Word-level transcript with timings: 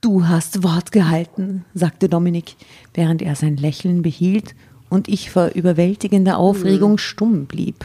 Du 0.00 0.28
hast 0.28 0.62
Wort 0.62 0.92
gehalten, 0.92 1.64
sagte 1.74 2.08
Dominik, 2.08 2.54
während 2.94 3.20
er 3.20 3.34
sein 3.34 3.56
Lächeln 3.56 4.02
behielt 4.02 4.54
und 4.88 5.08
ich 5.08 5.32
vor 5.32 5.48
überwältigender 5.54 6.38
Aufregung 6.38 6.98
stumm 6.98 7.46
blieb. 7.46 7.84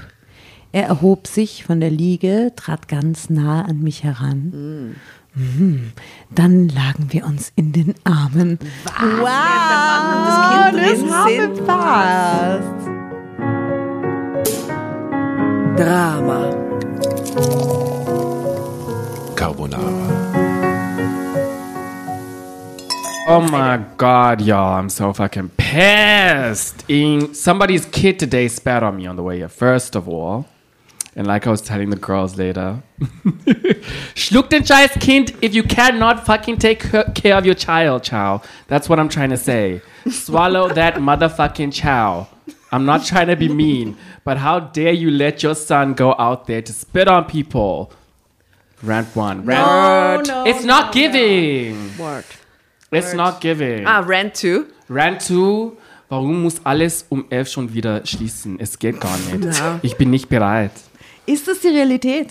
Er 0.71 0.84
erhob 0.86 1.26
sich 1.26 1.63
von 1.63 1.79
der 1.79 1.89
Liege, 1.89 2.52
trat 2.55 2.88
ganz 2.88 3.31
nah 3.31 3.63
an 3.65 3.81
mich 3.81 4.04
heran. 4.04 4.96
Mhm. 5.34 5.91
Dann 6.29 6.70
lagen 6.70 7.07
wir 7.10 7.26
uns 7.26 7.52
in 7.55 7.71
den 7.71 7.96
Armen. 8.04 8.59
Wow, 8.86 9.27
das 10.27 10.38
Kind 10.52 11.02
drin 11.02 11.11
haben 11.11 11.55
fast. 11.66 12.89
Drama. 15.80 16.52
Carbonara. 19.36 20.12
Oh 23.26 23.40
my 23.40 23.78
god, 23.96 24.42
y'all, 24.42 24.78
I'm 24.78 24.89
so 24.89 25.14
fucking 25.14 25.52
pissed. 25.56 26.84
In 26.89 27.34
somebody's 27.34 27.86
kid 27.86 28.20
today 28.20 28.50
spat 28.50 28.84
on 28.84 28.97
me 28.97 29.06
on 29.06 29.16
the 29.16 29.24
way 29.24 29.38
here, 29.38 29.47
first 29.47 29.96
of 29.96 30.10
all. 30.10 30.46
And 31.16 31.25
like 31.25 31.47
I 31.47 31.50
was 31.50 31.61
telling 31.61 31.89
the 31.89 31.96
girls 31.96 32.38
later, 32.38 32.83
schluck 34.14 34.50
den 34.50 34.64
scheiß 34.64 35.00
Kind 35.00 35.33
if 35.42 35.56
you 35.56 35.64
cannot 35.64 36.25
fucking 36.25 36.58
take 36.58 36.81
care 37.16 37.38
of 37.38 37.45
your 37.45 37.56
child, 37.56 38.03
chow. 38.03 38.42
That's 38.67 38.89
what 38.89 39.00
I'm 39.00 39.08
trying 39.08 39.30
to 39.30 39.38
say. 39.38 39.81
Swallow 40.09 40.67
that 40.73 40.95
motherfucking 40.95 41.72
chow. 41.72 42.28
I'm 42.73 42.86
not 42.86 43.05
trying 43.05 43.28
to 43.28 43.38
be 43.38 43.47
mean, 43.47 43.95
but 44.25 44.38
how 44.38 44.59
dare 44.59 44.92
you 44.92 45.09
let 45.09 45.44
your 45.44 45.55
son 45.55 45.94
go 45.94 46.14
out 46.19 46.47
there 46.47 46.61
to 46.61 46.73
spit 46.73 47.08
on 47.08 47.23
people? 47.23 47.94
Rant 48.81 49.16
one. 49.16 49.45
Rant. 49.45 50.28
no, 50.28 50.44
it's 50.45 50.66
not 50.66 50.92
giving. 50.94 51.97
Word. 51.97 52.25
It's 52.95 53.14
not 53.14 53.39
giving. 53.42 53.86
Ah, 53.86 54.00
Rant 54.06 54.36
2. 54.36 54.61
Rant 54.89 55.22
2. 55.22 55.72
Warum 56.09 56.44
muss 56.44 56.61
alles 56.63 57.05
um 57.09 57.25
11 57.30 57.49
schon 57.49 57.73
wieder 57.73 58.05
schließen? 58.05 58.59
Es 58.59 58.77
geht 58.77 58.99
gar 59.02 59.17
nicht. 59.17 59.58
Ja. 59.59 59.80
Ich 59.81 59.95
bin 59.97 60.09
nicht 60.11 60.30
bereit. 60.30 60.72
Ist 61.25 61.47
das 61.47 61.59
die 61.61 61.69
Realität? 61.69 62.30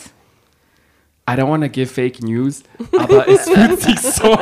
I 1.28 1.34
don't 1.34 1.48
want 1.48 1.62
to 1.64 1.70
give 1.70 1.86
fake 1.86 2.20
news, 2.22 2.62
aber 2.98 3.28
es 3.28 3.48
fühlt 3.48 3.80
sich 3.80 4.00
so. 4.00 4.36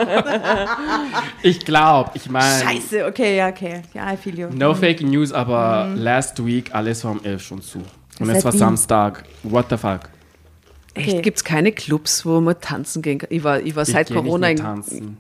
ich 1.42 1.64
glaube, 1.64 2.10
ich 2.14 2.28
meine. 2.30 2.64
Scheiße, 2.64 3.04
okay, 3.06 3.36
ja, 3.36 3.48
okay. 3.48 3.82
Ja, 3.94 4.12
I 4.12 4.16
feel 4.16 4.38
you. 4.38 4.48
No 4.50 4.74
fake 4.74 5.02
news, 5.02 5.32
aber 5.32 5.90
last 5.94 6.44
week 6.44 6.74
alles 6.74 7.04
war 7.04 7.12
um 7.12 7.20
11 7.22 7.42
schon 7.42 7.62
zu. 7.62 7.78
Und 8.18 8.26
Seit 8.26 8.36
es 8.36 8.44
war 8.44 8.52
wie? 8.54 8.58
Samstag. 8.58 9.24
What 9.42 9.66
the 9.70 9.76
fuck? 9.76 10.00
Echt? 10.94 11.08
Okay. 11.08 11.22
Gibt 11.22 11.36
es 11.38 11.44
keine 11.44 11.72
Clubs, 11.72 12.24
wo 12.26 12.40
man 12.40 12.58
tanzen 12.60 13.02
gehen 13.02 13.18
kann? 13.18 13.28
Ich 13.30 13.44
war, 13.44 13.60
ich 13.60 13.76
war 13.76 13.82
Ich 13.84 13.90
seit 13.90 14.10
nicht 14.10 14.16
Corona. 14.18 14.48
in- 14.48 14.56
tanzen. 14.56 15.16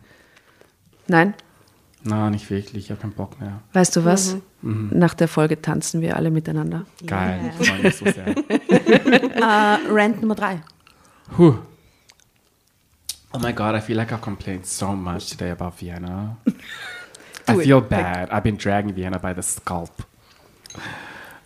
Nein, 1.10 1.34
Na, 2.04 2.30
nicht 2.30 2.48
wirklich. 2.50 2.84
Ich 2.84 2.90
habe 2.92 3.00
keinen 3.00 3.12
Bock 3.14 3.40
mehr. 3.40 3.60
weißt 3.72 3.96
du 3.96 4.04
was? 4.04 4.36
Mhm. 4.62 4.90
Nach 4.94 5.12
der 5.14 5.26
Folge 5.26 5.60
tanzen 5.60 6.00
wir 6.00 6.14
alle 6.16 6.30
miteinander. 6.30 6.86
Geil. 7.04 7.52
Ich 7.58 7.66
freue 7.68 7.82
mich 7.82 7.96
so 7.96 8.04
sehr. 8.04 8.28
Äh, 9.40 9.78
Rant 9.90 10.20
Nummer 10.20 10.34
drei. 10.36 10.60
Whew. 11.36 11.58
Oh 13.32 13.38
my 13.38 13.52
god, 13.52 13.74
I 13.74 13.80
feel 13.80 13.96
like 13.96 14.12
I've 14.12 14.20
complained 14.22 14.66
so 14.66 14.92
much 14.92 15.28
today 15.30 15.50
about 15.50 15.72
Vienna. 15.80 16.36
I 17.48 17.56
feel 17.56 17.80
bad. 17.80 18.30
I've 18.30 18.42
been 18.44 18.56
dragging 18.56 18.94
Vienna 18.94 19.18
by 19.18 19.32
the 19.34 19.42
scalp. 19.42 19.90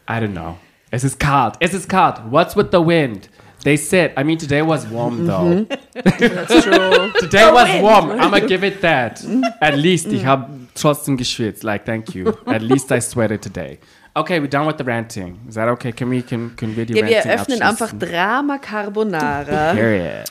I 0.07 0.21
don't 0.21 0.33
know. 0.35 0.59
Es 0.91 1.05
ist 1.05 1.19
kalt. 1.19 1.57
Es 1.61 1.73
ist 1.73 1.89
kalt. 1.89 2.21
What's 2.31 2.55
with 2.55 2.69
the 2.71 2.81
wind? 2.85 3.29
They 3.65 3.79
said, 3.79 4.13
I 4.17 4.25
mean, 4.25 4.37
today 4.37 4.61
was 4.61 4.87
warm 4.87 5.27
though. 5.27 5.65
That's 5.95 6.63
true. 6.65 7.11
Today 7.19 7.51
was 7.51 7.81
warm. 7.81 8.11
I'm 8.11 8.31
gonna 8.31 8.47
give 8.47 8.63
it 8.63 8.83
that. 8.83 9.25
At 9.61 9.77
least 9.79 10.07
ich 10.09 10.25
habe 10.25 10.69
trotzdem 10.75 11.17
geschwitzt. 11.17 11.65
Like, 11.65 11.87
thank 11.87 12.15
you. 12.15 12.35
At 12.47 12.61
least 12.61 12.93
I 12.93 13.01
sweated 13.01 13.41
today. 13.41 13.79
Okay, 14.15 14.39
we're 14.39 14.49
done 14.49 14.67
with 14.67 14.77
the 14.77 14.85
ranting. 14.85 15.41
Is 15.49 15.55
that 15.55 15.69
okay? 15.69 15.93
Can 15.93 16.11
we, 16.11 16.23
can, 16.23 16.55
können 16.57 16.77
wir 16.77 16.85
die 16.85 16.95
Ja, 16.95 17.07
wir 17.07 17.17
eröffnen 17.17 17.63
einfach? 17.63 17.91
Drama 17.99 18.59
Carbonara. 18.59 19.73
Period. 19.73 20.29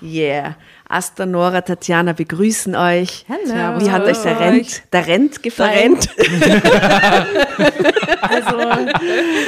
Yeah. 0.00 0.54
Asta, 0.88 1.26
Nora, 1.26 1.62
Tatjana 1.62 2.12
begrüßen 2.12 2.76
euch. 2.76 3.26
Hello. 3.26 3.80
Wie 3.80 3.90
hat 3.90 4.04
euch 4.04 4.18
der 4.18 4.38
Rent, 4.38 4.82
der 4.92 5.06
Rent 5.06 5.42
gefallen? 5.42 5.98
Also, 8.22 8.56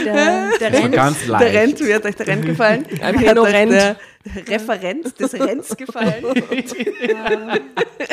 der, 0.05 0.51
der 0.61 0.73
war 0.73 0.83
Rent, 0.83 0.95
ganz 0.95 1.27
leicht. 1.27 1.43
Der 1.43 1.53
Rent, 1.63 1.81
wie 1.87 1.95
hat 1.95 2.05
euch 2.05 2.17
der 2.17 2.27
Rent 2.27 2.45
gefallen? 2.47 2.85
Wie 2.91 3.29
hat 3.29 3.39
Rent. 3.39 3.73
der 3.73 3.97
Referent 4.49 5.19
des 5.21 5.35
Rents 5.35 5.77
gefallen? 5.77 6.25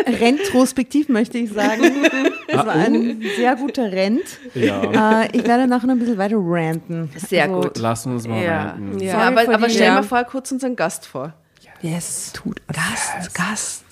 Retrospektiv 0.08 1.10
möchte 1.10 1.38
ich 1.38 1.52
sagen. 1.52 1.84
Das 2.48 2.66
war 2.66 2.76
ein 2.76 3.22
sehr 3.36 3.56
guter 3.58 3.92
Rent. 3.92 4.22
Ja. 4.54 5.24
Äh, 5.24 5.30
ich 5.34 5.46
werde 5.46 5.68
nachher 5.68 5.88
noch 5.88 5.96
ein 5.96 6.00
bisschen 6.00 6.18
weiter 6.18 6.38
ranten. 6.38 7.10
Sehr 7.18 7.44
Also, 7.46 7.62
gut. 7.62 7.78
Lass 7.80 8.06
uns 8.06 8.28
mal 8.28 8.42
Ja. 8.42 8.62
ranten. 8.70 9.00
Ja, 9.00 9.18
aber, 9.18 9.42
aber 9.54 9.68
stell 9.70 9.88
Ja. 9.88 9.96
mal 9.96 10.04
vor 10.04 10.24
kurz 10.24 10.52
unseren 10.54 10.76
Gast 10.76 11.06
vor. 11.06 11.34
Yes. 11.82 12.32
Tut 12.34 12.62
Gast, 12.68 13.34
Gast. 13.34 13.84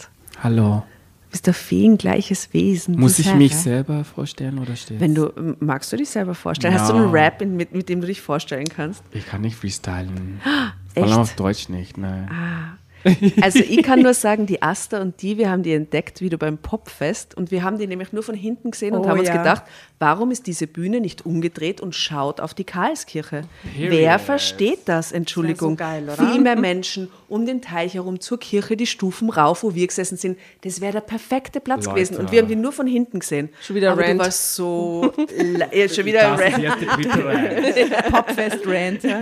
Hallo. 0.41 0.83
Du 1.33 1.37
bist 1.37 1.47
ein 1.47 1.53
feengleiches 1.55 2.53
Wesen. 2.53 2.99
Muss 2.99 3.17
ich 3.17 3.33
mich 3.33 3.55
selber 3.55 4.03
vorstellen 4.03 4.59
oder 4.59 4.75
steht? 4.75 4.99
Wenn 4.99 5.15
du, 5.15 5.55
magst 5.59 5.91
du 5.91 5.97
dich 5.97 6.07
selber 6.07 6.35
vorstellen? 6.35 6.75
Hast 6.75 6.91
du 6.91 6.95
einen 6.95 7.09
Rap, 7.09 7.43
mit, 7.43 7.73
mit 7.73 7.89
dem 7.89 8.01
du 8.01 8.05
dich 8.07 8.21
vorstellen 8.21 8.67
kannst? 8.67 9.03
Ich 9.11 9.25
kann 9.25 9.41
nicht 9.41 9.55
freestylen. 9.55 10.39
Vor 10.43 10.53
Echt? 10.93 11.11
allem 11.11 11.21
auf 11.21 11.33
Deutsch 11.35 11.69
nicht, 11.69 11.97
ne. 11.97 12.29
Also 13.41 13.59
ich 13.59 13.83
kann 13.83 14.01
nur 14.01 14.13
sagen, 14.13 14.45
die 14.45 14.61
Asta 14.61 15.01
und 15.01 15.21
die, 15.21 15.37
wir 15.37 15.49
haben 15.49 15.63
die 15.63 15.73
entdeckt 15.73 16.21
wieder 16.21 16.37
beim 16.37 16.57
Popfest 16.57 17.35
und 17.35 17.51
wir 17.51 17.63
haben 17.63 17.77
die 17.77 17.87
nämlich 17.87 18.13
nur 18.13 18.23
von 18.23 18.35
hinten 18.35 18.71
gesehen 18.71 18.93
und 18.95 19.01
Oh 19.05 19.09
haben 19.09 19.19
uns 19.19 19.27
ja. 19.27 19.37
gedacht, 19.37 19.63
warum 19.99 20.31
ist 20.31 20.47
diese 20.47 20.67
Bühne 20.67 21.01
nicht 21.01 21.25
umgedreht 21.25 21.81
und 21.81 21.95
schaut 21.95 22.39
auf 22.39 22.53
die 22.53 22.63
Karlskirche? 22.63 23.43
Period. 23.75 23.91
Wer 23.91 24.19
versteht 24.19 24.81
das? 24.85 25.11
Entschuldigung. 25.11 25.77
Das 25.77 25.87
so 25.87 25.91
geil, 25.91 26.03
oder? 26.09 26.31
Viel 26.31 26.41
mehr 26.41 26.55
Menschen 26.55 27.09
um 27.27 27.45
den 27.45 27.61
Teich 27.61 27.95
herum 27.95 28.19
zur 28.19 28.39
Kirche, 28.39 28.77
die 28.77 28.87
Stufen 28.87 29.29
rauf, 29.29 29.63
wo 29.63 29.75
wir 29.75 29.87
gesessen 29.87 30.17
sind. 30.17 30.37
Das 30.61 30.81
wäre 30.81 30.93
der 30.93 31.01
perfekte 31.01 31.59
Platz 31.59 31.85
Leute. 31.85 31.95
gewesen 31.95 32.17
und 32.17 32.31
wir 32.31 32.41
haben 32.41 32.47
die 32.47 32.55
nur 32.55 32.71
von 32.71 32.87
hinten 32.87 33.19
gesehen. 33.19 33.49
Schon 33.61 33.75
wieder 33.75 33.91
Aber 33.91 34.03
Rant. 34.03 34.19
du 34.19 34.23
warst 34.23 34.55
so... 34.55 35.13
ja, 35.71 35.89
schon 35.89 36.05
wieder 36.05 36.37
Rant. 36.37 38.11
Popfest 38.11 38.59
Rant. 38.65 39.03
Ja. 39.03 39.19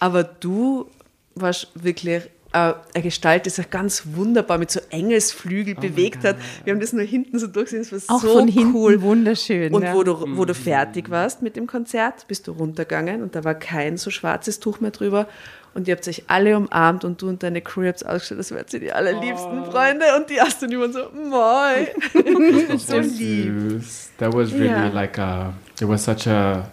Aber 0.00 0.24
du 0.24 0.86
warst 1.34 1.68
wirklich 1.74 2.22
äh, 2.54 2.74
eine 2.94 3.02
Gestalt, 3.02 3.46
die 3.46 3.50
sich 3.50 3.68
ganz 3.68 4.04
wunderbar 4.14 4.58
mit 4.58 4.70
so 4.70 4.80
Engelsflügel 4.90 5.74
bewegt 5.74 6.24
hat. 6.24 6.36
Wir 6.64 6.72
haben 6.72 6.80
das 6.80 6.92
nur 6.92 7.02
hinten 7.04 7.38
so 7.38 7.48
durchgesehen, 7.48 7.86
das 7.90 8.08
war 8.08 8.16
Auch 8.16 8.22
so 8.22 8.38
von 8.38 8.48
hinten 8.48 8.74
cool. 8.74 9.02
wunderschön. 9.02 9.74
Und 9.74 9.82
ja. 9.82 9.92
wo 9.94 10.04
du, 10.04 10.24
wo 10.36 10.44
du 10.44 10.54
fertig 10.54 11.10
warst 11.10 11.42
mit 11.42 11.56
dem 11.56 11.66
Konzert, 11.66 12.26
bist 12.28 12.46
du 12.46 12.52
runtergegangen 12.52 13.22
und 13.22 13.34
da 13.34 13.42
war 13.44 13.54
kein 13.54 13.96
so 13.96 14.10
schwarzes 14.10 14.60
Tuch 14.60 14.80
mehr 14.80 14.92
drüber. 14.92 15.26
Und 15.74 15.88
ihr 15.88 15.96
habt 15.96 16.06
euch 16.06 16.22
alle 16.28 16.56
umarmt 16.56 17.04
und 17.04 17.20
du 17.20 17.28
und 17.28 17.42
deine 17.42 17.60
Crew 17.60 17.84
habt 17.88 18.06
ausgestellt, 18.06 18.38
das 18.38 18.52
wärt 18.52 18.70
sie 18.70 18.78
die 18.78 18.92
allerliebsten 18.92 19.64
Freunde. 19.64 20.04
Und 20.16 20.30
die 20.30 20.40
Aston 20.40 20.76
und 20.76 20.92
so, 20.92 21.10
moi. 21.12 21.88
so 22.78 22.98
lieb. 23.00 23.52
Süß. 23.82 24.10
That 24.18 24.32
was 24.32 24.52
really 24.52 24.66
Ja. 24.68 24.86
like 24.90 25.18
a, 25.18 25.52
it 25.80 25.88
was 25.88 26.04
such 26.04 26.28
a, 26.28 26.70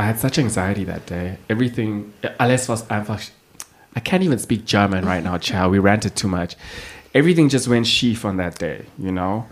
I 0.00 0.02
had 0.02 0.18
such 0.18 0.38
anxiety 0.38 0.84
that 0.84 1.08
day. 1.08 1.36
Everything, 1.46 2.12
alles 2.38 2.68
was 2.68 2.90
einfach, 2.90 3.20
I 3.96 4.00
can't 4.00 4.22
even 4.22 4.38
speak 4.38 4.64
German 4.66 5.04
right 5.04 5.22
now, 5.22 5.38
child. 5.38 5.72
We 5.72 5.78
ranted 5.78 6.14
too 6.14 6.28
much. 6.28 6.56
Everything 7.12 7.48
just 7.48 7.66
went 7.68 7.86
schief 7.86 8.24
on 8.24 8.36
that 8.36 8.58
day, 8.58 8.84
you 8.98 9.10
know? 9.10 9.46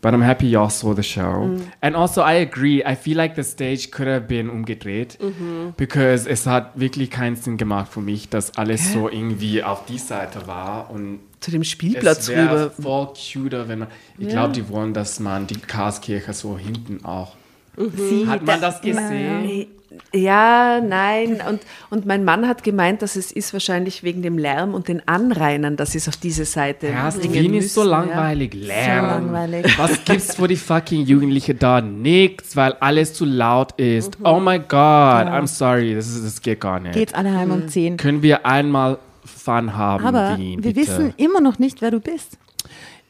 But 0.00 0.14
I'm 0.14 0.22
happy 0.22 0.46
y'all 0.46 0.70
saw 0.70 0.94
the 0.94 1.02
show. 1.02 1.58
And 1.82 1.96
also, 1.96 2.22
I 2.22 2.34
agree. 2.34 2.84
I 2.84 2.94
feel 2.94 3.16
like 3.16 3.34
the 3.34 3.42
stage 3.42 3.90
could 3.90 4.06
have 4.06 4.28
been 4.28 4.48
umgedreht. 4.48 5.18
Because 5.76 6.24
es 6.28 6.46
hat 6.46 6.78
wirklich 6.78 7.10
keinen 7.10 7.34
Sinn 7.34 7.56
gemacht 7.56 7.92
für 7.92 8.00
mich, 8.00 8.28
dass 8.28 8.56
alles 8.56 8.92
so 8.92 9.08
irgendwie 9.08 9.64
auf 9.64 9.86
die 9.86 9.98
Seite 9.98 10.46
war. 10.46 10.88
Und 10.92 11.18
Zu 11.40 11.50
dem 11.50 11.64
Spielplatz 11.64 12.20
es 12.20 12.28
wäre 12.28 12.66
rüber. 12.66 12.82
voll 12.82 13.08
cuter, 13.14 13.66
wenn 13.66 13.80
man. 13.80 13.88
Ich 14.18 14.28
glaube, 14.28 14.52
die 14.52 14.68
wollen, 14.68 14.94
dass 14.94 15.18
man 15.18 15.48
die 15.48 15.58
Karlskirche 15.58 16.32
so 16.32 16.56
hinten 16.56 17.04
auch. 17.04 17.34
Sie, 17.96 18.26
Hat 18.26 18.44
man 18.44 18.60
das 18.60 18.80
gesehen? 18.80 19.66
Ja, 20.14 20.80
nein. 20.80 21.40
Und, 21.48 21.60
und 21.90 22.06
mein 22.06 22.24
Mann 22.24 22.46
hat 22.46 22.62
gemeint, 22.62 23.02
dass 23.02 23.16
es 23.16 23.32
ist 23.32 23.52
wahrscheinlich 23.52 24.02
wegen 24.02 24.22
dem 24.22 24.38
Lärm 24.38 24.74
und 24.74 24.88
den 24.88 25.06
Anrainern, 25.06 25.76
dass 25.76 25.92
sie 25.92 25.98
es 25.98 26.08
auf 26.08 26.16
diese 26.16 26.44
Seite 26.44 26.86
Erst 26.88 27.20
bringen 27.20 27.34
Wien 27.34 27.54
ist 27.54 27.74
so 27.74 27.82
müssen, 27.82 27.92
ja. 27.92 27.98
langweilig. 28.00 28.54
Lärm. 28.54 29.06
langweilig. 29.06 29.66
Was 29.78 30.04
gibt's 30.04 30.36
für 30.36 30.48
die 30.48 30.56
fucking 30.56 31.06
Jugendlichen 31.06 31.58
da? 31.58 31.80
Nix, 31.80 32.54
weil 32.56 32.72
alles 32.80 33.14
zu 33.14 33.24
laut 33.24 33.72
ist. 33.78 34.18
Mhm. 34.18 34.26
Oh 34.26 34.40
my 34.40 34.58
God, 34.58 34.68
I'm 34.70 35.46
sorry, 35.46 35.94
das, 35.94 36.08
ist, 36.08 36.24
das 36.24 36.42
geht 36.42 36.60
gar 36.60 36.80
nicht. 36.80 36.94
Geht's 36.94 37.14
alle 37.14 37.34
heim 37.34 37.50
um 37.50 37.68
10. 37.68 37.96
Können 37.96 38.22
wir 38.22 38.44
einmal 38.46 38.98
Fun 39.24 39.76
haben, 39.76 40.04
Aber 40.04 40.38
Wien, 40.38 40.62
wir 40.62 40.72
bitte? 40.72 40.88
wissen 40.88 41.14
immer 41.16 41.40
noch 41.40 41.58
nicht, 41.58 41.82
wer 41.82 41.90
du 41.90 42.00
bist. 42.00 42.38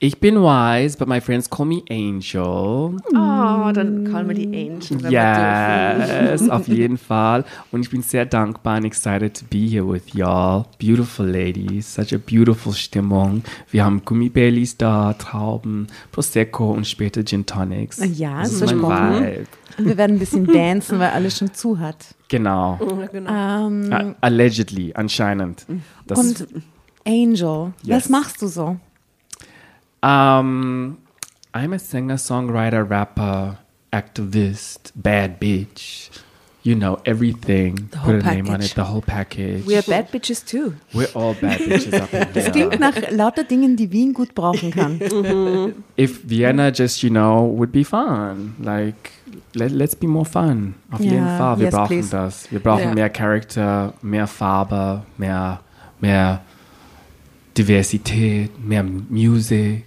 Ich 0.00 0.20
bin 0.20 0.36
wise, 0.36 0.96
but 0.96 1.08
my 1.08 1.20
friends 1.20 1.50
call 1.50 1.66
me 1.66 1.82
Angel. 1.90 2.94
Oh, 3.10 3.72
dann 3.72 4.06
call 4.08 4.28
wir 4.28 4.34
die 4.34 4.46
Angel. 4.46 5.02
wenn. 5.02 5.10
Yes, 5.10 6.48
auf 6.48 6.68
jeden 6.68 6.98
Fall. 7.08 7.44
Und 7.72 7.80
ich 7.80 7.90
bin 7.90 8.02
sehr 8.02 8.24
dankbar 8.24 8.76
and 8.76 8.86
excited 8.86 9.34
to 9.36 9.44
be 9.50 9.66
here 9.66 9.84
with 9.90 10.14
y'all. 10.14 10.66
Beautiful 10.78 11.26
ladies, 11.26 11.92
such 11.94 12.12
a 12.14 12.18
beautiful 12.18 12.72
Stimmung. 12.72 13.42
Wir 13.72 13.84
haben 13.84 14.04
Gummibaileys 14.04 14.76
da, 14.76 15.14
Trauben, 15.14 15.88
Prosecco 16.12 16.70
und 16.70 16.86
später 16.86 17.24
Gin 17.24 17.44
Tonics. 17.44 18.00
Ja, 18.16 18.42
das 18.42 18.52
ist 18.52 18.58
versprochen. 18.58 19.14
Vibe. 19.24 19.46
Und 19.78 19.84
wir 19.86 19.96
werden 19.96 20.16
ein 20.16 20.18
bisschen 20.20 20.46
dancen, 20.52 21.00
weil 21.00 21.10
alles 21.10 21.38
schon 21.38 21.52
zu 21.54 21.76
hat. 21.80 22.14
Genau. 22.28 22.78
genau. 23.10 23.66
Ähm, 23.66 23.92
A- 23.92 24.14
Allegedly, 24.20 24.92
anscheinend. 24.94 25.66
Das 26.06 26.18
und 26.20 26.46
Angel, 27.04 27.72
was 27.82 27.86
Yes. 27.88 28.08
machst 28.10 28.42
du 28.42 28.46
so? 28.46 28.76
Um, 30.02 30.98
I'm 31.54 31.72
a 31.72 31.78
singer, 31.78 32.14
songwriter, 32.16 32.88
rapper, 32.88 33.58
activist, 33.92 34.92
bad 34.94 35.40
bitch. 35.40 36.10
You 36.64 36.74
know 36.74 36.98
everything. 37.06 37.88
whole 37.96 38.14
Put 38.16 38.24
a 38.26 38.30
name 38.30 38.46
on 38.48 38.56
package. 38.56 38.70
it. 38.72 38.74
The 38.74 38.84
whole 38.84 39.00
package. 39.00 39.64
We 39.64 39.76
are 39.76 39.82
bad 39.82 40.10
bitches 40.12 40.44
too. 40.44 40.74
We're 40.92 41.08
all 41.14 41.32
bad 41.34 41.60
bitches 41.68 41.94
up 41.98 42.12
in 42.12 42.28
here. 42.34 42.50
Klingt 42.50 42.78
nach 42.80 43.10
lauter 43.10 43.44
Dingen, 43.44 43.74
die 43.76 43.90
Wien 43.90 44.12
gut 44.12 44.34
brauchen 44.34 44.70
kann. 44.72 45.00
If 45.96 46.20
Vienna 46.28 46.70
just 46.70 47.02
you 47.02 47.08
know 47.10 47.44
would 47.56 47.72
be 47.72 47.84
fun, 47.84 48.54
like 48.60 49.12
let, 49.54 49.70
let's 49.70 49.94
be 49.94 50.06
more 50.06 50.26
fun. 50.26 50.74
Auf 50.92 51.00
Ja, 51.00 51.12
jeden 51.12 51.38
Fall. 51.38 51.56
Wir 51.58 51.64
yes, 51.66 51.74
brauchen 51.74 51.88
please. 52.00 52.10
das. 52.10 52.50
Wir 52.52 52.60
brauchen 52.60 52.88
Ja. 52.88 52.94
mehr 52.94 53.08
Charakter, 53.10 53.94
mehr 54.02 54.26
Farbe, 54.26 55.04
mehr 55.16 55.60
mehr 56.00 56.42
Diversität, 57.56 58.50
mehr 58.62 58.82
Music. 58.84 59.84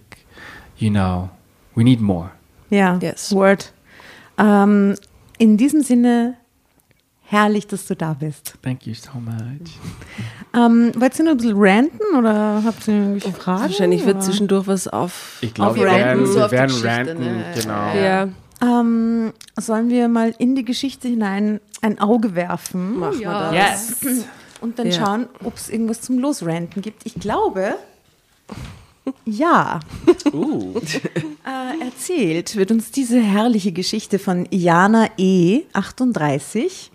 You 0.82 0.90
know, 0.90 1.30
we 1.76 1.84
need 1.84 2.02
more. 2.02 2.32
Ja, 2.72 2.98
Yes. 3.02 3.32
Word. 3.34 3.72
Ähm, 4.38 4.96
in 5.38 5.58
diesem 5.58 5.82
Sinne, 5.84 6.36
herrlich, 7.22 7.68
dass 7.68 7.86
du 7.86 7.96
da 7.96 8.14
bist. 8.14 8.56
Thank 8.64 8.88
you 8.88 8.94
so 8.96 9.12
much. 9.20 9.78
Ähm, 10.56 10.92
wollt 10.96 11.18
ihr 11.20 11.26
noch 11.26 11.32
ein 11.34 11.38
bisschen 11.38 11.58
ranten 11.58 12.00
oder 12.18 12.64
habt 12.66 12.88
ihr 12.88 12.94
irgendwelche 12.96 13.32
Fragen? 13.32 13.62
Wahrscheinlich 13.62 14.06
wird 14.06 14.16
oder? 14.18 14.26
zwischendurch 14.26 14.68
was 14.68 14.88
auf. 14.88 15.38
Ich 15.42 15.54
glaube, 15.54 15.76
wir 15.76 15.84
wir 15.84 15.92
werden, 15.92 16.20
ranten 16.20 16.26
so 16.34 16.40
wir 16.40 16.52
werden 16.52 16.82
ranten. 16.84 17.20
ne? 17.20 17.46
Genau. 17.56 17.94
Ja, 17.96 18.28
Ähm, 18.64 19.34
sollen 19.60 19.90
wir 19.90 20.08
mal 20.08 20.34
in 20.38 20.56
die 20.56 20.64
Geschichte 20.66 21.08
hinein 21.08 21.60
ein 21.82 22.00
Auge 22.00 22.36
werfen 22.36 23.00
machen 23.00 23.20
wir 23.20 23.22
Ja. 23.24 23.52
das. 23.52 24.02
Yes. 24.04 24.26
und 24.62 24.78
dann 24.80 24.88
Ja. 24.88 24.94
schauen, 24.94 25.28
ob 25.44 25.56
es 25.58 25.70
irgendwas 25.70 26.02
zum 26.02 26.20
Losranten 26.20 26.82
gibt? 26.82 27.06
Ich 27.06 27.16
glaube, 27.16 27.76
ja. 29.26 29.80
Uh. 30.34 30.76
Äh, 30.78 31.84
erzählt 31.86 32.56
wird 32.56 32.72
uns 32.72 32.92
diese 32.92 33.20
herrliche 33.20 33.72
Geschichte 33.74 34.18
von 34.20 34.48
Jana 34.52 35.08
E. 35.18 35.64
38. 35.74 36.92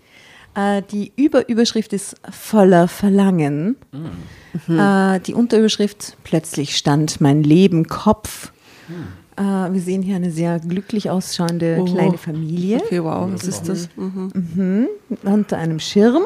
Äh, 0.55 0.81
die 0.91 1.11
Überüberschrift 1.15 1.93
ist 1.93 2.15
voller 2.31 2.87
Verlangen. 2.87 3.75
Äh, 4.67 5.19
die 5.19 5.33
Unterüberschrift 5.35 6.17
Plötzlich 6.23 6.75
stand 6.77 7.21
mein 7.21 7.43
Leben 7.43 7.87
Kopf. 7.87 8.51
Äh, 9.35 9.41
wir 9.43 9.81
sehen 9.81 10.01
hier 10.01 10.15
eine 10.15 10.31
sehr 10.31 10.59
glücklich 10.59 11.09
ausschauende 11.11 11.77
Oh. 11.81 11.85
kleine 11.85 12.17
Familie 12.17 12.77
Okay, 12.77 13.03
wow, 13.03 13.29
was 13.31 13.43
ist 13.43 13.69
das? 13.69 13.89
unter 15.23 15.57
einem 15.57 15.79
Schirm. 15.79 16.23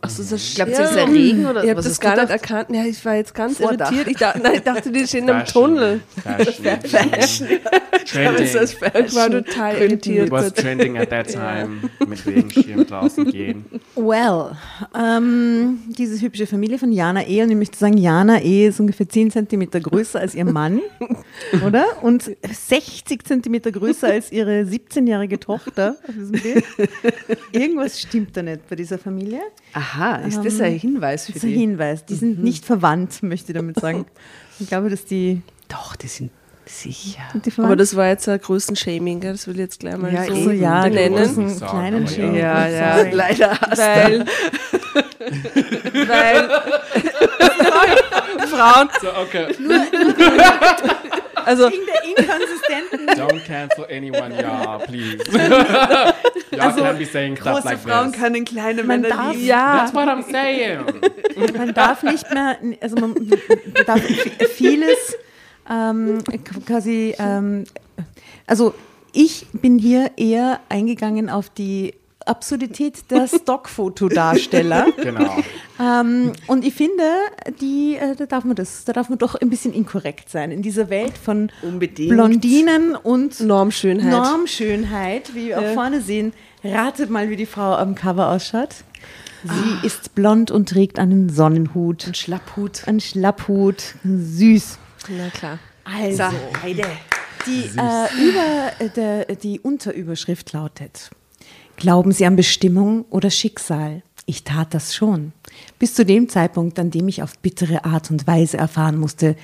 Achso, 0.00 0.22
das 0.22 0.32
ist 0.32 0.54
Glaubt 0.54 0.70
ihr, 0.70 0.80
es 0.80 0.90
ist 0.90 0.96
der 0.96 1.08
Regen 1.08 1.46
oder 1.46 1.64
Ich 1.64 1.70
habe 1.70 1.78
was 1.78 1.84
das 1.84 1.94
hast 1.94 2.00
gar 2.00 2.16
nicht 2.16 2.30
erkannt. 2.30 2.68
Ja, 2.70 2.84
ich 2.84 3.04
war 3.04 3.16
jetzt 3.16 3.34
ganz 3.34 3.58
Vordach. 3.58 3.90
irritiert. 3.90 4.08
Ich 4.08 4.16
dachte, 4.18 4.40
nein, 4.40 4.52
ich 4.54 4.60
dachte, 4.60 4.92
die 4.92 5.06
stehen 5.06 5.28
im 5.28 5.40
Fashion. 5.40 5.64
Tunnel. 5.74 6.00
Fashion. 6.22 7.48
Trending. 8.06 8.44
Das 8.54 8.54
ist 8.54 8.74
Ich 8.74 9.14
war 9.14 9.30
total 9.30 9.76
irritiert. 9.76 10.26
It 10.26 10.30
was 10.32 10.52
trending 10.52 10.98
at 10.98 11.10
that 11.10 11.28
time. 11.28 11.90
Mit 12.06 12.24
Regenschirm 12.26 12.86
draußen 12.86 13.24
gehen. 13.30 13.64
Well, 13.96 14.56
ähm, 14.96 15.78
diese 15.88 16.20
hübsche 16.20 16.46
Familie 16.46 16.78
von 16.78 16.92
Jana 16.92 17.26
E. 17.26 17.42
Und 17.42 17.50
ich 17.50 17.56
möchte 17.56 17.78
sagen, 17.78 17.96
Jana 17.96 18.40
E. 18.42 18.68
ist 18.68 18.80
ungefähr 18.80 19.08
10 19.08 19.30
Zentimeter 19.30 19.80
größer 19.80 20.20
als 20.20 20.34
ihr 20.34 20.44
Mann, 20.44 20.80
oder? 21.66 22.02
Und 22.02 22.30
60 22.48 23.24
Zentimeter 23.24 23.72
größer 23.72 24.08
als 24.08 24.30
ihre 24.30 24.62
17-jährige 24.62 25.40
Tochter. 25.40 25.96
Irgendwas 27.52 28.00
stimmt 28.00 28.36
da 28.36 28.42
nicht 28.42 28.68
bei 28.68 28.76
dieser 28.76 28.98
Familie. 28.98 29.40
Aha, 29.74 30.16
ist 30.26 30.44
das 30.44 30.60
ein 30.60 30.78
Hinweis 30.78 31.26
für 31.26 31.32
Das 31.32 31.38
ist 31.38 31.44
ein 31.44 31.48
die? 31.50 31.56
Hinweis. 31.58 32.04
Die 32.04 32.14
sind 32.14 32.42
nicht 32.42 32.64
verwandt, 32.64 33.22
möchte 33.22 33.52
ich 33.52 33.56
damit 33.58 33.78
sagen. 33.80 34.06
Ich 34.60 34.68
glaube, 34.68 34.88
dass 34.88 35.04
die, 35.04 35.42
Doch, 35.68 35.96
die 35.96 36.06
sind 36.06 36.30
sicher. 36.64 37.22
die 37.34 37.52
Aber 37.60 37.74
das 37.74 37.96
war 37.96 38.06
jetzt 38.06 38.28
ein 38.28 38.40
Größenshaming, 38.40 39.20
das 39.20 39.48
will 39.48 39.54
ich 39.54 39.60
jetzt 39.60 39.80
gleich 39.80 39.96
mal 39.96 40.12
Ja, 40.14 40.26
so 40.26 40.34
so, 40.36 40.50
ja, 40.52 40.84
die 40.84 40.90
benennen. 40.90 41.18
großen, 41.18 41.48
Sagen, 41.48 41.70
kleinen 41.72 42.06
aber 42.06 42.36
ja. 42.38 42.68
Ja, 42.68 42.98
ja, 43.02 43.10
leider 43.10 43.50
hast 43.60 43.78
Weil, 43.78 44.20
weil 46.08 46.48
Frauen, 48.48 48.88
So, 49.02 49.08
okay. 49.22 49.46
Also 51.46 51.70
Wegen 51.70 51.86
der 51.86 52.04
inkonsistenten 52.04 53.08
Don't 53.20 53.44
cancel 53.46 53.84
anyone, 53.90 54.34
y'all, 54.40 54.78
please. 54.86 55.18
y'all 56.50 56.72
can't 56.72 56.98
be 56.98 57.04
saying 57.04 57.36
stuff 57.36 57.56
Große 57.56 57.64
like 57.64 57.78
Frauen 57.78 58.10
this. 58.12 58.20
können 58.20 58.44
kleine 58.44 58.82
Man 58.84 59.00
Männer 59.02 59.14
darf- 59.16 59.32
lieben. 59.34 59.46
ja, 59.46 59.76
That's 59.78 59.94
what 59.94 60.08
I'm 60.08 60.22
saying. 60.30 60.80
man 61.56 61.74
darf 61.74 62.02
nicht 62.02 62.32
mehr, 62.32 62.56
also 62.80 62.96
man 62.96 63.14
darf 63.86 64.00
vi- 64.08 64.46
vieles 64.46 65.16
ähm, 65.68 66.18
quasi, 66.66 67.14
ähm, 67.18 67.64
also 68.46 68.74
ich 69.12 69.46
bin 69.52 69.78
hier 69.78 70.10
eher 70.16 70.60
eingegangen 70.68 71.30
auf 71.30 71.48
die 71.50 71.94
Absurdität 72.26 73.10
der 73.10 73.26
Stockfotodarsteller. 73.94 74.86
Genau. 74.96 75.36
ähm, 75.80 76.32
und 76.46 76.64
ich 76.64 76.74
finde, 76.74 77.02
die, 77.60 77.96
äh, 77.96 78.14
da 78.16 78.26
darf 78.26 78.44
man 78.44 78.56
das, 78.56 78.84
da 78.84 78.92
darf 78.92 79.08
man 79.08 79.18
doch 79.18 79.34
ein 79.34 79.50
bisschen 79.50 79.72
inkorrekt 79.72 80.30
sein 80.30 80.50
in 80.50 80.62
dieser 80.62 80.88
Welt 80.88 81.16
von 81.18 81.50
Unbedingt. 81.62 82.10
Blondinen 82.10 82.96
und 82.96 83.40
Normschönheit. 83.40 84.10
Normschönheit, 84.10 85.34
wie 85.34 85.48
wir 85.48 85.58
auch 85.58 85.74
vorne 85.74 86.00
sehen. 86.00 86.32
Ratet 86.62 87.10
mal, 87.10 87.28
wie 87.28 87.36
die 87.36 87.46
Frau 87.46 87.74
am 87.74 87.94
Cover 87.94 88.28
ausschaut. 88.30 88.70
Sie 89.44 89.86
ist 89.86 90.14
blond 90.14 90.50
und 90.50 90.70
trägt 90.70 90.98
einen 90.98 91.28
Sonnenhut. 91.28 92.06
Ein 92.06 92.14
Schlapphut. 92.14 92.82
Ein 92.86 93.00
Schlapphut. 93.00 93.96
Süß. 94.04 94.78
Na 95.10 95.28
klar. 95.28 95.58
Also, 95.84 96.22
So, 96.30 96.62
Heide. 96.62 96.84
die, 97.46 97.64
äh, 97.76 98.28
über, 98.28 98.72
äh, 98.78 98.88
der, 98.88 99.26
die 99.36 99.60
Unterüberschrift 99.60 100.54
lautet: 100.54 101.10
Glauben 101.76 102.12
Sie 102.12 102.24
an 102.26 102.36
Bestimmung 102.36 103.04
oder 103.10 103.30
Schicksal? 103.30 104.02
Ich 104.26 104.44
tat 104.44 104.72
das 104.74 104.94
schon. 104.94 105.32
Bis 105.78 105.94
zu 105.94 106.04
dem 106.04 106.28
Zeitpunkt, 106.28 106.78
an 106.78 106.90
dem 106.90 107.08
ich 107.08 107.22
auf 107.22 107.38
bittere 107.38 107.84
Art 107.84 108.10
und 108.10 108.26
Weise 108.26 108.56
erfahren 108.56 108.98
musste, 108.98 109.36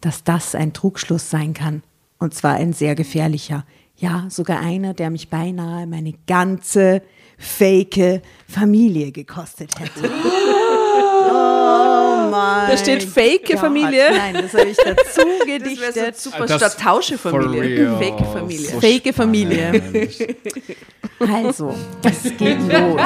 dass 0.00 0.24
das 0.24 0.54
ein 0.54 0.72
Trugschluss 0.72 1.28
sein 1.28 1.54
kann. 1.54 1.82
Und 2.18 2.34
zwar 2.34 2.54
ein 2.54 2.72
sehr 2.72 2.94
gefährlicher. 2.94 3.64
Ja, 3.96 4.26
sogar 4.30 4.60
einer, 4.60 4.94
der 4.94 5.10
mich 5.10 5.28
beinahe 5.28 5.86
meine 5.86 6.14
ganze 6.26 7.02
fake 7.38 8.22
Familie 8.48 9.12
gekostet 9.12 9.78
hätte. 9.78 10.10
Oh 11.24 11.91
mein 12.32 12.70
Da 12.70 12.76
steht 12.76 13.02
fake 13.04 13.46
Gott. 13.50 13.58
Familie. 13.60 14.04
Nein, 14.16 14.34
das 14.34 14.52
habe 14.54 14.68
ich 14.70 14.76
dazu 14.76 14.92
Das 15.04 15.16
wäre 15.18 15.32
so 15.38 15.46
gedichtet. 15.46 16.18
super 16.18 16.46
Das 16.46 16.56
statt 16.56 16.76
Tausche-Familie. 16.80 17.88
for 17.88 17.98
real. 17.98 17.98
Fake 18.18 18.26
Familie. 18.32 18.68
So 18.70 18.80
Fake 18.80 19.14
Familie. 19.14 19.74
spannend. 19.74 20.76
Also, 21.46 21.72
es 22.02 22.36
geht 22.36 22.58
los. 22.62 23.00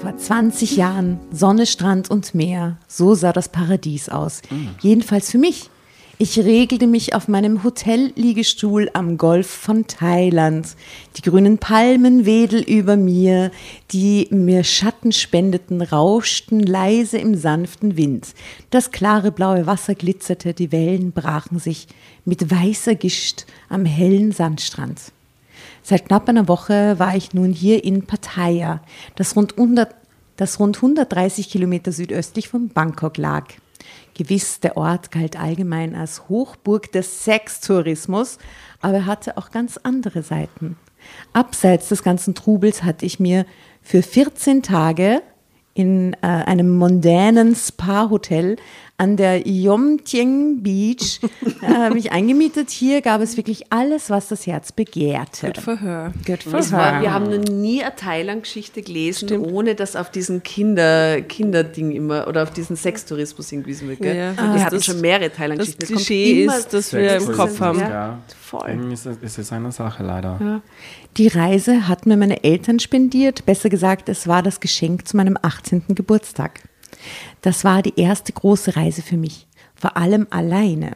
Vor 0.00 0.16
20 0.16 0.76
Jahren, 0.76 1.18
Sonne, 1.30 1.66
Strand 1.66 2.10
und 2.10 2.34
Meer, 2.34 2.76
so 2.88 3.14
sah 3.14 3.32
das 3.32 3.48
Paradies 3.48 4.08
aus. 4.08 4.42
Jedenfalls 4.80 5.30
für 5.30 5.38
mich. 5.38 5.70
Ich 6.16 6.38
regelte 6.38 6.86
mich 6.86 7.12
auf 7.16 7.26
meinem 7.26 7.64
Hotelliegestuhl 7.64 8.88
am 8.92 9.18
Golf 9.18 9.48
von 9.48 9.88
Thailand. 9.88 10.76
Die 11.16 11.22
grünen 11.22 11.58
Palmen 11.58 12.24
wedel 12.24 12.62
über 12.62 12.96
mir, 12.96 13.50
die 13.90 14.28
mir 14.30 14.62
Schatten 14.62 15.10
spendeten, 15.10 15.82
rauschten 15.82 16.60
leise 16.60 17.18
im 17.18 17.34
sanften 17.34 17.96
Wind. 17.96 18.28
Das 18.70 18.92
klare 18.92 19.32
blaue 19.32 19.66
Wasser 19.66 19.96
glitzerte, 19.96 20.54
die 20.54 20.70
Wellen 20.70 21.10
brachen 21.10 21.58
sich 21.58 21.88
mit 22.24 22.48
weißer 22.48 22.94
Gischt 22.94 23.44
am 23.68 23.84
hellen 23.84 24.30
Sandstrand. 24.30 25.00
Seit 25.82 26.06
knapp 26.06 26.28
einer 26.28 26.46
Woche 26.46 26.96
war 27.00 27.16
ich 27.16 27.34
nun 27.34 27.52
hier 27.52 27.82
in 27.82 28.06
Pattaya, 28.06 28.82
das 29.16 29.34
rund, 29.34 29.58
100, 29.58 29.92
das 30.36 30.60
rund 30.60 30.76
130 30.76 31.50
Kilometer 31.50 31.90
südöstlich 31.90 32.48
von 32.48 32.68
Bangkok 32.68 33.16
lag. 33.16 33.46
Gewiss, 34.14 34.60
der 34.60 34.76
Ort 34.76 35.10
galt 35.10 35.38
allgemein 35.38 35.94
als 35.94 36.28
Hochburg 36.28 36.92
des 36.92 37.24
Sextourismus, 37.24 38.38
aber 38.80 38.94
er 38.98 39.06
hatte 39.06 39.36
auch 39.36 39.50
ganz 39.50 39.78
andere 39.82 40.22
Seiten. 40.22 40.76
Abseits 41.32 41.88
des 41.88 42.02
ganzen 42.02 42.34
Trubels 42.34 42.82
hatte 42.82 43.04
ich 43.04 43.20
mir 43.20 43.44
für 43.82 44.02
14 44.02 44.62
Tage 44.62 45.22
in 45.74 46.14
äh, 46.14 46.26
einem 46.26 46.76
mondänen 46.76 47.54
Spa-Hotel 47.54 48.56
an 48.96 49.16
der 49.16 49.46
Yomtien 49.46 50.62
Beach 50.62 51.18
äh, 51.62 51.90
mich 51.90 52.12
eingemietet. 52.12 52.70
Hier 52.70 53.02
gab 53.02 53.20
es 53.20 53.36
wirklich 53.36 53.64
alles, 53.72 54.08
was 54.08 54.28
das 54.28 54.46
Herz 54.46 54.70
begehrte. 54.70 55.46
Good 55.46 55.58
for 55.58 55.80
her. 55.80 56.12
Good 56.24 56.44
for 56.44 56.54
Es 56.60 56.70
war, 56.70 56.92
her. 56.92 57.02
wir 57.02 57.12
haben 57.12 57.24
noch 57.28 57.52
nie 57.52 57.82
eine 57.82 57.94
Thailand-Geschichte 57.96 58.82
gelesen, 58.82 59.30
ohne 59.40 59.74
dass 59.74 59.96
auf 59.96 60.10
diesen 60.12 60.42
Kinder, 60.44 61.20
Kinderding 61.22 61.90
immer 61.90 62.28
oder 62.28 62.44
auf 62.44 62.52
diesen 62.52 62.76
Sextourismus 62.76 63.50
hingewiesen 63.50 63.88
wird. 63.88 64.00
Gell? 64.00 64.16
Ja, 64.16 64.32
das- 64.32 64.54
wir 64.54 64.64
hatten 64.64 64.74
das- 64.76 64.84
schon 64.84 65.00
mehrere 65.00 65.28
Das 65.28 65.38
Thailand-Geschichten. 65.38 65.82
Es 65.82 65.88
kommt 65.88 65.98
Klischee 65.98 66.44
ist, 66.44 66.72
das 66.72 66.92
wir 66.92 67.16
im 67.16 67.32
Kopf 67.32 67.60
haben. 67.60 67.80
Ja. 67.80 67.88
Ja. 67.88 68.18
Voll. 68.40 68.92
Ist 68.92 69.06
es, 69.06 69.16
ist 69.16 69.38
es 69.38 69.52
eine 69.52 69.72
Sache 69.72 70.04
leider. 70.04 70.62
Die 71.16 71.26
Reise 71.26 71.88
hatten 71.88 72.08
mir 72.10 72.16
meine 72.16 72.44
Eltern 72.44 72.78
spendiert. 72.78 73.44
Besser 73.44 73.68
gesagt, 73.68 74.08
es 74.08 74.28
war 74.28 74.42
das 74.44 74.60
Geschenk 74.60 75.08
zu 75.08 75.16
meinem 75.16 75.36
18. 75.42 75.82
Geburtstag. 75.96 76.60
Das 77.42 77.64
war 77.64 77.82
die 77.82 77.98
erste 77.98 78.32
große 78.32 78.76
Reise 78.76 79.02
für 79.02 79.16
mich, 79.16 79.46
vor 79.74 79.96
allem 79.96 80.26
alleine. 80.30 80.92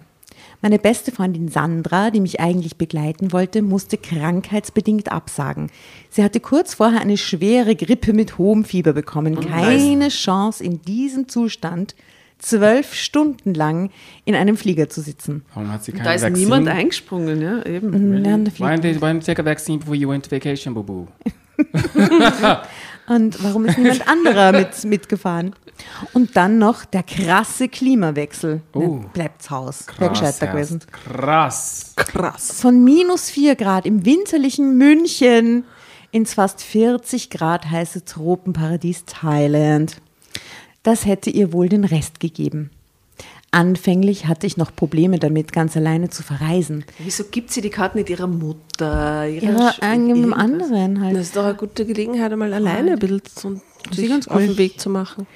Meine 0.60 0.80
beste 0.80 1.12
Freundin 1.12 1.48
Sandra, 1.48 2.10
die 2.10 2.20
mich 2.20 2.40
eigentlich 2.40 2.76
begleiten 2.76 3.32
wollte, 3.32 3.62
musste 3.62 3.96
krankheitsbedingt 3.96 5.12
absagen. 5.12 5.70
Sie 6.10 6.24
hatte 6.24 6.40
kurz 6.40 6.74
vorher 6.74 7.00
eine 7.00 7.16
schwere 7.16 7.76
Grippe 7.76 8.12
mit 8.12 8.38
hohem 8.38 8.64
Fieber 8.64 8.92
bekommen. 8.92 9.38
Keine 9.38 10.08
Chance 10.08 10.64
in 10.64 10.82
diesem 10.82 11.28
Zustand, 11.28 11.94
zwölf 12.38 12.92
Stunden 12.94 13.54
lang 13.54 13.90
in 14.24 14.34
einem 14.34 14.56
Flieger 14.56 14.88
zu 14.88 15.00
sitzen. 15.00 15.44
Warum 15.54 15.72
hat 15.72 15.84
sie 15.84 15.92
kein 15.92 16.04
Da 16.04 16.14
ist 16.14 16.22
Vaccine? 16.22 16.44
niemand 16.44 16.68
eingesprungen, 16.68 17.40
ja, 17.40 17.64
eben. 17.64 18.24
Der 18.24 18.38
Why 18.38 18.74
didn't, 18.74 19.24
take 19.24 19.40
a 19.40 19.44
vaccine 19.44 19.78
before 19.78 19.96
you 19.96 20.08
went 20.08 20.24
to 20.24 20.30
vacation, 20.30 20.74
boo 20.74 20.82
boo? 20.82 21.06
Und 23.08 23.42
warum 23.42 23.64
ist 23.64 23.78
niemand 23.78 24.06
anderer 24.08 24.52
mit, 24.52 24.84
mitgefahren? 24.84 25.54
Und 26.12 26.36
dann 26.36 26.58
noch 26.58 26.84
der 26.84 27.02
krasse 27.02 27.68
Klimawechsel. 27.68 28.62
Oh. 28.72 28.78
Ne, 28.80 29.04
bleibt 29.12 29.42
zu 29.42 29.50
Haus. 29.50 29.86
Wäre 29.98 30.10
gescheiter 30.10 30.46
gewesen. 30.48 30.80
Krass. 30.90 31.92
Krass. 31.96 32.60
Von 32.60 32.84
minus 32.84 33.30
4 33.30 33.56
Grad 33.56 33.86
im 33.86 34.04
winterlichen 34.04 34.76
München 34.76 35.64
ins 36.10 36.34
fast 36.34 36.62
40 36.62 37.30
Grad 37.30 37.70
heiße 37.70 38.04
Tropenparadies 38.04 39.04
Thailand. 39.06 39.96
Das 40.82 41.04
hätte 41.06 41.30
ihr 41.30 41.52
wohl 41.52 41.68
den 41.68 41.84
Rest 41.84 42.20
gegeben. 42.20 42.70
Anfänglich 43.50 44.26
hatte 44.26 44.46
ich 44.46 44.58
noch 44.58 44.74
Probleme 44.76 45.18
damit, 45.18 45.54
ganz 45.54 45.74
alleine 45.74 46.10
zu 46.10 46.22
verreisen. 46.22 46.84
Wieso 46.98 47.24
gibt 47.24 47.50
sie 47.50 47.62
die 47.62 47.70
Karten 47.70 47.96
nicht 47.96 48.10
ihrer 48.10 48.26
Mutter? 48.26 49.26
Ihrer 49.26 49.46
Ja, 49.46 49.74
irgendeinem 49.80 50.32
irgendwas? 50.32 50.38
anderen 50.38 51.00
halt. 51.02 51.16
Das 51.16 51.22
ist 51.28 51.36
doch 51.36 51.44
eine 51.44 51.54
gute 51.54 51.86
Gelegenheit, 51.86 52.30
einmal 52.30 52.52
alleine 52.52 52.92
ein 52.92 52.98
bisschen 52.98 53.22
zu, 53.24 53.60
sich 53.90 54.08
ganz 54.08 54.28
auf 54.28 54.36
den 54.38 54.58
Weg 54.58 54.78
zu 54.78 54.90
machen. 54.90 55.26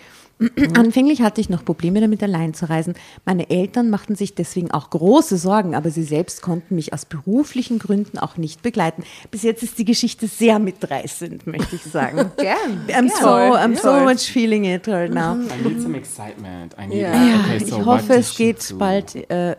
Anfänglich 0.76 1.22
hatte 1.22 1.40
ich 1.40 1.48
noch 1.48 1.64
Probleme 1.64 2.00
damit, 2.00 2.22
allein 2.22 2.54
zu 2.54 2.68
reisen. 2.68 2.94
Meine 3.24 3.50
Eltern 3.50 3.90
machten 3.90 4.14
sich 4.16 4.34
deswegen 4.34 4.70
auch 4.70 4.90
große 4.90 5.36
Sorgen, 5.36 5.74
aber 5.74 5.90
sie 5.90 6.02
selbst 6.02 6.42
konnten 6.42 6.74
mich 6.74 6.92
aus 6.92 7.04
beruflichen 7.04 7.78
Gründen 7.78 8.18
auch 8.18 8.36
nicht 8.36 8.62
begleiten. 8.62 9.04
Bis 9.30 9.42
jetzt 9.42 9.62
ist 9.62 9.78
die 9.78 9.84
Geschichte 9.84 10.26
sehr 10.26 10.58
mitreißend, 10.58 11.46
möchte 11.46 11.76
ich 11.76 11.82
sagen. 11.82 12.30
Gern. 12.36 12.86
I'm 12.88 13.08
so, 13.08 13.26
I'm 13.28 13.76
so 13.76 14.00
much 14.04 14.30
feeling 14.30 14.64
it 14.64 14.86
right 14.88 15.12
now. 15.12 15.34
I 15.34 15.68
need 15.68 15.80
some 15.82 15.96
excitement. 15.96 16.74
I 16.78 16.86
need. 16.86 17.00
Ja, 17.02 17.12
Okay, 17.44 17.64
so 17.64 17.78
ich 17.78 17.84
hoffe, 17.84 18.14
es 18.14 18.36
geht 18.36 18.70
do? 18.70 18.78
bald. 18.78 19.14
Äh. 19.30 19.56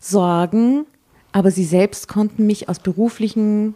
Sorgen, 0.00 0.86
aber 1.32 1.50
sie 1.50 1.64
selbst 1.64 2.08
konnten 2.08 2.46
mich 2.46 2.68
aus 2.68 2.78
beruflichen 2.78 3.74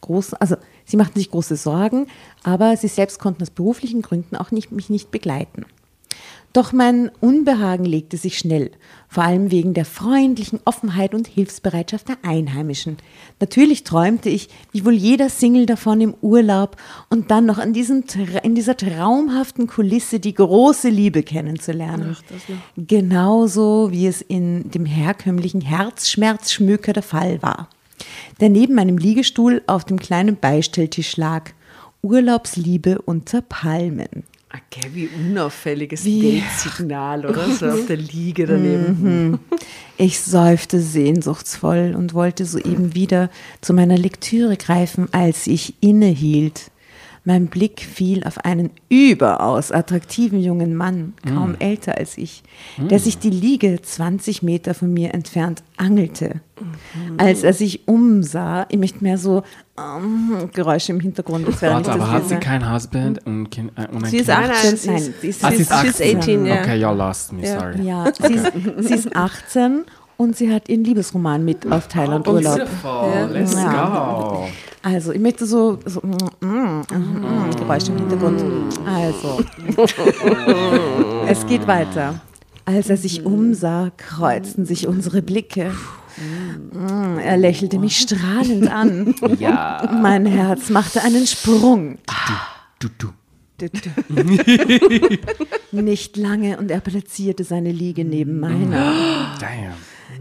großen, 0.00 0.38
also 0.40 0.56
sie 0.88 0.96
machten 0.96 1.18
sich 1.18 1.30
große 1.30 1.56
Sorgen, 1.56 2.08
aber 2.42 2.76
sie 2.76 2.88
selbst 2.88 3.20
konnten 3.20 3.42
aus 3.42 3.50
beruflichen 3.50 4.02
Gründen 4.02 4.34
auch 4.34 4.50
nicht, 4.50 4.72
mich 4.72 4.90
nicht 4.90 5.12
begleiten. 5.12 5.64
Doch 6.54 6.72
mein 6.72 7.10
Unbehagen 7.20 7.84
legte 7.84 8.16
sich 8.16 8.38
schnell, 8.38 8.70
vor 9.06 9.22
allem 9.22 9.50
wegen 9.50 9.74
der 9.74 9.84
freundlichen 9.84 10.60
Offenheit 10.64 11.14
und 11.14 11.28
Hilfsbereitschaft 11.28 12.08
der 12.08 12.16
Einheimischen. 12.22 12.96
Natürlich 13.38 13.84
träumte 13.84 14.30
ich, 14.30 14.48
wie 14.72 14.84
wohl 14.84 14.94
jeder 14.94 15.28
Single 15.28 15.66
davon 15.66 16.00
im 16.00 16.14
Urlaub 16.22 16.76
und 17.10 17.30
dann 17.30 17.44
noch 17.44 17.62
diesem, 17.72 18.04
in 18.42 18.54
dieser 18.54 18.78
traumhaften 18.78 19.66
Kulisse 19.66 20.20
die 20.20 20.34
große 20.34 20.88
Liebe 20.88 21.22
kennenzulernen. 21.22 22.16
Genauso 22.76 23.92
wie 23.92 24.06
es 24.06 24.22
in 24.22 24.70
dem 24.70 24.86
herkömmlichen 24.86 25.60
Herzschmerzschmöker 25.60 26.94
der 26.94 27.02
Fall 27.02 27.42
war. 27.42 27.68
Der 28.40 28.48
neben 28.48 28.74
meinem 28.74 28.98
Liegestuhl 28.98 29.62
auf 29.66 29.84
dem 29.84 29.98
kleinen 29.98 30.36
Beistelltisch 30.36 31.16
lag. 31.16 31.50
Urlaubsliebe 32.02 33.02
unter 33.02 33.42
Palmen. 33.42 34.24
Okay, 34.50 34.88
wie 34.94 35.08
unauffälliges 35.08 36.04
Wie- 36.04 36.40
Date-Signal, 36.40 37.26
oder? 37.26 37.48
So 37.50 37.66
auf 37.66 37.86
der 37.86 37.98
Liege 37.98 38.46
daneben. 38.46 39.40
Ich 39.98 40.20
seufzte 40.20 40.80
sehnsuchtsvoll 40.80 41.94
und 41.96 42.14
wollte 42.14 42.46
soeben 42.46 42.94
wieder 42.94 43.30
zu 43.60 43.74
meiner 43.74 43.98
Lektüre 43.98 44.56
greifen, 44.56 45.08
als 45.12 45.46
ich 45.46 45.74
innehielt. 45.82 46.70
Mein 47.28 47.48
Blick 47.48 47.82
fiel 47.82 48.24
auf 48.24 48.38
einen 48.46 48.70
überaus 48.88 49.70
attraktiven 49.70 50.40
jungen 50.40 50.74
Mann, 50.74 51.12
kaum 51.28 51.56
älter 51.58 51.98
als 51.98 52.16
ich, 52.16 52.42
der 52.78 52.98
sich 52.98 53.18
die 53.18 53.28
Liege 53.28 53.82
20 53.82 54.42
Meter 54.42 54.72
von 54.72 54.90
mir 54.94 55.12
entfernt 55.12 55.62
angelte. 55.76 56.40
Als 57.18 57.42
er 57.42 57.52
sich 57.52 57.86
umsah, 57.86 58.64
ich 58.70 58.78
möchte 58.78 59.04
mehr 59.04 59.18
so 59.18 59.42
ähm, 59.78 60.48
Geräusche 60.54 60.92
im 60.92 61.00
Hintergrund, 61.00 61.46
das 61.46 61.60
Warte, 61.60 61.76
nicht 61.76 61.88
aber 61.90 61.98
das 61.98 62.08
hat 62.12 62.28
sie 62.30 62.36
kein 62.36 62.72
Husband 62.72 63.26
und, 63.26 63.50
kind, 63.50 63.72
äh, 63.76 63.86
und 63.94 64.04
ein 64.04 64.10
Sie 64.10 64.16
ist 64.16 64.28
Kind? 64.28 64.38
18. 64.38 64.78
Nein, 64.94 65.14
sie 65.20 65.28
ist- 65.28 65.44
Ah, 65.44 65.50
sie 65.50 65.56
ist 65.56 65.68
sie 65.70 65.86
ist 65.86 66.00
18. 66.00 66.16
18, 66.18 66.46
ja. 66.46 66.54
Okay, 66.62 66.80
you 66.80 66.88
lost 66.94 67.32
me, 67.34 67.42
Ja. 67.46 67.60
sorry. 67.60 67.82
Ja, 67.82 68.04
sie 68.26 68.32
ist, 68.32 68.52
sie 68.78 68.94
ist 68.94 69.14
18 69.14 69.84
und 70.16 70.34
sie 70.34 70.50
hat 70.50 70.70
ihren 70.70 70.82
Liebesroman 70.82 71.44
mit 71.44 71.70
auf 71.70 71.88
Thailand 71.88 72.26
Urlaub. 72.26 72.56
Beautiful. 72.56 73.28
Let's 73.34 73.52
Ja. 73.52 74.16
go. 74.30 74.48
Also, 74.82 75.12
ich 75.12 75.20
möchte 75.20 75.44
so, 75.46 75.78
so 75.84 76.00
mm, 76.00 76.16
mm, 76.46 76.84
mm, 76.90 77.50
Geräusche 77.58 77.90
im 77.92 77.98
Hintergrund. 77.98 78.42
Also, 78.86 79.40
es 81.26 81.46
geht 81.46 81.66
weiter. 81.66 82.20
Als 82.64 82.88
er 82.90 82.96
sich 82.96 83.24
umsah, 83.24 83.90
kreuzten 83.96 84.66
sich 84.66 84.86
unsere 84.86 85.22
Blicke. 85.22 85.72
Mm, 86.72 87.18
Er 87.18 87.36
lächelte 87.36 87.78
mich 87.78 87.98
strahlend 87.98 88.70
an. 88.70 89.14
Ja. 89.38 89.98
Mein 90.02 90.26
Herz 90.26 90.68
machte 90.70 91.02
einen 91.02 91.26
Sprung. 91.26 91.98
Du, 92.78 92.88
du. 92.98 93.08
Nicht 95.72 96.16
lange 96.16 96.58
und 96.58 96.70
er 96.70 96.80
platzierte 96.80 97.42
seine 97.44 97.72
Liege 97.72 98.04
neben 98.04 98.38
meiner. 98.38 98.92
Damn. 99.40 99.74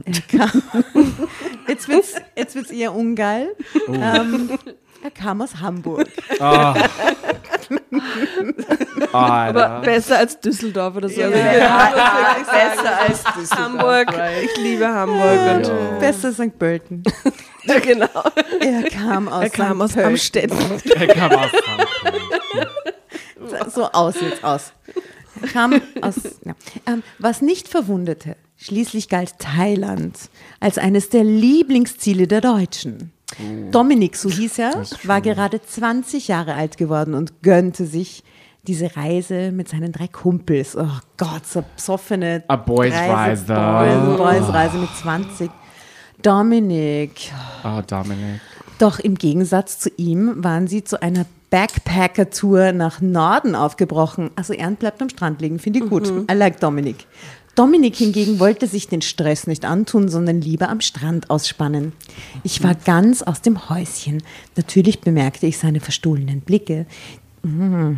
Er 0.06 0.38
kam, 0.40 0.64
jetzt 1.68 1.88
wird's, 1.88 2.14
jetzt 2.36 2.56
wird's 2.56 2.72
eher 2.72 2.94
ungeil. 2.94 3.56
Ähm, 3.88 4.50
er 5.04 5.12
kam 5.12 5.42
aus 5.42 5.60
Hamburg. 5.60 6.08
Alter. 9.12 9.82
Besser 9.82 10.18
als 10.20 10.40
Düsseldorf 10.40 10.96
oder 10.96 11.10
so. 11.10 11.22
Also 11.22 11.34
Besser 11.34 13.00
als 13.08 13.24
das. 13.24 13.52
Hamburg. 13.58 14.08
Ich 14.44 14.58
liebe 14.58 14.88
Hamburg. 14.88 15.56
Und, 15.56 15.68
Ja. 15.68 15.98
Besser 16.00 16.32
St. 16.34 16.58
Pölten. 16.58 17.04
ja, 17.64 17.80
genau. 17.80 18.08
Er 18.60 18.84
kam 18.90 19.28
aus 19.28 19.44
Er 19.44 19.50
kam 19.50 19.78
St. 19.78 19.82
aus 19.84 19.94
Pölten. 19.94 20.10
Amstetten. 20.12 20.58
Er 20.96 21.08
kam 21.08 21.32
aus 21.32 21.50
Frankreich. 21.52 22.22
So 23.74 23.86
aus 23.92 24.16
jetzt 24.22 24.44
aus. 24.44 24.74
Er 25.42 25.48
kam 25.50 25.82
aus. 26.02 26.16
Ja. 26.44 26.54
Ähm, 26.86 27.04
was 27.20 27.42
nicht 27.42 27.68
verwunderte, 27.68 28.36
schließlich 28.58 29.10
galt 29.10 29.40
Thailand 29.40 30.18
als 30.60 30.78
eines 30.78 31.10
der 31.10 31.24
Lieblingsziele 31.24 32.28
der 32.28 32.42
Deutschen. 32.42 33.12
Dominik, 33.72 34.16
so 34.16 34.30
hieß 34.30 34.60
er, 34.60 34.84
war 35.04 35.22
gerade 35.22 35.62
20 35.62 36.28
Jahre 36.30 36.54
alt 36.56 36.78
geworden 36.78 37.14
und 37.14 37.42
gönnte 37.44 37.86
sich 37.86 38.24
diese 38.64 38.96
Reise 38.96 39.52
mit 39.52 39.70
seinen 39.70 39.92
drei 39.92 40.08
Kumpels. 40.08 40.76
Oh 40.76 40.88
Gott, 41.18 41.46
so 41.46 41.64
besoffene 41.76 42.44
A 42.48 42.56
boys' 42.56 42.94
Reise. 42.94 43.46
Boys, 43.46 44.18
boys 44.18 44.54
Reise 44.54 44.78
mit 44.78 44.90
20. 45.02 45.52
Dominik, 46.22 47.32
Oh, 47.64 47.82
Dominic. 47.86 48.42
doch 48.80 49.00
im 49.00 49.16
Gegensatz 49.16 49.78
zu 49.80 49.90
ihm 49.98 50.44
waren 50.44 50.68
sie 50.68 50.84
zu 50.84 51.02
einer 51.02 51.26
Backpacker-Tour 51.52 52.72
nach 52.74 53.02
Norden 53.02 53.56
aufgebrochen. 53.56 54.32
Also 54.36 54.54
Ernst 54.54 54.80
bleibt 54.80 55.02
am 55.02 55.10
Strand 55.10 55.42
liegen, 55.42 55.60
finde 55.60 55.80
ich 55.80 55.90
gut. 55.90 56.08
I 56.30 56.34
like 56.34 56.60
Dominik. 56.60 57.06
Dominik 57.58 57.96
hingegen 57.96 58.40
wollte 58.40 58.68
sich 58.68 58.88
den 58.88 59.02
Stress 59.02 59.48
nicht 59.48 59.66
antun, 59.66 60.10
sondern 60.10 60.42
lieber 60.42 60.70
am 60.70 60.80
Strand 60.80 61.32
ausspannen. 61.32 61.94
Ich 62.44 62.64
war 62.64 62.76
ganz 62.76 63.24
aus 63.24 63.42
dem 63.42 63.68
Häuschen. 63.68 64.22
Natürlich 64.56 65.02
bemerkte 65.02 65.48
ich 65.48 65.58
seine 65.58 65.80
verstohlenen 65.80 66.42
Blicke, 66.42 66.86
mm, 67.42 67.94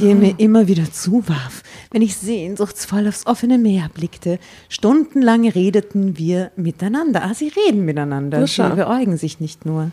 die 0.00 0.06
er 0.06 0.14
mir 0.14 0.38
immer 0.38 0.68
wieder 0.68 0.92
zuwarf, 0.92 1.64
wenn 1.90 2.00
ich 2.00 2.16
sehnsuchtsvoll 2.16 3.08
aufs 3.08 3.26
offene 3.26 3.58
Meer 3.58 3.90
blickte. 3.92 4.38
Stundenlang 4.68 5.48
redeten 5.48 6.16
wir 6.16 6.52
miteinander. 6.54 7.24
Ah, 7.24 7.34
sie 7.34 7.48
reden 7.48 7.84
miteinander. 7.84 8.38
Na, 8.38 8.46
Sie 8.46 8.76
beäugen 8.76 9.16
sich 9.16 9.40
nicht 9.40 9.66
nur. 9.66 9.90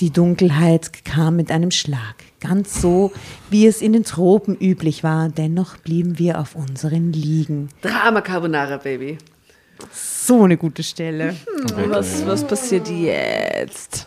Die 0.00 0.10
Dunkelheit 0.10 1.04
kam 1.04 1.36
mit 1.36 1.52
einem 1.52 1.70
Schlag, 1.70 2.16
ganz 2.40 2.80
so, 2.80 3.12
wie 3.50 3.66
es 3.66 3.82
in 3.82 3.92
den 3.92 4.04
Tropen 4.04 4.56
üblich 4.56 5.04
war. 5.04 5.28
Dennoch 5.28 5.76
blieben 5.76 6.18
wir 6.18 6.38
auf 6.38 6.54
unseren 6.54 7.12
Liegen. 7.12 7.68
Drama 7.82 8.20
Carbonara, 8.20 8.78
Baby. 8.78 9.18
So 9.92 10.44
eine 10.44 10.56
gute 10.56 10.82
Stelle. 10.82 11.34
Was, 11.88 12.26
was 12.26 12.46
passiert 12.46 12.88
jetzt? 12.88 14.06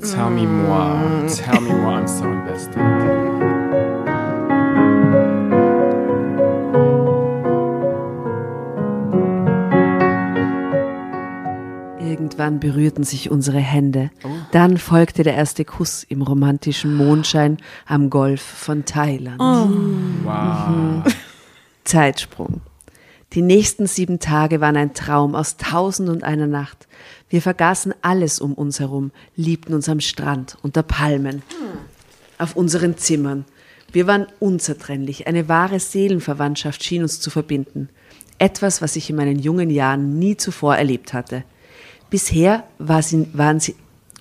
Tell 0.00 0.30
me 0.30 0.46
more. 0.46 1.26
Tell 1.26 1.60
me 1.60 1.70
more. 1.74 1.98
I'm 1.98 2.08
so 2.08 2.24
invested. 2.24 3.41
Irgendwann 12.12 12.60
berührten 12.60 13.04
sich 13.04 13.30
unsere 13.30 13.58
Hände. 13.58 14.10
Dann 14.50 14.76
folgte 14.76 15.22
der 15.22 15.32
erste 15.32 15.64
Kuss 15.64 16.04
im 16.04 16.20
romantischen 16.20 16.94
Mondschein 16.94 17.56
am 17.86 18.10
Golf 18.10 18.42
von 18.42 18.84
Thailand. 18.84 19.40
Wow. 19.40 21.10
Zeitsprung. 21.84 22.60
Die 23.32 23.40
nächsten 23.40 23.86
sieben 23.86 24.18
Tage 24.18 24.60
waren 24.60 24.76
ein 24.76 24.92
Traum 24.92 25.34
aus 25.34 25.56
tausend 25.56 26.10
und 26.10 26.22
einer 26.22 26.46
Nacht. 26.46 26.86
Wir 27.30 27.40
vergaßen 27.40 27.94
alles 28.02 28.42
um 28.42 28.52
uns 28.52 28.78
herum, 28.78 29.10
liebten 29.34 29.72
uns 29.72 29.88
am 29.88 30.00
Strand, 30.00 30.58
unter 30.60 30.82
Palmen, 30.82 31.40
auf 32.36 32.56
unseren 32.56 32.98
Zimmern. 32.98 33.46
Wir 33.90 34.06
waren 34.06 34.26
unzertrennlich. 34.38 35.26
Eine 35.26 35.48
wahre 35.48 35.80
Seelenverwandtschaft 35.80 36.84
schien 36.84 37.04
uns 37.04 37.20
zu 37.20 37.30
verbinden. 37.30 37.88
Etwas, 38.36 38.82
was 38.82 38.96
ich 38.96 39.08
in 39.08 39.16
meinen 39.16 39.38
jungen 39.38 39.70
Jahren 39.70 40.18
nie 40.18 40.36
zuvor 40.36 40.76
erlebt 40.76 41.14
hatte. 41.14 41.44
Bisher, 42.12 42.62
war 42.78 43.02
sie, 43.02 43.26
waren 43.32 43.58
sie, 43.58 43.74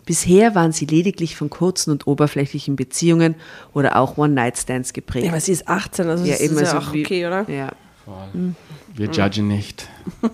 bisher 0.05 0.55
waren 0.55 0.71
sie 0.71 0.85
lediglich 0.85 1.35
von 1.35 1.49
kurzen 1.51 1.91
und 1.91 2.07
oberflächlichen 2.07 2.75
Beziehungen 2.75 3.35
oder 3.73 3.97
auch 3.97 4.17
One-Night-Stands 4.17 4.93
geprägt. 4.93 5.25
Ja, 5.25 5.31
aber 5.31 5.41
sie 5.41 5.51
ist 5.51 5.67
18, 5.67 6.07
also 6.07 6.25
das 6.25 6.39
ist 6.39 6.59
ja 6.59 6.77
auch 6.79 6.93
wie- 6.93 7.05
okay, 7.05 7.27
oder? 7.27 7.47
Ja. 7.49 7.71
Wir 8.95 9.09
judgen 9.11 9.47
nicht. 9.47 9.87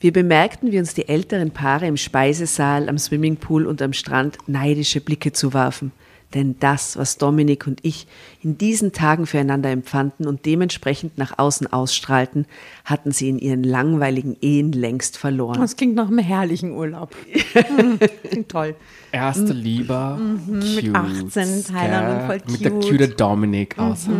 Wir 0.00 0.12
bemerkten, 0.12 0.72
wie 0.72 0.80
uns 0.80 0.94
die 0.94 1.06
älteren 1.08 1.52
Paare 1.52 1.86
im 1.86 1.96
Speisesaal, 1.96 2.88
am 2.88 2.98
Swimmingpool 2.98 3.66
und 3.66 3.80
am 3.82 3.92
Strand 3.92 4.36
neidische 4.48 5.00
Blicke 5.00 5.32
zuwarfen. 5.32 5.92
Denn 6.34 6.56
das, 6.60 6.96
was 6.96 7.18
Dominik 7.18 7.66
und 7.66 7.80
ich 7.82 8.06
in 8.42 8.58
diesen 8.58 8.92
Tagen 8.92 9.26
füreinander 9.26 9.70
empfanden 9.70 10.26
und 10.26 10.46
dementsprechend 10.46 11.18
nach 11.18 11.38
außen 11.38 11.72
ausstrahlten, 11.72 12.46
hatten 12.84 13.12
sie 13.12 13.28
in 13.28 13.38
ihren 13.38 13.64
langweiligen 13.64 14.36
Ehen 14.40 14.72
längst 14.72 15.18
verloren. 15.18 15.60
Das 15.60 15.76
klingt 15.76 15.94
nach 15.94 16.08
einem 16.08 16.18
herrlichen 16.18 16.72
Urlaub. 16.72 17.14
Klingt 18.28 18.48
toll. 18.48 18.74
Erste 19.12 19.52
Liebe. 19.52 20.18
Cute. 20.46 20.86
mit 20.86 20.94
18 20.94 21.64
Thailand 21.64 22.20
und 22.20 22.26
voll 22.26 22.40
Mit 22.50 22.64
der 22.64 22.70
cute. 22.72 22.88
cute 22.88 23.20
Dominic 23.20 23.78
außer. 23.78 24.10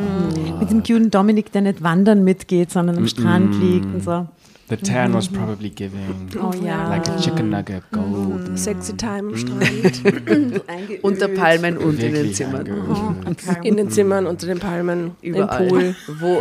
Mit 0.60 0.70
dem 0.70 0.82
cuten 0.82 1.10
Dominik, 1.10 1.50
der 1.52 1.62
nicht 1.62 1.82
wandern 1.82 2.24
mitgeht, 2.24 2.70
sondern 2.70 2.98
am 2.98 3.06
Strand 3.08 3.54
liegt 3.60 3.86
und 3.86 4.04
so. 4.04 4.26
The 4.72 4.78
tan 4.78 5.12
was 5.12 5.28
probably 5.28 5.68
giving. 5.68 6.30
Oh 6.40 6.50
ja. 6.54 6.88
Like 6.88 7.06
a 7.06 7.20
chicken 7.20 7.50
nugget, 7.50 7.82
gold. 7.92 8.58
Sexy 8.58 8.94
Time 8.94 9.28
am 9.28 9.36
Strand. 9.36 10.64
Unter 11.02 11.28
Palmen 11.28 11.76
und 11.76 12.02
in 12.02 12.14
den 12.14 12.14
Wirklich 12.14 12.36
Zimmern. 12.36 12.60
angeölt. 12.60 13.38
In 13.64 13.76
den 13.76 13.90
Zimmern, 13.90 14.26
unter 14.26 14.46
den 14.46 14.58
Palmen, 14.60 15.10
Überall. 15.20 15.62
im 15.62 15.68
Pool, 15.68 15.96
Wo. 16.18 16.40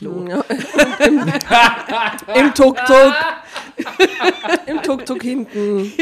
Im, 0.00 1.18
im 2.34 2.54
Tuk-Tuk. 2.54 3.14
Im 4.66 4.82
Tuk-Tuk 4.82 5.22
hinten. 5.22 5.92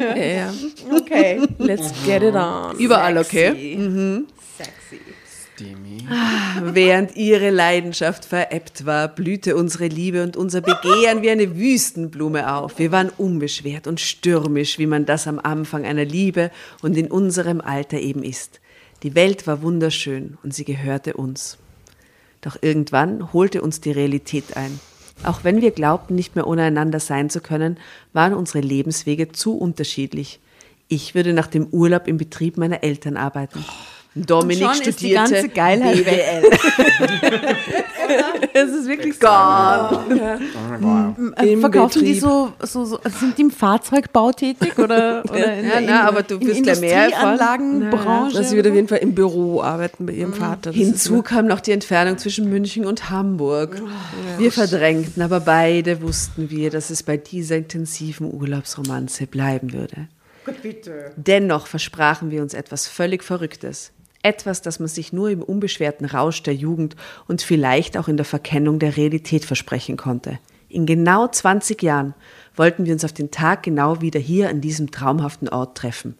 ja, 0.00 0.16
ja. 0.16 0.52
Okay. 0.90 1.40
Let's 1.58 1.92
get 2.04 2.24
it 2.24 2.34
on. 2.34 2.76
überall 2.78 3.16
okay. 3.18 4.24
Steamy. 5.64 6.06
Während 6.62 7.16
ihre 7.16 7.50
Leidenschaft 7.50 8.24
verebbt 8.24 8.84
war, 8.84 9.08
blühte 9.08 9.56
unsere 9.56 9.86
Liebe 9.86 10.22
und 10.22 10.36
unser 10.36 10.60
Begehren 10.60 11.22
wie 11.22 11.30
eine 11.30 11.56
Wüstenblume 11.56 12.52
auf. 12.54 12.78
Wir 12.78 12.92
waren 12.92 13.10
unbeschwert 13.16 13.86
und 13.86 14.00
stürmisch, 14.00 14.78
wie 14.78 14.86
man 14.86 15.06
das 15.06 15.26
am 15.26 15.38
Anfang 15.38 15.84
einer 15.84 16.04
Liebe 16.04 16.50
und 16.82 16.96
in 16.96 17.10
unserem 17.10 17.60
Alter 17.60 17.98
eben 17.98 18.22
ist. 18.22 18.60
Die 19.02 19.14
Welt 19.14 19.46
war 19.46 19.62
wunderschön 19.62 20.38
und 20.42 20.54
sie 20.54 20.64
gehörte 20.64 21.14
uns. 21.14 21.58
Doch 22.40 22.56
irgendwann 22.60 23.32
holte 23.32 23.62
uns 23.62 23.80
die 23.80 23.92
Realität 23.92 24.56
ein. 24.56 24.78
Auch 25.22 25.44
wenn 25.44 25.62
wir 25.62 25.70
glaubten, 25.70 26.14
nicht 26.14 26.36
mehr 26.36 26.46
ohne 26.46 26.62
einander 26.62 27.00
sein 27.00 27.30
zu 27.30 27.40
können, 27.40 27.78
waren 28.12 28.34
unsere 28.34 28.60
Lebenswege 28.60 29.32
zu 29.32 29.56
unterschiedlich. 29.56 30.40
Ich 30.88 31.14
würde 31.14 31.32
nach 31.32 31.46
dem 31.46 31.66
Urlaub 31.68 32.06
im 32.08 32.18
Betrieb 32.18 32.58
meiner 32.58 32.82
Eltern 32.82 33.16
arbeiten. 33.16 33.64
Dominik 34.14 34.68
Und 34.68 34.76
schon 34.76 34.86
ist 34.86 35.00
die 35.00 35.06
studierte 35.08 35.32
ganze 35.32 35.48
Geilheit 35.48 36.04
BWL. 36.04 36.42
Es 38.56 38.70
ist 38.70 38.86
wirklich 38.86 39.14
so. 39.14 39.26
Gone. 39.26 40.38
Äh, 41.36 41.52
Im 41.52 41.60
Verkaufen 41.60 42.04
die 42.04 42.12
Betrieb. 42.14 42.22
so, 42.22 42.52
so, 42.62 42.84
so, 42.84 43.00
sind 43.18 43.36
die 43.36 43.42
im 43.42 43.50
Fahrzeugbau 43.50 44.30
tätig 44.30 44.78
oder, 44.78 45.24
oder 45.28 45.54
in 45.56 45.64
Ja, 45.66 45.70
der 45.72 45.80
na, 45.80 46.08
aber 46.08 46.22
du 46.22 46.40
wirst 46.40 46.58
in 46.58 46.62
gleich 46.62 46.80
mehr 46.80 47.04
erfahren. 47.06 47.82
Industrieanlagenbranche? 47.82 48.38
Also 48.38 48.50
sie 48.50 48.56
wird 48.56 48.68
auf 48.68 48.74
jeden 48.74 48.86
Fall 48.86 48.98
im 48.98 49.14
Büro 49.14 49.60
arbeiten 49.60 50.06
bei 50.06 50.12
ihrem 50.12 50.32
Vater. 50.34 50.70
Das 50.70 50.76
Hinzu 50.76 51.22
kam 51.22 51.46
noch 51.46 51.60
die 51.60 51.72
Entfernung 51.72 52.16
zwischen 52.18 52.48
München 52.48 52.86
und 52.86 53.10
Hamburg. 53.10 53.82
Wir 54.38 54.52
verdrängten, 54.52 55.22
aber 55.22 55.40
beide 55.40 56.00
wussten 56.02 56.50
wir, 56.50 56.70
dass 56.70 56.90
es 56.90 57.02
bei 57.02 57.16
dieser 57.16 57.56
intensiven 57.56 58.32
Urlaubsromanze 58.32 59.26
bleiben 59.26 59.72
würde. 59.72 60.08
Dennoch 61.16 61.66
versprachen 61.66 62.30
wir 62.30 62.42
uns 62.42 62.54
etwas 62.54 62.86
völlig 62.86 63.24
Verrücktes. 63.24 63.90
Etwas, 64.24 64.62
das 64.62 64.78
man 64.80 64.88
sich 64.88 65.12
nur 65.12 65.30
im 65.30 65.42
unbeschwerten 65.42 66.06
Rausch 66.06 66.42
der 66.42 66.54
Jugend 66.54 66.96
und 67.28 67.42
vielleicht 67.42 67.96
auch 67.96 68.08
in 68.08 68.16
der 68.16 68.24
Verkennung 68.24 68.78
der 68.78 68.96
Realität 68.96 69.44
versprechen 69.44 69.96
konnte. 69.96 70.38
In 70.68 70.86
genau 70.86 71.28
20 71.28 71.82
Jahren 71.82 72.14
wollten 72.56 72.86
wir 72.86 72.92
uns 72.92 73.04
auf 73.04 73.12
den 73.12 73.30
Tag 73.30 73.62
genau 73.62 74.00
wieder 74.00 74.18
hier 74.18 74.48
an 74.48 74.60
diesem 74.60 74.90
traumhaften 74.90 75.48
Ort 75.48 75.76
treffen. 75.76 76.16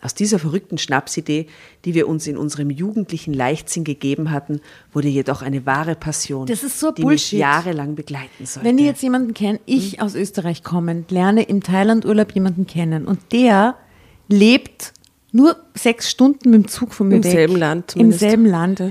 Aus 0.00 0.14
dieser 0.14 0.38
verrückten 0.38 0.78
Schnapsidee, 0.78 1.46
die 1.84 1.94
wir 1.94 2.06
uns 2.08 2.26
in 2.26 2.36
unserem 2.36 2.70
jugendlichen 2.70 3.34
Leichtsinn 3.34 3.82
gegeben 3.82 4.30
hatten, 4.30 4.60
wurde 4.92 5.08
jedoch 5.08 5.42
eine 5.42 5.66
wahre 5.66 5.96
Passion, 5.96 6.46
so 6.46 6.92
die 6.92 7.02
Bullshit. 7.02 7.32
mich 7.32 7.40
jahrelang 7.40 7.96
begleiten 7.96 8.46
sollte. 8.46 8.68
Wenn 8.68 8.78
ihr 8.78 8.86
jetzt 8.86 9.02
jemanden 9.02 9.34
kennt, 9.34 9.60
ich 9.66 10.00
aus 10.00 10.14
Österreich 10.14 10.62
kommend, 10.62 11.10
lerne 11.10 11.42
im 11.42 11.62
Thailand-Urlaub 11.62 12.32
jemanden 12.32 12.66
kennen 12.66 13.06
und 13.06 13.32
der 13.32 13.74
lebt 14.28 14.92
nur 15.32 15.56
sechs 15.74 16.10
Stunden 16.10 16.50
mit 16.50 16.62
dem 16.64 16.68
Zug 16.68 16.92
von 16.94 17.08
mir 17.08 17.16
Im 17.16 17.24
weg. 17.24 17.32
selben 17.32 17.56
Land 17.56 17.96
Im 17.96 18.12
selben 18.12 18.46
Land. 18.46 18.82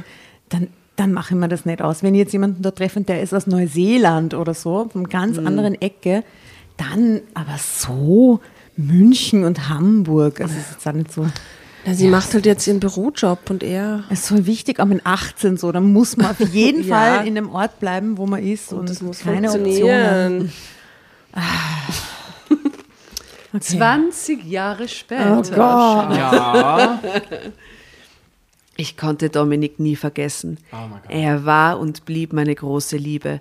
Dann, 0.50 0.67
dann 0.95 1.13
mache 1.13 1.34
ich 1.34 1.39
mir 1.39 1.47
das 1.47 1.65
nicht 1.65 1.82
aus. 1.82 2.04
Wenn 2.04 2.13
ihr 2.15 2.21
jetzt 2.21 2.34
jemanden 2.34 2.62
dort 2.62 2.78
treffen, 2.78 3.06
der 3.06 3.21
ist 3.21 3.34
aus 3.34 3.47
Neuseeland 3.47 4.34
oder 4.34 4.54
so, 4.54 4.89
von 4.91 5.08
ganz 5.10 5.38
Mhm. 5.38 5.47
anderen 5.47 5.82
Ecke, 5.82 6.23
dann 6.78 7.21
aber 7.34 7.56
so 7.60 8.39
München 8.76 9.43
und 9.43 9.67
Hamburg. 9.69 10.39
Also 10.41 10.54
es 10.56 10.62
ist 10.67 10.71
jetzt 10.73 10.88
auch 10.88 10.93
nicht 10.93 11.12
so. 11.12 11.26
Ja, 11.86 11.93
sie 11.93 12.08
macht 12.08 12.34
halt 12.34 12.45
jetzt 12.45 12.67
ihren 12.67 12.80
Bürojob 12.82 13.50
und 13.50 13.63
er. 13.63 14.04
Es 14.10 14.19
ist 14.19 14.28
so 14.28 14.45
wichtig, 14.45 14.80
aber 14.80 14.89
mit 14.93 15.06
18 15.06 15.56
so, 15.58 15.71
dann 15.71 15.91
muss 15.93 16.17
man 16.17 16.28
auf 16.32 16.39
jeden 16.39 16.84
Ja. 16.88 16.95
Fall 17.15 17.28
in 17.28 17.34
dem 17.36 17.50
Ort 17.50 17.80
bleiben, 17.80 18.17
wo 18.17 18.28
man 18.28 18.43
ist 18.43 18.73
und, 18.73 18.89
das 18.89 19.02
muss 19.02 19.19
keine 19.19 19.47
Optionen. 19.50 19.71
funktionieren. 19.71 20.52
Okay. 23.58 23.78
20 23.78 24.43
Jahre 24.46 24.88
später. 24.88 25.39
Oh 25.39 25.41
Gott. 25.41 26.15
Ja. 26.15 27.00
Ich 28.76 28.96
konnte 28.96 29.30
Dominik 29.30 29.80
nie 29.80 29.96
vergessen. 29.96 30.60
Oh 30.72 30.76
mein 30.76 31.02
Gott. 31.02 31.10
Er 31.10 31.46
war 31.46 31.80
und 31.80 32.06
blieb 32.06 32.32
meine 32.34 32.54
große 32.54 32.98
Liebe. 32.98 33.39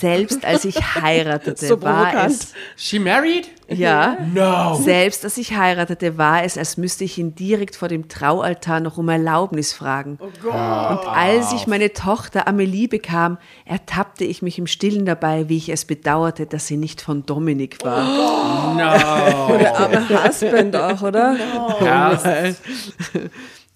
Selbst 0.00 0.44
als 0.44 0.64
ich 0.64 0.76
heiratete, 1.00 1.66
So 1.66 1.80
war 1.82 2.26
es 2.26 2.52
She 2.76 2.98
married? 2.98 3.48
ja. 3.68 4.18
No. 4.34 4.74
Selbst 4.74 5.24
als 5.24 5.38
ich 5.38 5.56
heiratete, 5.56 6.18
war 6.18 6.44
es, 6.44 6.58
als 6.58 6.76
müsste 6.76 7.04
ich 7.04 7.16
ihn 7.18 7.34
direkt 7.34 7.76
vor 7.76 7.88
dem 7.88 8.08
Traualtar 8.08 8.80
noch 8.80 8.98
um 8.98 9.08
Erlaubnis 9.08 9.72
fragen. 9.72 10.18
Und 10.20 11.06
als 11.08 11.52
ich 11.52 11.66
meine 11.66 11.92
Tochter 11.92 12.46
Amelie 12.46 12.88
bekam, 12.88 13.38
ertappte 13.64 14.24
ich 14.24 14.42
mich 14.42 14.58
im 14.58 14.66
Stillen 14.66 15.06
dabei, 15.06 15.48
wie 15.48 15.56
ich 15.56 15.68
es 15.70 15.84
bedauerte, 15.86 16.46
dass 16.46 16.66
sie 16.66 16.76
nicht 16.76 17.00
von 17.00 17.24
Dominik 17.26 17.78
war. 17.84 18.04
No. 18.74 19.56
Der 19.58 19.78
arme 19.78 20.24
Husband 20.26 20.74
auch, 20.76 21.00
oder? 21.02 21.36
Erst 21.80 22.60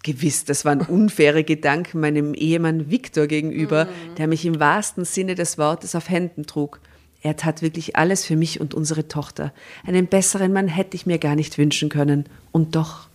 Gewiss, 0.09 0.45
das 0.45 0.65
waren 0.65 0.81
unfaire 0.81 1.45
Gedanken 1.45 2.01
meinem 2.01 2.33
Ehemann 2.33 2.91
Viktor 2.91 3.27
gegenüber, 3.27 3.87
der 4.17 4.27
mich 4.27 4.47
im 4.47 4.59
wahrsten 4.59 5.05
Sinne 5.05 5.35
des 5.35 5.59
Wortes 5.59 5.95
auf 5.95 6.09
Händen 6.09 6.47
trug. 6.47 6.81
Er 7.21 7.37
tat 7.37 7.61
wirklich 7.61 7.97
alles 7.97 8.25
für 8.25 8.35
mich 8.35 8.59
und 8.59 8.73
unsere 8.73 9.07
Tochter. 9.07 9.53
Einen 9.87 10.07
besseren 10.07 10.55
Mann 10.55 10.67
hätte 10.69 10.97
ich 10.97 11.05
mir 11.05 11.19
gar 11.19 11.35
nicht 11.35 11.59
wünschen 11.59 11.91
können. 11.91 12.25
Und 12.53 12.75
doch, 12.75 13.09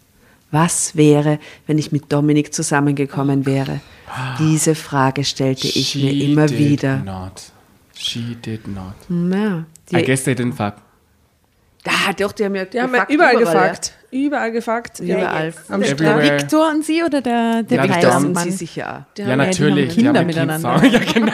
was 0.51 0.95
wäre, 0.95 1.39
wenn 1.65 1.79
ich 1.79 1.91
mit 1.91 2.11
Dominik 2.11 2.53
zusammengekommen 2.53 3.47
wäre? 3.47 3.79
Diese 4.37 4.75
Frage 4.75 5.23
stellte 5.23 5.67
ich 5.67 5.95
mir 5.95 6.13
immer 6.13 6.45
did 6.45 6.59
wieder. 6.59 6.97
Not. 6.97 7.51
She 7.95 8.35
did 8.35 8.67
not. 8.67 8.93
Ja, 9.09 9.65
I 9.99 10.03
guess 10.03 10.23
they 10.25 10.35
didn't 10.35 10.53
fuck. 10.53 10.75
Ah, 11.85 12.13
doch, 12.13 12.33
die 12.33 12.45
haben 12.45 12.55
ja 12.55 12.65
Die 12.65 12.79
haben 12.79 12.93
ja 12.93 13.07
überall 13.09 13.37
gefuckt. 13.37 13.93
Überall 14.13 14.51
gefuckt. 14.51 14.99
Ja. 14.99 15.17
Überall. 15.17 15.53
Am 15.69 15.81
Der. 15.81 15.97
Victor 16.39 16.69
und 16.69 16.85
sie 16.85 17.03
oder 17.03 17.21
der, 17.21 17.63
der 17.63 17.77
Ja, 17.85 17.87
das 17.87 18.01
Das 18.01 18.23
und 18.23 18.37
sie 18.39 18.51
sicher 18.51 19.05
auch. 19.09 19.13
Die 19.15 19.21
Ja, 19.23 19.35
natürlich. 19.35 19.95
die 19.95 20.07
haben 20.07 20.13
Kinder 20.15 20.23
die 20.25 20.39
haben 20.39 20.49
ein 20.49 20.61
miteinander. 20.61 20.81
Zusammen. 20.81 21.33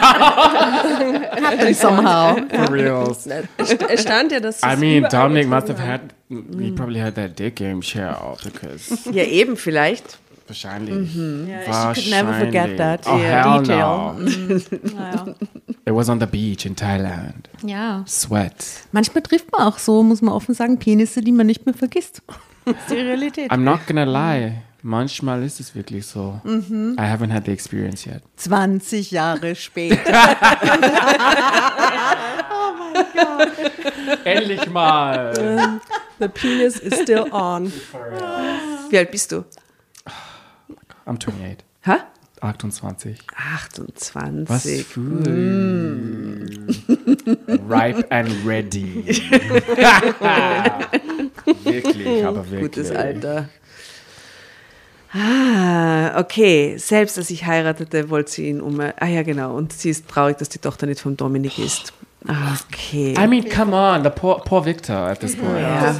ja, 1.40 1.56
genau. 1.60 1.72
Somehow. 1.74 2.36
For 2.50 2.72
reals. 2.72 3.28
Es 3.88 4.02
stand 4.02 4.32
ja, 4.32 4.40
dass 4.40 4.60
I 4.62 4.76
mean, 4.76 5.06
Dominic 5.10 5.48
must 5.48 5.68
have 5.68 5.78
haben. 5.80 5.88
had, 5.88 6.00
he 6.58 6.70
probably 6.72 7.00
had 7.00 7.14
that 7.16 7.38
dick 7.38 7.56
game 7.56 7.82
share 7.82 8.16
out 8.20 8.42
because 8.42 8.98
Ja, 9.12 9.24
eben 9.24 9.56
vielleicht. 9.56 10.18
wahrscheinlich. 10.46 11.14
Yeah, 11.16 11.94
she 11.94 12.00
could 12.02 12.10
never 12.10 12.32
forget 12.34 12.76
that. 12.78 13.06
Oh, 13.06 13.16
Yeah. 13.18 13.44
hell 13.54 13.62
Detail. 13.62 14.14
no. 14.18 14.60
Naja. 14.94 15.34
It 15.86 15.94
was 15.94 16.08
on 16.08 16.18
the 16.20 16.26
beach 16.26 16.66
in 16.66 16.74
Thailand. 16.76 17.48
Ja. 17.64 18.02
Sweat. 18.06 18.54
Manchmal 18.92 19.22
trifft 19.22 19.50
man 19.52 19.62
auch 19.68 19.78
so, 19.78 20.02
muss 20.02 20.22
man 20.22 20.34
offen 20.34 20.54
sagen, 20.54 20.78
Penisse, 20.78 21.20
die 21.20 21.30
man 21.32 21.46
nicht 21.46 21.66
mehr 21.66 21.74
vergisst. 21.74 22.22
Das 22.64 22.76
ist 22.76 22.90
die 22.90 22.94
Realität. 22.94 23.50
I'm 23.50 23.58
not 23.58 23.80
gonna 23.86 24.04
lie. 24.04 24.62
Manchmal 24.82 25.42
ist 25.42 25.60
es 25.60 25.74
wirklich 25.74 26.06
so. 26.06 26.40
I 26.44 27.02
haven't 27.02 27.32
had 27.32 27.44
the 27.44 27.52
experience 27.52 28.06
yet. 28.06 28.22
20 28.36 29.10
Jahre 29.10 29.54
später. 29.54 30.00
Endlich 34.24 34.68
mal. 34.70 35.80
The 36.18 36.28
penis 36.28 36.78
is 36.78 36.98
still 37.00 37.30
on. 37.32 37.72
Wie 38.90 38.98
alt 38.98 39.10
bist 39.10 39.32
du? 39.32 39.44
I'm 41.06 41.18
28. 41.18 41.58
Hä? 41.82 41.96
28. 42.40 43.18
28. 43.36 44.48
Was 44.48 44.62
für 44.84 45.00
ripe 47.68 48.06
and 48.10 48.30
ready. 48.46 49.04
wirklich, 51.84 52.24
aber 52.24 52.50
wirklich. 52.50 52.60
Gutes 52.60 52.90
Alter. 52.90 53.48
Ah, 55.12 56.20
okay. 56.20 56.76
Selbst 56.78 57.18
als 57.18 57.30
ich 57.30 57.44
heiratete, 57.44 58.10
wollte 58.10 58.30
sie 58.30 58.48
ihn 58.48 58.60
um. 58.60 58.80
Ah 58.80 59.06
ja, 59.06 59.22
genau. 59.22 59.56
Und 59.56 59.72
sie 59.72 59.90
ist 59.90 60.08
traurig, 60.08 60.36
dass 60.38 60.48
die 60.48 60.58
Tochter 60.58 60.86
nicht 60.86 61.00
vom 61.00 61.16
Dominik 61.16 61.58
ist. 61.58 61.92
Okay. 62.22 63.14
I 63.18 63.26
mean, 63.26 63.48
come 63.48 63.74
on, 63.74 64.04
the 64.04 64.10
poor, 64.10 64.42
poor 64.44 64.64
Victor 64.66 64.94
at 64.94 65.20
this 65.20 65.34
point. 65.36 65.58
Ja. 65.58 65.96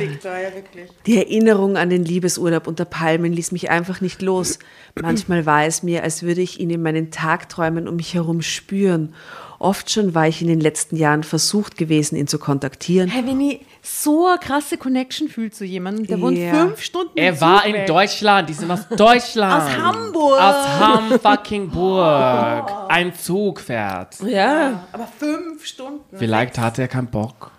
Die 1.06 1.16
Erinnerung 1.16 1.78
an 1.78 1.88
den 1.88 2.04
Liebesurlaub 2.04 2.66
unter 2.66 2.84
Palmen 2.84 3.32
ließ 3.32 3.52
mich 3.52 3.70
einfach 3.70 4.02
nicht 4.02 4.20
los. 4.20 4.58
Manchmal 5.00 5.46
war 5.46 5.64
es 5.64 5.82
mir, 5.82 6.02
als 6.02 6.22
würde 6.22 6.42
ich 6.42 6.60
ihn 6.60 6.68
in 6.68 6.82
meinen 6.82 7.10
Tagträumen 7.10 7.88
um 7.88 7.96
mich 7.96 8.12
herum 8.12 8.42
spüren. 8.42 9.14
Oft 9.60 9.90
schon 9.90 10.14
war 10.14 10.26
ich 10.26 10.40
in 10.40 10.48
den 10.48 10.58
letzten 10.58 10.96
Jahren 10.96 11.22
versucht 11.22 11.76
gewesen, 11.76 12.16
ihn 12.16 12.26
zu 12.26 12.38
kontaktieren. 12.38 13.10
Hey, 13.10 13.26
wenn 13.26 13.38
ich 13.42 13.60
so 13.82 14.26
eine 14.26 14.38
krasse 14.38 14.78
Connection 14.78 15.28
fühlt 15.28 15.54
zu 15.54 15.66
jemandem, 15.66 16.06
der 16.06 16.18
wohnt 16.18 16.38
Ja. 16.38 16.52
fünf 16.66 16.80
Stunden 16.80 17.12
Er 17.14 17.38
war 17.42 17.66
in. 17.66 17.84
Deutschland, 17.86 18.48
die 18.48 18.54
sind 18.54 18.70
aus 18.70 18.88
Deutschland. 18.96 19.62
Aus 19.62 19.76
Hamburg. 19.76 20.40
Aus 20.40 20.66
Ham 20.80 21.20
fucking 21.20 21.68
Burg. 21.68 22.72
Ein 22.88 23.14
Zug 23.14 23.60
fährt. 23.60 24.16
Ja, 24.26 24.84
Aber 24.92 25.06
fünf 25.18 25.64
Stunden. 25.66 26.16
Vielleicht 26.16 26.58
hatte 26.58 26.80
er 26.80 26.88
keinen 26.88 27.08
Bock. 27.08 27.50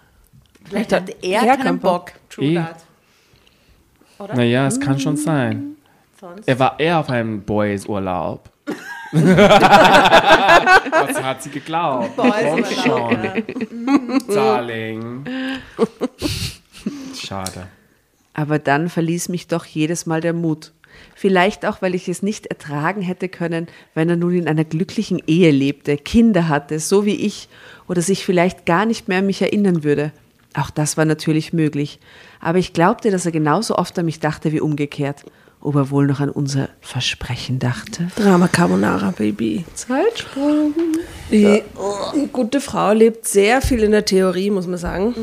Vielleicht 0.66 0.92
hat 0.94 1.08
er 1.24 1.42
er 1.44 1.48
keinen 1.56 1.64
keinen 1.64 1.80
Bock. 1.80 2.14
True 2.30 2.56
that. 4.18 4.36
Naja, 4.36 4.66
es 4.66 4.80
kann 4.80 5.00
schon 5.00 5.18
sein. 5.18 5.76
Er 6.46 6.58
war 6.60 6.80
eher 6.80 7.00
auf 7.00 7.10
einem 7.12 7.42
Boys-Urlaub. 7.44 8.51
Was 9.12 9.24
hat 11.22 11.44
sie 11.44 11.50
geglaubt? 11.50 12.12
Komm 12.16 12.66
schon. 12.66 13.18
Darling. 14.28 15.26
Schade. 17.16 17.68
Aber 18.34 18.60
dann 18.60 18.90
verließ 18.90 19.30
mich 19.30 19.48
doch 19.48 19.66
jedes 19.66 20.06
Mal 20.06 20.22
der 20.22 20.34
Mut. 20.34 20.72
Vielleicht 21.16 21.66
auch, 21.66 21.82
weil 21.82 21.96
ich 21.96 22.08
es 22.10 22.24
nicht 22.24 22.48
ertragen 22.48 23.02
hätte 23.02 23.30
können, 23.30 23.68
wenn 23.94 24.10
er 24.10 24.16
nun 24.16 24.34
in 24.34 24.48
einer 24.48 24.64
glücklichen 24.64 25.22
Ehe 25.28 25.52
lebte, 25.52 25.98
Kinder 25.98 26.48
hatte, 26.48 26.80
so 26.80 27.06
wie 27.06 27.16
ich, 27.16 27.50
oder 27.88 28.02
sich 28.02 28.26
vielleicht 28.26 28.66
gar 28.66 28.86
nicht 28.86 29.08
mehr 29.08 29.20
an 29.20 29.26
mich 29.26 29.42
erinnern 29.42 29.84
würde. 29.84 30.12
Auch 30.54 30.70
das 30.70 30.98
war 30.98 31.06
natürlich 31.06 31.54
möglich. 31.54 32.00
Aber 32.40 32.58
ich 32.58 32.74
glaubte, 32.74 33.12
dass 33.12 33.26
er 33.26 33.32
genauso 33.32 33.78
oft 33.78 33.98
an 34.00 34.06
mich 34.06 34.20
dachte 34.20 34.52
wie 34.52 34.60
umgekehrt. 34.60 35.24
Ob 35.62 35.76
er 35.76 35.92
wohl 35.92 36.08
noch 36.08 36.20
an 36.20 36.30
unser 36.30 36.70
Versprechen 36.82 37.60
dachte. 37.60 38.08
Drama 38.16 38.48
Carbonara, 38.48 39.12
Baby. 39.12 39.64
Zeitsprung. 39.76 40.74
Die, 41.32 41.64
die 42.16 42.28
gute 42.28 42.60
Frau 42.60 42.94
lebt 42.94 43.28
sehr 43.28 43.62
viel 43.62 43.84
in 43.84 43.92
der 43.92 44.04
Theorie, 44.04 44.50
muss 44.50 44.66
man 44.66 44.80
sagen. 44.80 45.14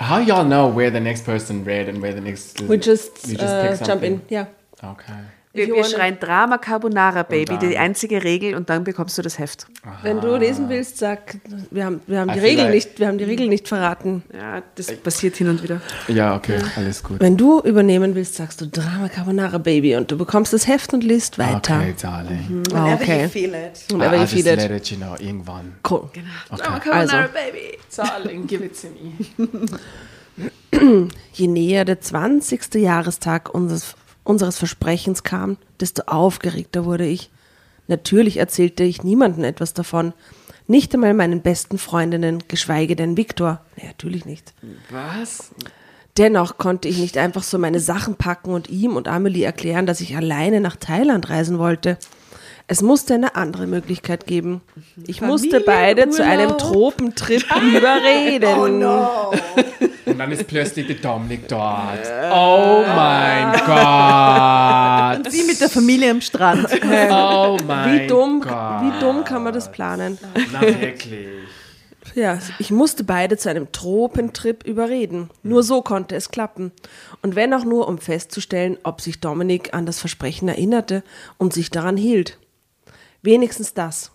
How 0.00 0.18
y'all 0.20 0.44
know 0.44 0.74
where 0.74 0.90
the 0.90 1.00
next 1.00 1.24
person 1.24 1.64
read 1.64 1.88
and 1.88 2.00
where 2.00 2.14
the 2.14 2.20
next... 2.20 2.66
We 2.66 2.78
just, 2.78 3.28
you 3.28 3.36
uh, 3.38 3.76
pick 3.76 3.86
jump 3.86 4.02
in. 4.02 4.22
Ja. 4.30 4.46
Okay. 4.82 5.12
Wir, 5.54 5.66
you 5.68 5.74
wir 5.76 5.84
schreien 5.84 6.18
Drama 6.18 6.56
Carbonara, 6.56 7.24
Baby, 7.24 7.58
die 7.58 7.76
einzige 7.76 8.24
Regel, 8.24 8.54
und 8.54 8.70
dann 8.70 8.84
bekommst 8.84 9.18
du 9.18 9.22
das 9.22 9.38
Heft. 9.38 9.66
Wenn 10.02 10.18
du 10.22 10.34
lesen 10.36 10.70
willst, 10.70 10.96
sag, 10.96 11.36
wir 11.70 11.84
haben, 11.84 12.00
wir 12.06 12.20
haben 12.20 12.30
I 12.30 12.40
die 12.40 12.56
like- 12.56 12.70
nicht, 12.70 12.98
wir 12.98 13.08
haben 13.08 13.18
die 13.18 13.24
Regeln 13.24 13.50
nicht 13.50 13.68
verraten. 13.68 14.22
Ja, 14.32 14.62
das 14.76 14.96
passiert 14.96 15.36
hin 15.36 15.48
und 15.50 15.62
wieder. 15.62 15.82
Ja, 16.08 16.34
okay, 16.36 16.58
alles 16.76 17.02
gut. 17.02 17.20
Wenn 17.20 17.36
du 17.36 17.60
übernehmen 17.60 18.14
willst, 18.14 18.36
sagst 18.36 18.62
du 18.62 18.66
Drama 18.66 19.10
Carbonara 19.10 19.58
Baby 19.58 19.94
und 19.96 20.10
du 20.10 20.16
bekommst 20.16 20.54
das 20.54 20.66
Heft 20.66 20.94
und 20.94 21.04
liest 21.04 21.38
weiter. 21.38 21.76
Okay, 21.80 21.94
darling. 22.00 22.62
Ah, 22.74 22.94
okay. 22.94 23.28
feel 23.28 23.52
it. 23.52 23.84
Whenever 23.90 24.14
I'll 24.14 24.14
you 24.14 24.20
just 24.22 24.32
feel 24.32 24.44
let 24.46 24.70
it. 24.70 24.70
it, 24.70 24.90
you 24.90 24.96
know, 24.96 25.14
irgendwann. 25.18 25.74
Cool. 25.88 26.08
Okay. 26.50 26.90
Also, 26.90 27.16
Baby. 27.34 27.78
Darling, 27.94 28.46
give 28.46 28.64
it 28.64 28.80
to 28.80 28.86
me. 28.88 29.68
je 31.34 31.46
näher 31.46 31.84
der 31.84 32.00
20. 32.00 32.74
Jahrestag 32.76 33.52
unseres, 33.54 33.94
unseres 34.24 34.58
Versprechens 34.58 35.22
kam, 35.22 35.56
desto 35.80 36.02
aufgeregter 36.06 36.84
wurde 36.84 37.06
ich. 37.06 37.30
Natürlich 37.88 38.36
erzählte 38.36 38.84
ich 38.84 39.02
niemandem 39.02 39.44
etwas 39.44 39.74
davon. 39.74 40.12
Nicht 40.66 40.94
einmal 40.94 41.14
meinen 41.14 41.42
besten 41.42 41.78
Freundinnen, 41.78 42.44
geschweige 42.48 42.96
denn 42.96 43.16
Viktor. 43.16 43.60
Nee, 43.76 43.86
natürlich 43.86 44.24
nicht. 44.24 44.54
Was? 44.90 45.50
Dennoch 46.18 46.58
konnte 46.58 46.88
ich 46.88 46.98
nicht 46.98 47.16
einfach 47.16 47.42
so 47.42 47.58
meine 47.58 47.80
Sachen 47.80 48.16
packen 48.16 48.52
und 48.52 48.68
ihm 48.68 48.96
und 48.96 49.08
Amelie 49.08 49.44
erklären, 49.44 49.86
dass 49.86 50.00
ich 50.00 50.16
alleine 50.16 50.60
nach 50.60 50.76
Thailand 50.76 51.30
reisen 51.30 51.58
wollte. 51.58 51.98
Es 52.68 52.80
musste 52.80 53.14
eine 53.14 53.34
andere 53.36 53.66
Möglichkeit 53.66 54.26
geben. 54.26 54.62
Ich 55.06 55.20
musste 55.20 55.60
beide 55.60 56.08
zu 56.10 56.24
einem 56.24 56.56
Tropentrip 56.58 57.44
überreden. 57.62 58.54
Oh 58.58 58.68
no. 58.68 59.32
Und 60.06 60.18
dann 60.18 60.32
ist 60.32 60.46
plötzlich 60.46 60.86
der 60.86 60.96
Dominik 60.96 61.48
dort. 61.48 61.98
Oh 62.32 62.82
mein 62.86 63.52
Gott. 63.66 65.32
Sie 65.32 65.42
mit 65.44 65.60
der 65.60 65.68
Familie 65.68 66.10
am 66.10 66.20
Strand. 66.20 66.68
Oh 67.14 67.58
mein 67.66 68.00
Wie 68.02 68.06
dumm, 68.06 68.40
Gott. 68.40 68.52
wie 68.82 69.00
dumm 69.00 69.24
kann 69.24 69.42
man 69.42 69.52
das 69.52 69.70
planen? 69.70 70.18
Na 70.52 70.60
wirklich. 70.62 71.28
Ja, 72.14 72.38
ich 72.58 72.70
musste 72.70 73.04
beide 73.04 73.36
zu 73.36 73.48
einem 73.48 73.70
Tropentrip 73.72 74.64
überreden. 74.66 75.30
Nur 75.42 75.62
so 75.62 75.82
konnte 75.82 76.14
es 76.16 76.30
klappen. 76.30 76.72
Und 77.22 77.36
wenn 77.36 77.54
auch 77.54 77.64
nur, 77.64 77.88
um 77.88 77.98
festzustellen, 77.98 78.76
ob 78.82 79.00
sich 79.00 79.20
Dominik 79.20 79.72
an 79.74 79.86
das 79.86 80.00
Versprechen 80.00 80.48
erinnerte 80.48 81.02
und 81.38 81.52
sich 81.52 81.70
daran 81.70 81.96
hielt. 81.96 82.38
Wenigstens 83.22 83.74
das. 83.74 84.10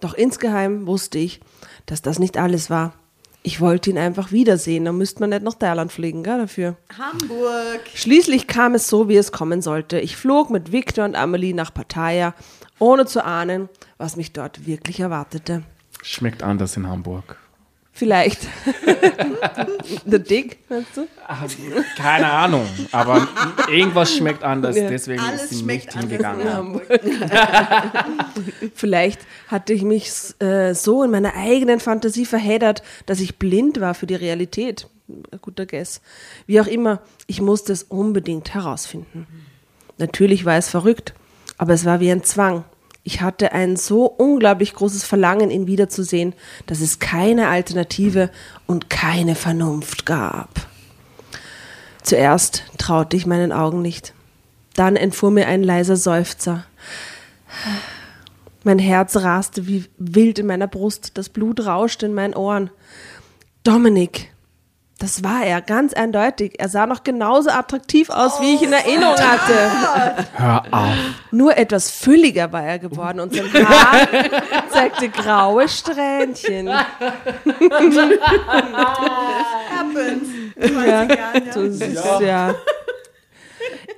Doch 0.00 0.14
insgeheim 0.14 0.86
wusste 0.86 1.18
ich, 1.18 1.40
dass 1.86 2.02
das 2.02 2.18
nicht 2.18 2.36
alles 2.36 2.70
war. 2.70 2.94
Ich 3.42 3.60
wollte 3.60 3.90
ihn 3.90 3.98
einfach 3.98 4.32
wiedersehen, 4.32 4.84
dann 4.84 4.98
müsste 4.98 5.20
man 5.20 5.30
nicht 5.30 5.42
nach 5.42 5.54
Thailand 5.54 5.92
fliegen, 5.92 6.24
gell, 6.24 6.38
dafür. 6.38 6.76
Hamburg. 6.98 7.80
Schließlich 7.94 8.48
kam 8.48 8.74
es 8.74 8.88
so, 8.88 9.08
wie 9.08 9.16
es 9.16 9.30
kommen 9.30 9.62
sollte. 9.62 10.00
Ich 10.00 10.16
flog 10.16 10.50
mit 10.50 10.72
Victor 10.72 11.04
und 11.04 11.14
Amelie 11.14 11.54
nach 11.54 11.72
Pattaya, 11.72 12.34
ohne 12.80 13.06
zu 13.06 13.24
ahnen, 13.24 13.68
was 13.98 14.16
mich 14.16 14.32
dort 14.32 14.66
wirklich 14.66 14.98
erwartete. 14.98 15.62
Schmeckt 16.02 16.42
anders 16.42 16.76
in 16.76 16.88
Hamburg. 16.88 17.36
Vielleicht. 17.96 18.46
Der 20.04 20.18
Dick, 20.18 20.58
meinst 20.68 20.94
du? 20.98 21.06
Keine 21.96 22.30
Ahnung, 22.30 22.66
aber 22.92 23.26
irgendwas 23.72 24.14
schmeckt 24.14 24.42
anders, 24.42 24.76
Ja. 24.76 24.90
deswegen 24.90 25.22
Alles 25.22 25.44
ist 25.44 25.60
sie 25.60 25.62
nicht 25.64 25.94
hingegangen. 25.98 26.78
Vielleicht 28.74 29.20
hatte 29.48 29.72
ich 29.72 29.82
mich 29.82 30.10
äh, 30.40 30.74
so 30.74 31.04
in 31.04 31.10
meiner 31.10 31.34
eigenen 31.36 31.80
Fantasie 31.80 32.26
verheddert, 32.26 32.82
dass 33.06 33.18
ich 33.20 33.38
blind 33.38 33.80
war 33.80 33.94
für 33.94 34.06
die 34.06 34.14
Realität. 34.14 34.88
Ein 35.08 35.22
guter 35.40 35.64
Guess. 35.64 36.02
Wie 36.46 36.60
auch 36.60 36.66
immer, 36.66 37.00
ich 37.26 37.40
musste 37.40 37.72
es 37.72 37.82
unbedingt 37.84 38.52
herausfinden. 38.52 39.26
Natürlich 39.96 40.44
war 40.44 40.58
es 40.58 40.68
verrückt, 40.68 41.14
aber 41.56 41.72
es 41.72 41.86
war 41.86 42.00
wie 42.00 42.10
ein 42.12 42.24
Zwang. 42.24 42.64
Ich 43.08 43.20
hatte 43.20 43.52
ein 43.52 43.76
so 43.76 44.06
unglaublich 44.06 44.74
großes 44.74 45.04
Verlangen, 45.04 45.52
ihn 45.52 45.68
wiederzusehen, 45.68 46.34
dass 46.66 46.80
es 46.80 46.98
keine 46.98 47.46
Alternative 47.46 48.32
und 48.66 48.90
keine 48.90 49.36
Vernunft 49.36 50.06
gab. 50.06 50.66
Zuerst 52.02 52.64
traute 52.78 53.16
ich 53.16 53.24
meinen 53.24 53.52
Augen 53.52 53.80
nicht. 53.80 54.12
Dann 54.74 54.96
entfuhr 54.96 55.30
mir 55.30 55.46
ein 55.46 55.62
leiser 55.62 55.94
Seufzer. 55.94 56.66
Mein 58.64 58.80
Herz 58.80 59.14
raste 59.14 59.68
wie 59.68 59.84
wild 59.98 60.40
in 60.40 60.46
meiner 60.46 60.66
Brust, 60.66 61.12
das 61.14 61.28
Blut 61.28 61.64
rauschte 61.64 62.06
in 62.06 62.14
meinen 62.14 62.34
Ohren. 62.34 62.70
Dominik, 63.62 64.32
Das 64.98 65.22
war 65.22 65.44
er, 65.44 65.60
ganz 65.60 65.92
eindeutig. 65.92 66.54
Er 66.58 66.70
sah 66.70 66.86
noch 66.86 67.04
genauso 67.04 67.50
attraktiv 67.50 68.08
aus, 68.08 68.40
wie 68.40 68.54
ich 68.54 68.62
in 68.62 68.72
Erinnerung 68.72 69.18
hatte. 69.18 69.70
Hör 70.34 70.64
auf. 70.70 70.94
Nur 71.30 71.58
etwas 71.58 71.90
fülliger 71.90 72.50
war 72.50 72.62
er 72.62 72.78
geworden 72.78 73.20
und 73.20 73.34
sein 73.34 73.52
Haar 73.52 74.08
zeigte 74.70 75.10
graue 75.10 75.68
Strähnchen. 75.68 76.68
ja, 76.68 76.86
so 81.52 81.70
süß, 81.70 82.20
ja. 82.20 82.54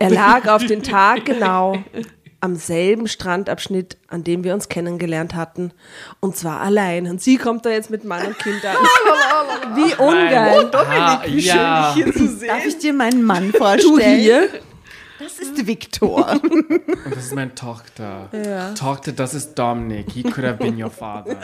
Er 0.01 0.11
lag 0.11 0.49
auf 0.49 0.65
den 0.67 0.83
Tag 0.83 1.25
genau 1.27 1.77
am 2.41 2.57
selben 2.57 3.09
Strandabschnitt, 3.09 3.97
an 4.09 4.23
dem 4.25 4.45
wir 4.45 4.55
uns 4.55 4.69
kennengelernt 4.69 5.35
hatten. 5.35 5.73
Und 6.21 6.37
zwar 6.37 6.61
allein. 6.61 7.07
Und 7.09 7.21
sie 7.21 7.37
kommt 7.37 7.67
da 7.67 7.71
jetzt 7.71 7.91
mit 7.91 8.05
Mann 8.05 8.27
und 8.27 8.39
Kind 8.39 8.65
an. 8.65 8.77
Wie 9.75 9.95
ungeil. 9.95 10.71
Ah, 10.73 11.23
ja. 11.27 11.95
Darf 12.47 12.67
ich 12.67 12.79
dir 12.79 12.93
meinen 12.93 13.23
Mann 13.25 13.53
Du 13.53 13.59
vorstellen? 13.59 14.21
hier? 14.21 14.49
Das 15.19 15.41
ist 15.41 15.67
Viktor. 15.67 16.31
Und 16.43 16.81
das 17.11 17.27
ist 17.27 17.35
meine 17.35 17.53
Tochter. 17.53 18.29
Tochter, 18.79 19.11
das 19.11 19.35
ist 19.35 19.55
Dominic. 19.59 20.13
He 20.13 20.23
could 20.23 20.45
have 20.45 20.59
been 20.59 20.81
your 20.81 20.91
father. 20.91 21.37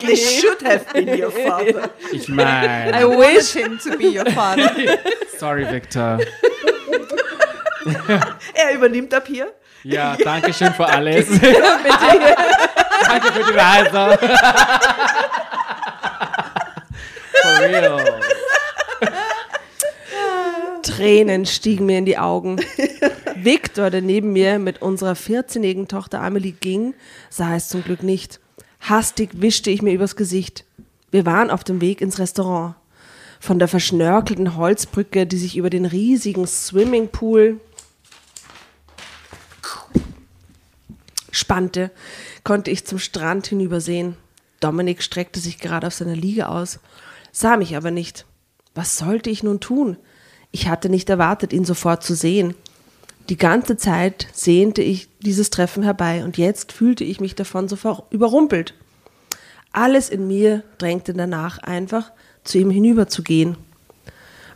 He 0.00 0.16
should 0.16 0.62
have 0.62 0.84
been 0.92 1.08
your 1.18 1.30
father. 1.30 1.90
Ich 2.12 2.28
meine. 2.28 2.92
I 2.92 3.04
wish. 3.04 3.52
him 3.52 3.78
to 3.78 3.96
be 3.96 4.08
your 4.18 4.26
father. 4.32 4.70
Sorry, 5.38 5.66
Victor. 5.70 6.18
Er 8.54 8.74
übernimmt 8.74 9.14
ab 9.14 9.26
hier. 9.26 9.52
Ja, 9.86 10.16
danke 10.24 10.52
schön 10.52 10.74
für 10.74 10.86
alles. 10.86 11.28
danke 11.40 13.32
für 13.32 13.44
die 13.44 13.56
Reise. 13.56 14.18
For 17.42 17.60
real. 17.60 18.20
Tränen 20.82 21.46
stiegen 21.46 21.86
mir 21.86 21.98
in 21.98 22.04
die 22.04 22.18
Augen. 22.18 22.60
Victor, 23.36 23.90
der 23.90 24.02
neben 24.02 24.32
mir 24.32 24.58
mit 24.58 24.82
unserer 24.82 25.12
14-jährigen 25.12 25.86
Tochter 25.86 26.20
Amelie 26.20 26.52
ging, 26.52 26.94
sah 27.30 27.54
es 27.54 27.68
zum 27.68 27.84
Glück 27.84 28.02
nicht. 28.02 28.40
Hastig 28.80 29.30
wischte 29.40 29.70
ich 29.70 29.82
mir 29.82 29.92
übers 29.92 30.16
Gesicht. 30.16 30.64
Wir 31.12 31.24
waren 31.26 31.50
auf 31.50 31.62
dem 31.62 31.80
Weg 31.80 32.00
ins 32.00 32.18
Restaurant. 32.18 32.74
Von 33.38 33.60
der 33.60 33.68
verschnörkelten 33.68 34.56
Holzbrücke, 34.56 35.26
die 35.26 35.36
sich 35.36 35.56
über 35.56 35.70
den 35.70 35.84
riesigen 35.84 36.46
Swimmingpool 36.46 37.60
spannte, 41.36 41.90
konnte 42.44 42.70
ich 42.70 42.86
zum 42.86 42.98
Strand 42.98 43.46
hinübersehen. 43.46 44.16
Dominik 44.60 45.02
streckte 45.02 45.40
sich 45.40 45.58
gerade 45.58 45.86
auf 45.86 45.94
seiner 45.94 46.16
Liege 46.16 46.48
aus, 46.48 46.80
sah 47.32 47.56
mich 47.56 47.76
aber 47.76 47.90
nicht. 47.90 48.26
Was 48.74 48.98
sollte 48.98 49.30
ich 49.30 49.42
nun 49.42 49.60
tun? 49.60 49.96
Ich 50.50 50.68
hatte 50.68 50.88
nicht 50.88 51.10
erwartet, 51.10 51.52
ihn 51.52 51.64
sofort 51.64 52.02
zu 52.02 52.14
sehen. 52.14 52.54
Die 53.28 53.36
ganze 53.36 53.76
Zeit 53.76 54.28
sehnte 54.32 54.82
ich 54.82 55.08
dieses 55.20 55.50
Treffen 55.50 55.82
herbei 55.82 56.24
und 56.24 56.38
jetzt 56.38 56.72
fühlte 56.72 57.04
ich 57.04 57.20
mich 57.20 57.34
davon 57.34 57.68
sofort 57.68 58.12
überrumpelt. 58.12 58.74
Alles 59.72 60.08
in 60.08 60.26
mir 60.26 60.62
drängte 60.78 61.12
danach 61.12 61.58
einfach, 61.58 62.12
zu 62.44 62.58
ihm 62.58 62.70
hinüberzugehen. 62.70 63.56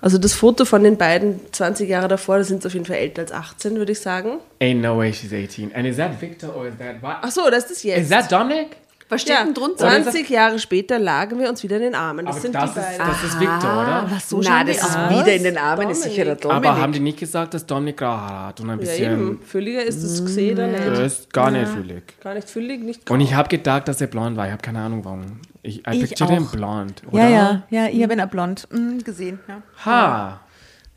Also 0.01 0.19
das 0.19 0.33
Foto 0.33 0.65
von 0.65 0.83
den 0.83 0.97
beiden 0.97 1.41
20 1.53 1.89
Jahre 1.89 2.09
davor, 2.09 2.39
da 2.39 2.45
sind 2.45 2.63
sie 2.63 2.69
auf 2.69 2.75
jeden 2.75 2.87
Fall 2.87 2.97
älter 2.97 3.23
als 3.23 3.33
18, 3.33 3.77
würde 3.77 3.93
ich 3.93 4.01
sagen. 4.01 4.39
Ain't 4.61 4.81
no 4.81 4.97
way 4.99 5.13
she's 5.13 5.33
18. 5.33 5.75
And 5.75 5.87
is 5.87 5.97
that 5.97 6.21
Victor 6.21 6.55
or 6.55 6.67
is 6.67 6.75
that 6.79 7.03
what? 7.03 7.17
Ach 7.23 7.31
so, 7.31 7.51
das 7.51 7.71
ist 7.71 7.85
jetzt. 7.85 8.01
Is 8.01 8.09
that 8.09 8.31
Dominic? 8.33 8.77
Was 9.11 9.23
steht 9.23 9.35
ja, 9.35 9.45
denn 9.45 9.55
drunter? 9.55 9.89
20 9.89 10.31
Jahre 10.31 10.61
später 10.61 11.01
lagen 11.01 11.41
wir 11.41 11.49
uns 11.49 11.65
wieder 11.65 11.77
in 11.77 11.83
den 11.83 11.95
Armen. 11.97 12.27
Das 12.27 12.37
Aber 12.37 12.43
sind 12.43 12.55
das 12.55 12.75
die 12.75 12.79
ist, 12.79 12.87
beiden. 12.87 13.07
das 13.09 13.25
ist 13.25 13.41
Victor, 13.41 13.83
oder? 13.83 14.07
Was 14.09 14.29
so 14.29 14.41
Na, 14.41 14.63
das 14.63 14.77
ist 14.77 14.85
aus? 14.85 15.11
wieder 15.11 15.35
in 15.35 15.43
den 15.43 15.59
Armen, 15.59 15.91
ist 15.91 16.03
sicher 16.05 16.25
der 16.25 16.37
Dominik. 16.37 16.43
Dominik. 16.43 16.71
Aber 16.71 16.81
haben 16.81 16.93
die 16.93 17.01
nicht 17.01 17.19
gesagt, 17.19 17.53
dass 17.55 17.67
Dominic 17.67 17.97
graue 17.97 18.21
Haare 18.21 18.47
hat 18.47 18.61
und 18.61 18.71
ein 18.71 18.79
ja, 18.79 18.85
bisschen. 18.85 19.13
eben. 19.13 19.41
Fülliger 19.45 19.83
ist 19.83 20.05
das 20.05 20.25
gesehen 20.25 20.59
oder 20.59 20.69
nicht? 20.69 20.87
Das 20.87 20.99
ist 21.01 21.33
gar 21.33 21.51
nicht 21.51 21.67
füllig. 21.67 22.03
Gar 22.23 22.35
nicht 22.35 22.49
füllig, 22.49 22.83
nicht 22.85 23.11
Und 23.11 23.21
ich 23.21 23.35
habe 23.35 23.49
gedacht, 23.49 23.89
dass 23.89 24.01
er 24.01 24.07
blond 24.07 24.37
war. 24.37 24.47
Ich 24.47 24.53
habe 24.53 24.63
keine 24.63 24.79
Ahnung 24.79 25.05
warum. 25.05 25.41
Ich, 25.63 25.87
I 25.87 25.91
Ich 25.93 26.01
pictured 26.09 26.31
him 26.31 26.47
auch. 26.47 26.53
blond, 26.53 27.03
oder? 27.11 27.23
Ja, 27.23 27.29
ja, 27.29 27.63
ja, 27.71 27.87
ich 27.89 28.03
habe 28.03 28.15
ihn 28.15 28.21
auch 28.21 28.29
blond 28.29 28.67
mm, 28.71 28.99
gesehen. 29.05 29.41
Ja. 29.47 29.63
Ha. 29.85 30.41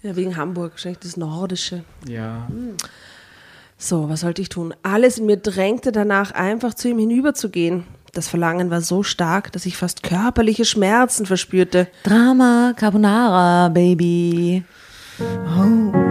Ja, 0.02 0.16
wegen 0.16 0.36
Hamburg, 0.36 0.72
wahrscheinlich 0.74 1.00
das 1.00 1.18
Nordische. 1.18 1.84
Ja. 2.08 2.48
So, 3.78 4.10
was 4.10 4.22
sollte 4.22 4.42
ich 4.42 4.50
tun? 4.50 4.74
Alles 4.84 5.18
in 5.18 5.26
mir 5.26 5.38
drängte 5.38 5.92
danach, 5.92 6.32
einfach 6.32 6.74
zu 6.74 6.90
ihm 6.90 7.00
hinüberzugehen. 7.00 7.86
Das 8.14 8.28
Verlangen 8.28 8.70
war 8.70 8.82
so 8.82 9.02
stark, 9.04 9.52
dass 9.54 9.66
ich 9.66 9.76
fast 9.76 10.04
körperliche 10.04 10.66
Schmerzen 10.66 11.26
verspürte. 11.26 11.88
Drama 12.04 12.74
Carbonara, 12.76 13.70
Baby. 13.70 14.64
Ich 15.18 16.03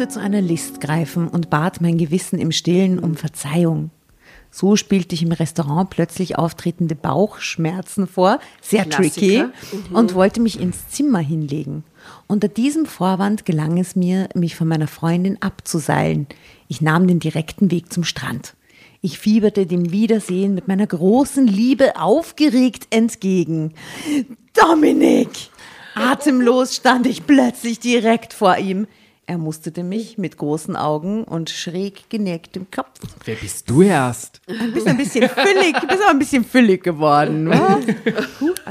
musste 0.00 0.14
zu 0.14 0.24
einer 0.24 0.40
List 0.40 0.80
greifen 0.80 1.28
und 1.28 1.50
bat 1.50 1.82
mein 1.82 1.98
Gewissen 1.98 2.38
im 2.38 2.52
Stillen 2.52 2.98
um 2.98 3.16
Verzeihung. 3.16 3.90
So 4.50 4.76
spielte 4.76 5.14
ich 5.14 5.22
im 5.22 5.30
Restaurant 5.30 5.90
plötzlich 5.90 6.38
auftretende 6.38 6.94
Bauchschmerzen 6.94 8.06
vor, 8.06 8.38
sehr 8.62 8.88
tricky, 8.88 9.44
Klassiker. 9.44 9.94
und 9.94 10.14
wollte 10.14 10.40
mich 10.40 10.58
ins 10.58 10.88
Zimmer 10.88 11.18
hinlegen. 11.18 11.84
Unter 12.28 12.48
diesem 12.48 12.86
Vorwand 12.86 13.44
gelang 13.44 13.76
es 13.76 13.94
mir, 13.94 14.30
mich 14.34 14.56
von 14.56 14.68
meiner 14.68 14.86
Freundin 14.86 15.36
abzuseilen. 15.42 16.28
Ich 16.66 16.80
nahm 16.80 17.06
den 17.06 17.20
direkten 17.20 17.70
Weg 17.70 17.92
zum 17.92 18.04
Strand. 18.04 18.54
Ich 19.02 19.18
fieberte 19.18 19.66
dem 19.66 19.92
Wiedersehen 19.92 20.54
mit 20.54 20.66
meiner 20.66 20.86
großen 20.86 21.46
Liebe 21.46 22.00
aufgeregt 22.00 22.86
entgegen. 22.88 23.74
Dominik! 24.54 25.50
Atemlos 25.94 26.76
stand 26.76 27.06
ich 27.06 27.26
plötzlich 27.26 27.80
direkt 27.80 28.32
vor 28.32 28.56
ihm. 28.56 28.86
Er 29.26 29.38
musterte 29.38 29.84
mich 29.84 30.18
mit 30.18 30.36
großen 30.38 30.74
Augen 30.74 31.22
und 31.22 31.50
schräg 31.50 32.10
geneigtem 32.10 32.66
Kopf. 32.70 32.98
Wer 33.24 33.36
bist 33.36 33.70
du 33.70 33.82
erst? 33.82 34.40
Du 34.46 34.72
bist 34.72 34.88
ein 34.88 34.96
bisschen 34.96 35.28
füllig, 35.28 35.76
du 35.80 35.86
bist 35.86 36.02
aber 36.02 36.10
ein 36.10 36.18
bisschen 36.18 36.44
füllig 36.44 36.82
geworden. 36.82 37.48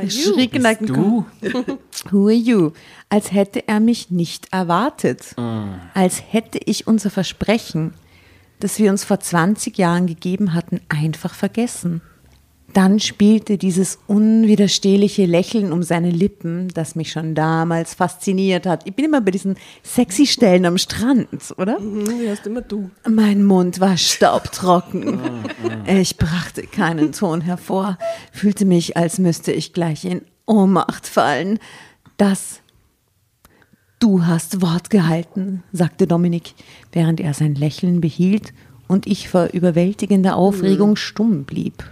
Schräg 0.09 0.51
geneigtem 0.51 0.87
Du? 0.87 1.25
Kopf. 1.51 2.11
Who 2.11 2.25
are 2.25 2.33
you? 2.33 2.71
Als 3.07 3.31
hätte 3.31 3.67
er 3.69 3.79
mich 3.79 4.11
nicht 4.11 4.51
erwartet. 4.51 5.33
Als 5.93 6.21
hätte 6.29 6.59
ich 6.65 6.87
unser 6.87 7.09
Versprechen, 7.09 7.93
das 8.59 8.79
wir 8.79 8.91
uns 8.91 9.05
vor 9.05 9.19
20 9.21 9.77
Jahren 9.77 10.07
gegeben 10.07 10.53
hatten, 10.53 10.81
einfach 10.89 11.33
vergessen. 11.33 12.01
Dann 12.73 12.99
spielte 12.99 13.57
dieses 13.57 13.99
unwiderstehliche 14.07 15.25
Lächeln 15.25 15.71
um 15.71 15.81
seine 15.81 16.11
Lippen, 16.11 16.67
das 16.73 16.95
mich 16.95 17.11
schon 17.11 17.33
damals 17.33 17.95
fasziniert 17.95 18.65
hat. 18.65 18.85
Ich 18.85 18.93
bin 18.93 19.05
immer 19.05 19.21
bei 19.21 19.31
diesen 19.31 19.55
sexy 19.83 20.27
Stellen 20.27 20.65
am 20.65 20.77
Strand, 20.77 21.27
oder? 21.57 21.77
Hm, 21.77 22.07
Wie 22.19 22.29
hast 22.29 22.45
immer 22.45 22.61
du? 22.61 22.91
Mein 23.09 23.43
Mund 23.43 23.79
war 23.79 23.97
staubtrocken. 23.97 25.19
Ich 25.87 26.17
brachte 26.17 26.63
keinen 26.63 27.11
Ton 27.11 27.41
hervor, 27.41 27.97
fühlte 28.31 28.65
mich, 28.65 28.95
als 28.95 29.17
müsste 29.17 29.51
ich 29.51 29.73
gleich 29.73 30.05
in 30.05 30.21
Ohnmacht 30.45 31.07
fallen. 31.07 31.59
Das 32.17 32.61
Du 33.99 34.25
hast 34.25 34.61
Wort 34.61 34.89
gehalten, 34.89 35.61
sagte 35.73 36.07
Dominik, 36.07 36.53
während 36.93 37.19
er 37.19 37.33
sein 37.33 37.53
Lächeln 37.55 37.99
behielt 37.99 38.53
und 38.87 39.07
ich 39.07 39.27
vor 39.27 39.49
überwältigender 39.51 40.37
Aufregung 40.37 40.95
stumm 40.95 41.43
blieb. 41.43 41.83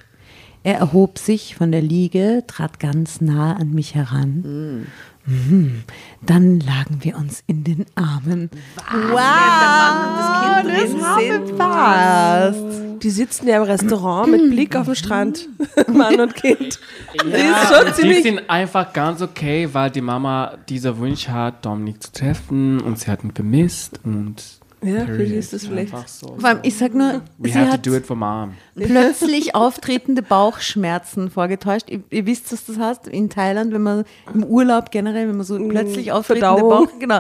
Er 0.64 0.76
erhob 0.76 1.18
sich 1.18 1.56
von 1.56 1.72
der 1.72 1.82
Liege, 1.82 2.44
trat 2.48 2.80
ganz 2.80 3.22
nah 3.22 3.56
an 3.56 3.74
mich 3.74 3.96
heran. 3.96 4.88
Mhm. 5.28 5.84
Dann 6.26 6.62
lagen 6.62 7.00
wir 7.02 7.18
uns 7.18 7.44
in 7.48 7.64
den 7.66 7.86
Armen. 7.96 8.50
Mann 8.92 10.08
und 10.08 10.18
das 10.18 11.20
Kind 11.20 11.60
drin 11.60 12.54
sind. 12.54 13.04
Die 13.04 13.10
sitzen 13.10 13.48
ja 13.48 13.58
im 13.58 13.64
Restaurant 13.64 14.32
mit 14.32 14.50
Blick 14.50 14.76
auf 14.76 14.86
den 14.86 14.96
Strand. 14.96 15.50
Mann 15.94 16.20
und 16.20 16.34
Kind. 16.34 16.80
Schon 17.20 18.04
Die 18.04 18.22
sind 18.22 18.50
einfach 18.50 18.94
ganz 18.94 19.22
okay, 19.22 19.68
weil 19.74 19.92
die 19.92 20.02
Mama 20.02 20.58
dieser 20.70 20.98
Wunsch 20.98 21.28
hat, 21.28 21.66
Dominik 21.66 22.02
zu 22.02 22.12
treffen 22.14 22.80
und 22.80 22.98
sie 22.98 23.12
hat 23.12 23.24
ihn 23.24 23.32
vermisst 23.32 24.00
und 24.06 24.42
Ja, 24.84 25.06
für 25.06 25.18
die 25.18 25.34
ist 25.34 25.54
das 25.54 25.66
vielleicht. 25.66 25.92
So. 26.08 26.38
Vor 26.38 26.50
allem, 26.50 26.60
ich 26.62 26.78
sag 26.78 26.94
nur, 26.94 27.22
We 27.40 27.50
sie 27.50 27.58
have 27.58 27.72
hat 27.72 27.84
to 27.84 27.90
do 27.90 27.98
it 27.98 28.06
for 28.06 28.16
mom. 28.16 28.54
plötzlich 28.76 29.56
auftretende 29.56 30.22
Bauchschmerzen 30.22 31.32
vorgetäuscht. 31.32 31.90
Ihr, 31.90 32.04
ihr 32.12 32.28
wisst, 32.28 32.52
was 32.52 32.66
das 32.66 32.78
heißt 32.78 33.08
in 33.08 33.30
Thailand, 33.32 33.74
wenn 33.74 33.82
man 33.82 34.04
im 34.34 34.44
Urlaub 34.44 34.92
generell, 34.92 35.28
wenn 35.30 35.38
man 35.38 35.46
so 35.46 35.58
plötzlich 35.68 36.12
auftretende 36.12 36.48
Verdauung. 36.48 36.86
Bauch, 36.88 37.00
genau. 37.00 37.20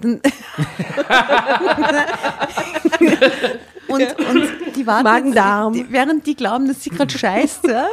Dann 0.00 0.20
und, 3.88 4.02
und 4.18 4.76
die 4.76 4.86
warten 4.86 5.04
Magen-Darm. 5.04 5.86
während 5.90 6.26
die 6.26 6.34
glauben, 6.36 6.68
dass 6.68 6.84
sie 6.84 6.90
gerade 6.90 7.16
scheißt, 7.16 7.64
ja, 7.66 7.86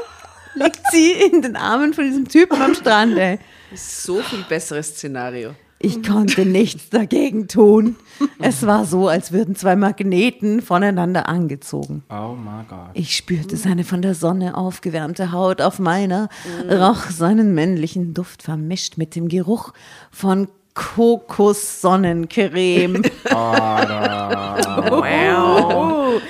liegt 0.55 0.81
sie 0.91 1.13
in 1.13 1.41
den 1.41 1.55
Armen 1.55 1.93
von 1.93 2.03
diesem 2.03 2.27
Typen 2.27 2.61
am 2.61 2.73
Strand. 2.75 3.17
Ey. 3.17 3.39
So 3.73 4.21
viel 4.21 4.43
besseres 4.47 4.89
Szenario. 4.89 5.55
Ich 5.85 6.01
konnte 6.01 6.47
nichts 6.47 6.89
dagegen 6.89 7.47
tun. 7.47 7.95
Es 8.39 8.65
war 8.65 8.85
so, 8.85 9.07
als 9.07 9.31
würden 9.31 9.55
zwei 9.55 9.75
Magneten 9.75 10.63
voneinander 10.63 11.29
angezogen. 11.29 12.03
Oh 12.09 12.35
my 12.35 12.63
God. 12.67 12.89
Ich 12.95 13.15
spürte 13.15 13.55
seine 13.55 13.83
von 13.83 14.01
der 14.01 14.15
Sonne 14.15 14.57
aufgewärmte 14.57 15.31
Haut 15.31 15.61
auf 15.61 15.77
meiner, 15.77 16.29
roch 16.67 17.11
seinen 17.11 17.53
männlichen 17.53 18.15
Duft 18.15 18.41
vermischt 18.41 18.97
mit 18.97 19.15
dem 19.15 19.27
Geruch 19.27 19.73
von 20.09 20.47
Kokossonnencreme. 20.75 23.01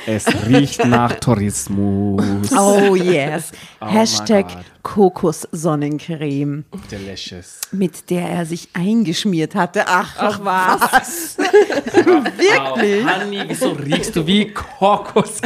Es 0.07 0.25
riecht 0.47 0.85
nach 0.85 1.13
Tourismus. 1.19 2.51
Oh 2.51 2.95
yes. 2.95 3.51
my 3.81 3.87
Hashtag. 3.91 4.45
Kokossonnencreme, 4.83 6.63
Delicious. 6.91 7.59
mit 7.71 8.09
der 8.11 8.29
er 8.29 8.45
sich 8.45 8.69
eingeschmiert 8.73 9.55
hatte. 9.55 9.85
Ach, 9.87 10.15
Ach 10.19 10.39
was? 10.43 11.37
Wirklich? 11.39 13.03
Oh, 13.03 13.09
Honey, 13.09 13.43
wieso 13.47 13.71
riechst 13.71 14.15
du 14.15 14.27
wie 14.27 14.53
Kokos? 14.53 15.41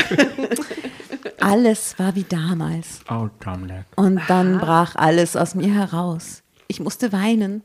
Alles 1.40 1.98
war 1.98 2.14
wie 2.16 2.26
damals. 2.26 3.00
Oh, 3.10 3.30
Dominic. 3.44 3.86
Und 3.96 4.20
dann 4.28 4.60
brach 4.60 4.96
alles 4.96 5.38
aus 5.38 5.56
mir 5.56 5.74
heraus. 5.74 6.44
Ich 6.68 6.82
musste 6.82 7.14
weinen. 7.14 7.64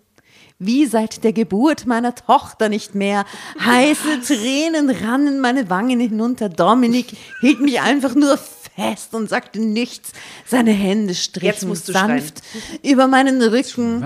Wie 0.66 0.86
seit 0.86 1.24
der 1.24 1.32
Geburt 1.32 1.86
meiner 1.86 2.14
Tochter 2.14 2.68
nicht 2.68 2.94
mehr. 2.94 3.24
Heiße 3.64 4.20
Tränen 4.26 4.90
rannen 4.90 5.40
meine 5.40 5.70
Wangen 5.70 6.00
hinunter. 6.00 6.48
Dominik 6.48 7.16
hielt 7.40 7.60
mich 7.60 7.80
einfach 7.80 8.14
nur 8.14 8.38
fest 8.76 9.14
und 9.14 9.28
sagte 9.28 9.60
nichts. 9.60 10.12
Seine 10.46 10.72
Hände 10.72 11.14
strichen 11.14 11.74
sanft 11.74 12.42
über 12.82 13.06
meinen 13.06 13.40
Rücken. 13.42 14.02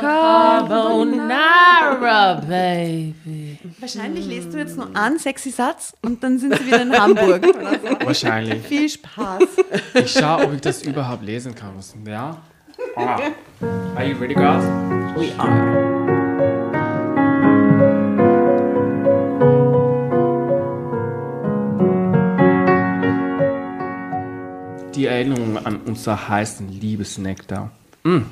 Carbonara, 0.00 2.34
baby. 2.34 3.58
Wahrscheinlich 3.78 4.26
lest 4.26 4.52
du 4.52 4.58
jetzt 4.58 4.76
nur 4.76 4.94
einen 4.96 5.18
sexy 5.18 5.50
Satz 5.50 5.92
und 6.02 6.22
dann 6.22 6.38
sind 6.38 6.56
sie 6.56 6.66
wieder 6.66 6.82
in 6.82 6.98
Hamburg. 6.98 7.44
Wahrscheinlich. 8.04 8.66
Viel 8.66 8.88
Spaß. 8.88 9.42
Ich 9.94 10.12
schaue, 10.12 10.44
ob 10.44 10.54
ich 10.54 10.60
das 10.60 10.82
überhaupt 10.82 11.24
lesen 11.24 11.54
kann. 11.54 11.72
Ja? 12.06 12.38
Ah. 12.94 13.32
Are 13.96 14.04
you 14.04 14.14
ready, 14.16 14.34
girls? 14.34 14.64
We 15.16 15.32
are. 15.38 15.86
Die 24.94 25.06
Erinnerung 25.06 25.58
an 25.64 25.80
unser 25.86 26.28
heißen 26.28 26.68
Liebesnektar. 26.68 27.70
Mm. 28.04 28.22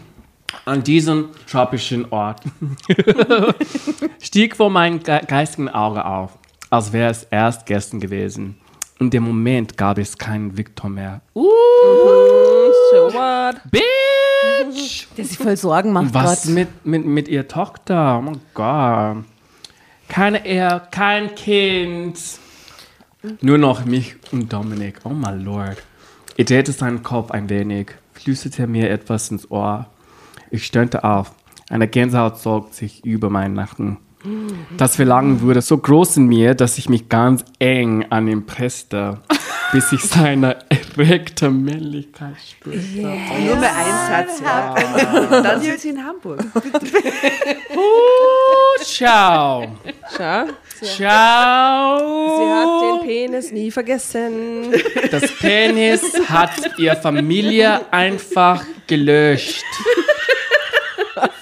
An 0.66 0.82
diesem 0.82 1.30
tropischen 1.50 2.10
Ort 2.12 2.42
stieg 4.20 4.56
vor 4.56 4.70
meinem 4.70 5.02
ge 5.02 5.20
geistigen 5.26 5.68
Auge 5.68 6.04
auf, 6.04 6.38
als 6.70 6.92
wäre 6.92 7.10
es 7.10 7.24
erst 7.24 7.66
gestern 7.66 8.00
gewesen. 8.00 8.56
In 8.98 9.10
dem 9.10 9.24
Moment 9.24 9.76
gab 9.76 9.98
es 9.98 10.16
keinen 10.16 10.56
Victor 10.56 10.88
mehr. 10.88 11.20
So 11.34 13.10
what? 13.12 13.60
Bitch! 13.70 14.23
Der 15.16 15.24
sich 15.24 15.38
voll 15.38 15.56
Sorgen 15.56 15.92
macht 15.92 16.12
Was 16.12 16.46
mit, 16.46 16.84
mit, 16.84 17.06
mit 17.06 17.28
ihr 17.28 17.46
Tochter? 17.46 18.18
Oh 18.18 18.22
mein 18.22 18.40
Gott. 18.52 19.24
Keine 20.08 20.44
Ehe, 20.44 20.82
kein 20.90 21.34
Kind. 21.34 22.18
Nur 23.40 23.58
noch 23.58 23.84
mich 23.84 24.16
und 24.32 24.52
Dominik. 24.52 25.00
Oh 25.04 25.10
my 25.10 25.32
Lord. 25.32 25.82
Er 26.36 26.44
drehte 26.44 26.72
seinen 26.72 27.02
Kopf 27.02 27.30
ein 27.30 27.48
wenig, 27.48 27.92
flüsterte 28.12 28.66
mir 28.66 28.90
etwas 28.90 29.30
ins 29.30 29.50
Ohr. 29.50 29.86
Ich 30.50 30.66
stöhnte 30.66 31.04
auf. 31.04 31.32
Eine 31.70 31.88
Gänsehaut 31.88 32.38
zog 32.40 32.74
sich 32.74 33.04
über 33.04 33.30
meinen 33.30 33.54
Nacken. 33.54 33.98
Das 34.76 34.96
Verlangen 34.96 35.42
wurde 35.42 35.60
so 35.60 35.76
groß 35.76 36.16
in 36.16 36.26
mir, 36.26 36.54
dass 36.54 36.78
ich 36.78 36.88
mich 36.88 37.08
ganz 37.08 37.44
eng 37.58 38.06
an 38.08 38.26
ihn 38.26 38.46
presste, 38.46 39.20
bis 39.72 39.92
ich 39.92 40.02
seine 40.02 40.56
erregte 40.70 41.50
Männlichkeit 41.50 42.36
spürte. 42.50 42.78
Nur 42.78 43.56
mehr 43.56 43.72
ein 43.76 44.26
Satz. 44.26 44.40
Ja. 44.40 44.74
Dann 45.42 45.60
sind 45.60 45.78
sie 45.78 45.90
in 45.90 46.02
Hamburg. 46.02 46.42
Ciao. 48.82 49.66
Schau, 50.16 50.46
Ciao. 50.82 52.36
sie 52.38 52.46
hat 52.50 52.82
den 52.82 53.06
Penis 53.06 53.52
nie 53.52 53.70
vergessen. 53.70 54.72
Das 55.10 55.30
Penis 55.38 56.02
hat 56.28 56.78
ihr 56.78 56.96
Familie 56.96 57.80
einfach 57.92 58.64
gelöscht. 58.86 59.64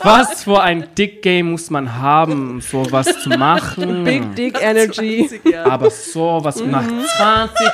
Was 0.02 0.44
für 0.44 0.61
ein 0.61 0.94
Dick 0.96 1.22
Game 1.22 1.52
muss 1.52 1.70
man 1.70 1.98
haben, 1.98 2.50
um 2.50 2.61
sowas 2.61 3.06
zu 3.22 3.30
machen? 3.30 4.04
Big 4.04 4.35
Dick 4.35 4.58
Energy. 4.61 5.40
Aber 5.64 5.90
sowas 5.90 6.61
nach 6.64 6.85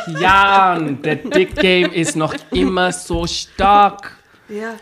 20 0.05 0.21
Jahren, 0.21 1.03
der 1.03 1.17
Dick 1.17 1.57
Game 1.57 1.93
ist 1.93 2.17
noch 2.17 2.35
immer 2.53 2.93
so 2.93 3.27
stark. 3.27 4.17
Ja. 4.49 4.75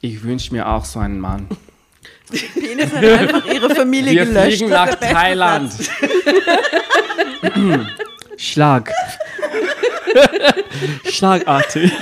Ich 0.00 0.22
wünsche 0.22 0.52
mir 0.54 0.66
auch 0.68 0.84
so 0.84 1.00
einen 1.00 1.18
Mann. 1.18 1.48
Penis 2.54 2.92
hat 2.92 3.04
einfach 3.04 3.46
ihre 3.46 3.74
Familie 3.74 4.12
Wir 4.12 4.24
gelöscht. 4.26 4.58
fliegen 4.58 4.70
Das 4.70 4.90
nach 4.90 4.94
Thailand. 5.00 5.72
Schlag. 8.36 8.92
Schlagartig. 11.10 11.92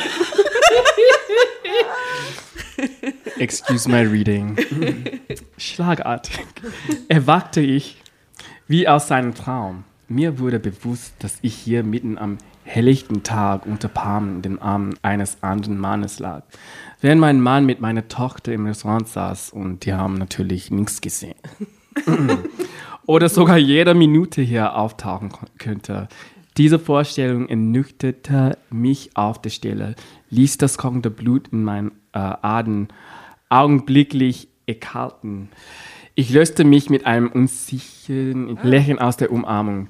Excuse 3.39 3.89
my 3.89 4.01
reading. 4.01 4.57
Schlagartig. 5.59 6.47
Erwachte 7.09 7.61
ich 7.61 8.03
wie 8.67 8.89
aus 8.89 9.09
seinem 9.09 9.35
Traum. 9.35 9.85
Mir 10.09 10.39
wurde 10.39 10.59
bewusst, 10.59 11.15
dass 11.19 11.39
ich 11.43 11.55
hier 11.55 11.83
mitten 11.83 12.17
am 12.17 12.39
helllichten 12.65 13.23
Tag 13.23 13.67
unter 13.67 13.89
Palmen 13.89 14.37
in 14.37 14.43
den 14.43 14.63
Armen 14.63 14.95
eines 15.03 15.43
anderen 15.43 15.79
Mannes 15.79 16.19
lag. 16.19 16.45
Während 17.01 17.21
mein 17.21 17.41
Mann 17.41 17.67
mit 17.67 17.81
meiner 17.81 18.09
Tochter 18.09 18.53
im 18.53 18.67
Restaurant 18.67 19.07
saß 19.09 19.51
und 19.51 19.85
die 19.85 19.93
haben 19.93 20.15
natürlich 20.15 20.71
nichts 20.71 21.01
gesehen 21.01 21.37
oder 23.07 23.29
sogar 23.29 23.59
jede 23.59 23.95
Minute 23.95 24.43
hier 24.43 24.75
auftauchen 24.75 25.31
könnte. 25.59 26.09
Diese 26.57 26.79
Vorstellung 26.79 27.49
ernüchterte 27.49 28.57
mich 28.71 29.11
auf 29.15 29.41
der 29.43 29.51
Stelle, 29.51 29.95
ließ 30.31 30.57
das 30.57 30.79
kochende 30.79 31.11
Blut 31.11 31.49
in 31.49 31.65
meinen 31.65 31.93
äh, 32.13 32.19
Adern 32.19 32.89
augenblicklich 33.49 34.49
erkalten. 34.67 35.49
Ich 36.15 36.31
löste 36.31 36.65
mich 36.65 36.91
mit 36.91 37.07
einem 37.07 37.29
unsicheren 37.29 38.59
Lächeln 38.63 38.99
aus 38.99 39.17
der 39.17 39.31
Umarmung. 39.31 39.89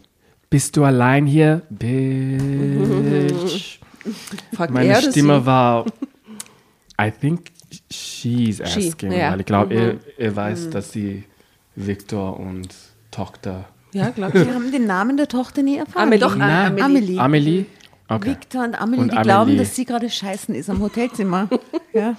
Bist 0.51 0.77
du 0.77 0.85
allein 0.85 1.27
hier? 1.27 1.63
Bitch. 1.71 3.79
Fragt 4.53 4.73
Meine 4.73 4.91
er 4.91 5.03
Stimme 5.03 5.41
sie? 5.41 5.47
war, 5.47 5.87
I 7.01 7.11
think 7.11 7.51
she's 7.91 8.61
asking, 8.61 9.13
ja. 9.13 9.33
weil 9.33 9.41
ich 9.41 9.47
glaube, 9.47 9.75
er, 9.75 9.95
er 10.17 10.37
weiß, 10.37 10.71
dass 10.71 10.93
sie 10.93 11.25
Victor 11.75 12.39
und 12.39 12.69
Tochter. 13.11 13.65
Ja, 13.93 14.11
glaub 14.11 14.35
Wir 14.35 14.43
ich. 14.43 14.49
haben 14.49 14.71
den 14.71 14.87
Namen 14.87 15.17
der 15.17 15.29
Tochter 15.29 15.63
nie 15.63 15.79
erfahren. 15.79 16.05
Amelie. 16.05 16.21
Doch, 16.21 16.37
Nein. 16.37 16.81
Amelie. 16.81 17.19
Amelie? 17.19 17.65
Okay. 18.09 18.31
Victor 18.31 18.63
und 18.65 18.81
Amelie, 18.81 19.01
Und 19.03 19.13
die 19.13 19.17
glauben, 19.17 19.51
Amelie. 19.51 19.59
dass 19.59 19.75
sie 19.75 19.85
gerade 19.85 20.09
scheißen 20.09 20.55
ist 20.55 20.71
am 20.71 20.81
Hotelzimmer. 20.81 21.49
ja. 21.93 22.17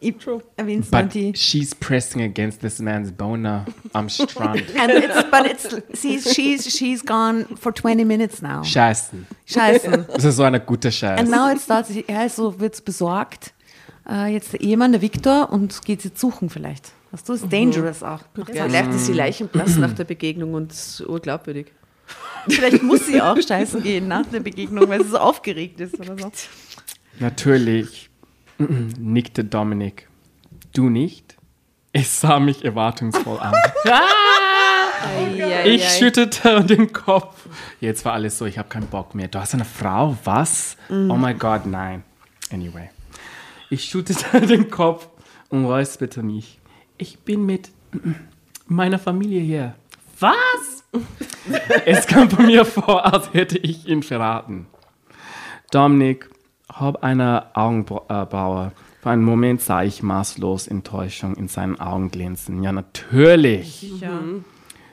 Ich 0.00 0.14
erwähn's 0.56 0.90
mal 0.90 1.04
But 1.04 1.14
die. 1.14 1.32
she's 1.34 1.74
pressing 1.74 2.22
against 2.22 2.60
this 2.60 2.78
man's 2.80 3.10
boner 3.10 3.64
am 3.92 4.08
Strand. 4.08 4.64
And 4.78 4.92
it's, 4.92 5.24
but 5.30 5.46
it's, 5.46 6.00
she's, 6.00 6.32
she's, 6.34 6.76
she's 6.76 7.04
gone 7.04 7.46
for 7.56 7.72
20 7.72 8.04
minutes 8.04 8.42
now. 8.42 8.62
Scheißen. 8.62 9.26
Scheißen. 9.46 10.06
Das 10.12 10.24
ist 10.24 10.36
so 10.36 10.42
eine 10.42 10.60
gute 10.60 10.92
Scheiße. 10.92 11.20
And 11.20 11.30
now 11.30 11.50
it 11.50 11.60
starts, 11.60 11.90
er 11.90 12.26
ist 12.26 12.36
so, 12.36 12.60
wird's 12.60 12.80
besorgt. 12.80 13.52
Äh, 14.08 14.32
jetzt 14.32 14.52
der 14.52 14.60
Ehemann, 14.60 14.92
der 14.92 15.02
Victor, 15.02 15.50
und 15.50 15.84
geht 15.84 16.02
sie 16.02 16.10
suchen 16.14 16.50
vielleicht. 16.50 16.92
Weißt 17.10 17.28
du, 17.28 17.32
ist 17.32 17.52
dangerous 17.52 18.02
auch. 18.02 18.20
Vielleicht 18.34 18.90
ist 18.90 19.06
sie 19.06 19.12
leichenblass 19.14 19.76
nach 19.78 19.92
der 19.92 20.04
Begegnung 20.04 20.54
und 20.54 20.72
urglaubwürdig. 21.06 21.72
Vielleicht 22.48 22.82
muss 22.82 23.06
sie 23.06 23.20
auch 23.20 23.40
scheißen 23.40 23.82
gehen 23.82 24.06
nach 24.08 24.26
der 24.26 24.40
Begegnung, 24.40 24.88
weil 24.88 25.02
sie 25.02 25.10
so 25.10 25.18
aufgeregt 25.18 25.80
ist 25.80 25.98
oder 25.98 26.16
so. 26.18 26.30
Natürlich 27.18 28.05
nickte 28.58 29.44
Dominik. 29.44 30.08
Du 30.74 30.88
nicht? 30.88 31.36
Ich 31.92 32.10
sah 32.10 32.38
mich 32.38 32.64
erwartungsvoll 32.64 33.38
an. 33.38 33.54
Ich 35.64 35.84
schüttelte 35.90 36.64
den 36.64 36.92
Kopf. 36.92 37.46
Jetzt 37.80 38.04
war 38.04 38.14
alles 38.14 38.38
so, 38.38 38.46
ich 38.46 38.58
habe 38.58 38.68
keinen 38.68 38.86
Bock 38.86 39.14
mehr. 39.14 39.28
Du 39.28 39.38
hast 39.38 39.54
eine 39.54 39.64
Frau? 39.64 40.16
Was? 40.24 40.76
Oh 40.90 41.14
mein 41.14 41.38
Gott, 41.38 41.66
nein. 41.66 42.02
Anyway. 42.52 42.90
Ich 43.70 43.84
schüttelte 43.84 44.40
den 44.46 44.70
Kopf 44.70 45.08
und 45.50 45.64
räusperte 45.64 46.22
mich. 46.22 46.58
Ich 46.98 47.18
bin 47.20 47.44
mit 47.46 47.70
meiner 48.66 48.98
Familie 48.98 49.40
hier. 49.40 49.74
Was? 50.18 50.84
es 51.84 52.06
kam 52.06 52.28
bei 52.28 52.44
mir 52.44 52.64
vor, 52.64 53.04
als 53.12 53.32
hätte 53.32 53.58
ich 53.58 53.86
ihn 53.86 54.02
verraten. 54.02 54.66
Dominik 55.70 56.30
hob 56.78 57.02
eine 57.02 57.54
Augenbraue 57.54 58.72
Für 59.02 59.10
einen 59.10 59.22
Moment 59.24 59.60
sah 59.60 59.82
ich 59.82 60.02
maßlos 60.02 60.66
Enttäuschung 60.66 61.34
in 61.36 61.48
seinen 61.48 61.78
Augen 61.80 62.10
glänzen. 62.10 62.62
Ja, 62.62 62.72
natürlich, 62.72 63.92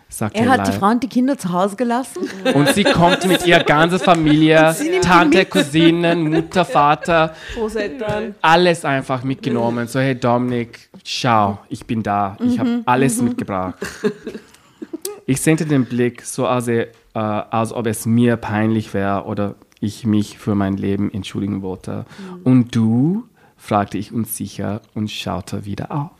sagte 0.07 0.39
Er 0.39 0.49
hat 0.49 0.67
die 0.67 0.71
leid. 0.71 0.79
Frau 0.79 0.89
und 0.89 1.03
die 1.03 1.07
Kinder 1.07 1.37
zu 1.37 1.51
Hause 1.51 1.75
gelassen. 1.75 2.29
Und 2.53 2.69
sie 2.69 2.83
kommt 2.83 3.25
mit 3.27 3.47
ihrer 3.47 3.63
ganzen 3.63 3.97
Familie, 3.99 4.75
Tante, 5.01 5.45
Cousinen, 5.45 6.29
Mutter, 6.29 6.65
Vater, 6.65 7.33
Großeltern. 7.55 8.35
alles 8.41 8.85
einfach 8.85 9.23
mitgenommen. 9.23 9.87
So, 9.87 9.99
hey 9.99 10.13
Dominik, 10.13 10.89
schau, 11.03 11.59
ich 11.69 11.85
bin 11.85 12.03
da. 12.03 12.37
Ich 12.39 12.59
habe 12.59 12.81
alles 12.85 13.21
mitgebracht. 13.21 13.75
Ich 15.25 15.41
senkte 15.41 15.65
den 15.65 15.85
Blick, 15.85 16.21
so 16.21 16.45
als, 16.45 16.67
er, 16.67 16.87
äh, 17.15 17.19
als 17.19 17.71
ob 17.73 17.87
es 17.87 18.05
mir 18.05 18.35
peinlich 18.37 18.93
wäre 18.93 19.23
oder 19.23 19.55
ich 19.83 20.05
mich 20.05 20.37
für 20.37 20.55
mein 20.55 20.77
Leben 20.77 21.13
entschuldigen 21.13 21.61
wollte. 21.61 22.05
Und 22.43 22.75
du? 22.75 23.27
fragte 23.57 23.97
ich 23.97 24.11
unsicher 24.11 24.81
und 24.93 25.09
schaute 25.09 25.65
wieder 25.65 25.91
auf. 25.91 26.11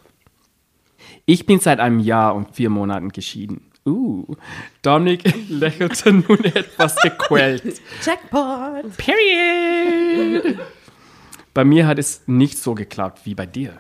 Ich 1.26 1.46
bin 1.46 1.60
seit 1.60 1.80
einem 1.80 2.00
Jahr 2.00 2.36
und 2.36 2.56
vier 2.56 2.70
Monaten 2.70 3.10
geschieden. 3.10 3.70
Uh, 3.86 4.26
Dominik 4.82 5.24
lächelte 5.50 6.14
nun 6.14 6.44
etwas 6.44 6.96
gequält. 6.98 7.82
Jackpot. 8.02 8.96
Period. 8.96 10.58
Bei 11.54 11.66
mir 11.66 11.86
hat 11.86 12.00
es 12.00 12.24
nicht 12.28 12.58
so 12.58 12.76
geklappt 12.76 13.26
wie 13.26 13.36
bei 13.36 13.46
dir. 13.46 13.78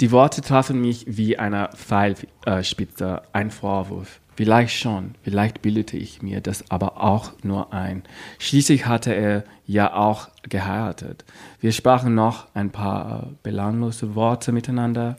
Die 0.00 0.10
Worte 0.10 0.42
trafen 0.42 0.80
mich 0.80 1.04
wie 1.08 1.38
eine 1.38 1.70
Pfeilspitze, 1.74 3.22
ein 3.32 3.50
Vorwurf. 3.50 4.20
Vielleicht 4.34 4.78
schon, 4.78 5.14
vielleicht 5.22 5.60
bildete 5.60 5.98
ich 5.98 6.22
mir 6.22 6.40
das 6.40 6.70
aber 6.70 7.02
auch 7.02 7.32
nur 7.42 7.74
ein. 7.74 8.02
Schließlich 8.38 8.86
hatte 8.86 9.14
er 9.14 9.44
ja 9.66 9.94
auch 9.94 10.30
geheiratet. 10.48 11.26
Wir 11.60 11.72
sprachen 11.72 12.14
noch 12.14 12.46
ein 12.54 12.70
paar 12.70 13.24
äh, 13.24 13.26
belanglose 13.42 14.14
Worte 14.14 14.52
miteinander. 14.52 15.18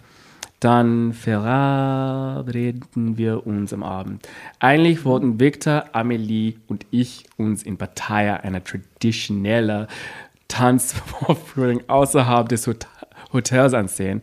Dann 0.59 1.13
verabredeten 1.13 3.17
wir 3.17 3.45
uns 3.45 3.71
am 3.73 3.83
Abend. 3.83 4.27
Eigentlich 4.59 5.05
wollten 5.05 5.39
Victor, 5.39 5.85
Amelie 5.91 6.55
und 6.67 6.87
ich 6.89 7.25
uns 7.37 7.61
in 7.63 7.77
Pattaya 7.77 8.37
einer 8.37 8.63
traditionellen 8.63 9.85
Tanzvorführung 10.47 11.81
außerhalb 11.87 12.49
des 12.49 12.65
Hot 12.67 12.87
Hotels 13.33 13.73
ansehen. 13.73 14.21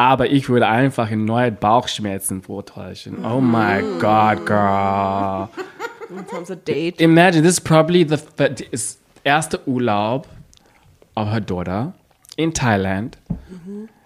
Aber 0.00 0.30
ich 0.30 0.48
würde 0.48 0.66
einfach 0.66 1.10
erneut 1.10 1.60
Bauchschmerzen 1.60 2.40
vortäuschen. 2.40 3.22
Oh 3.22 3.38
my 3.38 3.82
God, 3.98 4.46
girl. 4.46 5.50
Sie 6.08 6.52
ein 6.54 6.64
Date. 6.64 7.02
Imagine, 7.02 7.42
this 7.42 7.58
is 7.58 7.60
probably 7.60 8.04
the 8.04 8.18
erste 9.24 9.60
Urlaub 9.66 10.26
of 11.16 11.30
her 11.30 11.42
daughter 11.42 11.92
in 12.36 12.54
Thailand. 12.54 13.18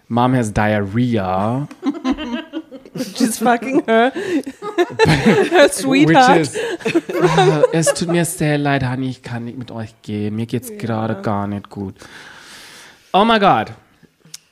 Mom 0.09 0.35
has 0.35 0.53
diarrhea, 0.53 1.69
She's 2.97 3.39
fucking 3.39 3.85
her. 3.87 4.11
her 5.07 5.69
sweetheart. 5.69 6.41
is. 6.41 6.57
Äh, 6.57 7.63
es 7.73 7.95
tut 7.95 8.09
mir 8.09 8.25
sehr 8.25 8.59
leid, 8.59 8.85
Honey, 8.85 9.11
ich 9.11 9.23
kann 9.23 9.45
nicht 9.45 9.59
mit 9.59 9.71
euch 9.71 9.95
gehen. 10.03 10.35
Mir 10.35 10.47
geht's 10.47 10.77
gerade 10.77 11.23
gar 11.23 11.47
nicht 11.47 11.71
gut. 11.71 11.95
Oh 13.13 13.25
my 13.25 13.39
God. 13.39 13.73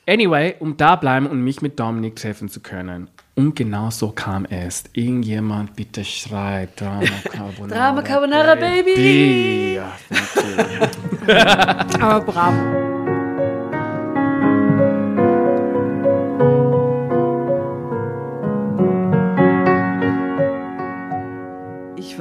Anyway, 0.07 0.55
um 0.59 0.75
da 0.75 0.95
bleiben 0.97 1.27
und 1.27 1.41
mich 1.41 1.61
mit 1.61 1.79
Dominik 1.79 2.17
treffen 2.17 2.49
zu 2.49 2.59
können. 2.59 3.09
Und 3.35 3.55
genau 3.55 3.89
so 3.89 4.11
kam 4.11 4.45
es. 4.45 4.83
Irgendjemand 4.93 5.75
bitte 5.75 6.03
schreit 6.03 6.79
Drama 6.79 7.03
Carbonara. 7.31 7.79
Drama 7.79 8.01
Carbonara, 8.01 8.55
Baby. 8.55 9.75
Ja, 9.75 9.91
thank 10.09 11.97
you. 11.97 12.01
Aber 12.05 12.21
bravo. 12.25 12.92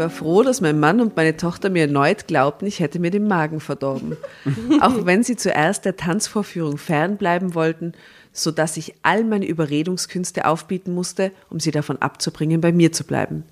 War 0.02 0.10
froh, 0.10 0.42
dass 0.42 0.60
mein 0.60 0.80
Mann 0.80 1.00
und 1.00 1.16
meine 1.16 1.36
Tochter 1.36 1.70
mir 1.70 1.82
erneut 1.82 2.26
glaubten, 2.26 2.66
ich 2.66 2.80
hätte 2.80 2.98
mir 2.98 3.10
den 3.10 3.28
Magen 3.28 3.60
verdorben. 3.60 4.16
Auch 4.80 5.06
wenn 5.06 5.22
sie 5.22 5.36
zuerst 5.36 5.84
der 5.84 5.96
Tanzvorführung 5.96 6.76
fernbleiben 6.76 7.54
wollten, 7.54 7.92
sodass 8.32 8.76
ich 8.76 8.94
all 9.02 9.24
meine 9.24 9.46
Überredungskünste 9.46 10.46
aufbieten 10.46 10.92
musste, 10.92 11.30
um 11.50 11.60
sie 11.60 11.70
davon 11.70 11.98
abzubringen, 12.02 12.60
bei 12.60 12.72
mir 12.72 12.92
zu 12.92 13.04
bleiben. 13.04 13.44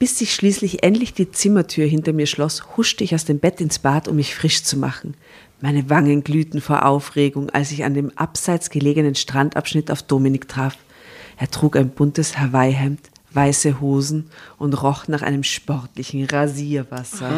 Bis 0.00 0.18
sich 0.18 0.34
schließlich 0.34 0.82
endlich 0.82 1.14
die 1.14 1.30
Zimmertür 1.30 1.86
hinter 1.86 2.12
mir 2.12 2.26
schloss, 2.26 2.76
huschte 2.76 3.04
ich 3.04 3.14
aus 3.14 3.26
dem 3.26 3.38
Bett 3.38 3.60
ins 3.60 3.78
Bad, 3.78 4.08
um 4.08 4.16
mich 4.16 4.34
frisch 4.34 4.64
zu 4.64 4.76
machen. 4.76 5.14
Meine 5.60 5.88
Wangen 5.90 6.24
glühten 6.24 6.60
vor 6.60 6.86
Aufregung, 6.86 7.50
als 7.50 7.70
ich 7.70 7.84
an 7.84 7.94
dem 7.94 8.10
abseits 8.16 8.70
gelegenen 8.70 9.14
Strandabschnitt 9.14 9.90
auf 9.90 10.02
Dominik 10.02 10.48
traf. 10.48 10.76
Er 11.36 11.50
trug 11.50 11.76
ein 11.76 11.90
buntes 11.90 12.38
Hawaii-Hemd, 12.38 13.09
weiße 13.32 13.80
Hosen 13.80 14.28
und 14.58 14.74
roch 14.82 15.06
nach 15.08 15.22
einem 15.22 15.42
sportlichen 15.44 16.24
Rasierwasser. 16.26 17.28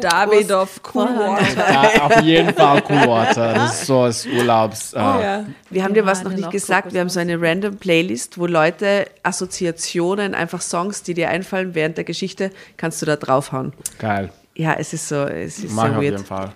Davidoff 0.00 0.82
Coolwater. 0.82 1.72
Ja, 1.72 2.02
auf 2.06 2.20
jeden 2.22 2.52
Fall 2.54 2.82
Cool 2.88 3.06
Water. 3.08 3.54
Das 3.54 3.80
ist 3.80 3.86
so 3.86 4.04
das 4.06 4.26
Urlaubs. 4.26 4.92
Äh, 4.92 4.98
Ja. 4.98 5.44
Wir 5.70 5.84
haben 5.84 5.94
dir 5.94 6.04
was 6.06 6.22
noch 6.24 6.32
nicht 6.32 6.50
gesagt. 6.50 6.92
Wir 6.92 7.00
haben 7.00 7.08
so 7.08 7.20
eine 7.20 7.40
random 7.40 7.76
Playlist, 7.76 8.38
wo 8.38 8.46
Leute 8.46 9.06
Assoziationen, 9.22 10.34
einfach 10.34 10.60
Songs, 10.60 11.02
die 11.02 11.14
dir 11.14 11.30
einfallen 11.30 11.74
während 11.74 11.96
der 11.96 12.04
Geschichte, 12.04 12.50
kannst 12.76 13.00
du 13.02 13.06
da 13.06 13.16
draufhauen. 13.16 13.72
Geil. 13.98 14.30
Ja, 14.54 14.74
es 14.74 14.92
ist 14.92 15.08
so, 15.08 15.22
es 15.24 15.58
ist 15.58 15.72
Mach 15.72 15.84
so 15.86 15.90
auf 15.90 15.96
weird. 15.96 16.04
jeden 16.04 16.24
Fall. 16.24 16.50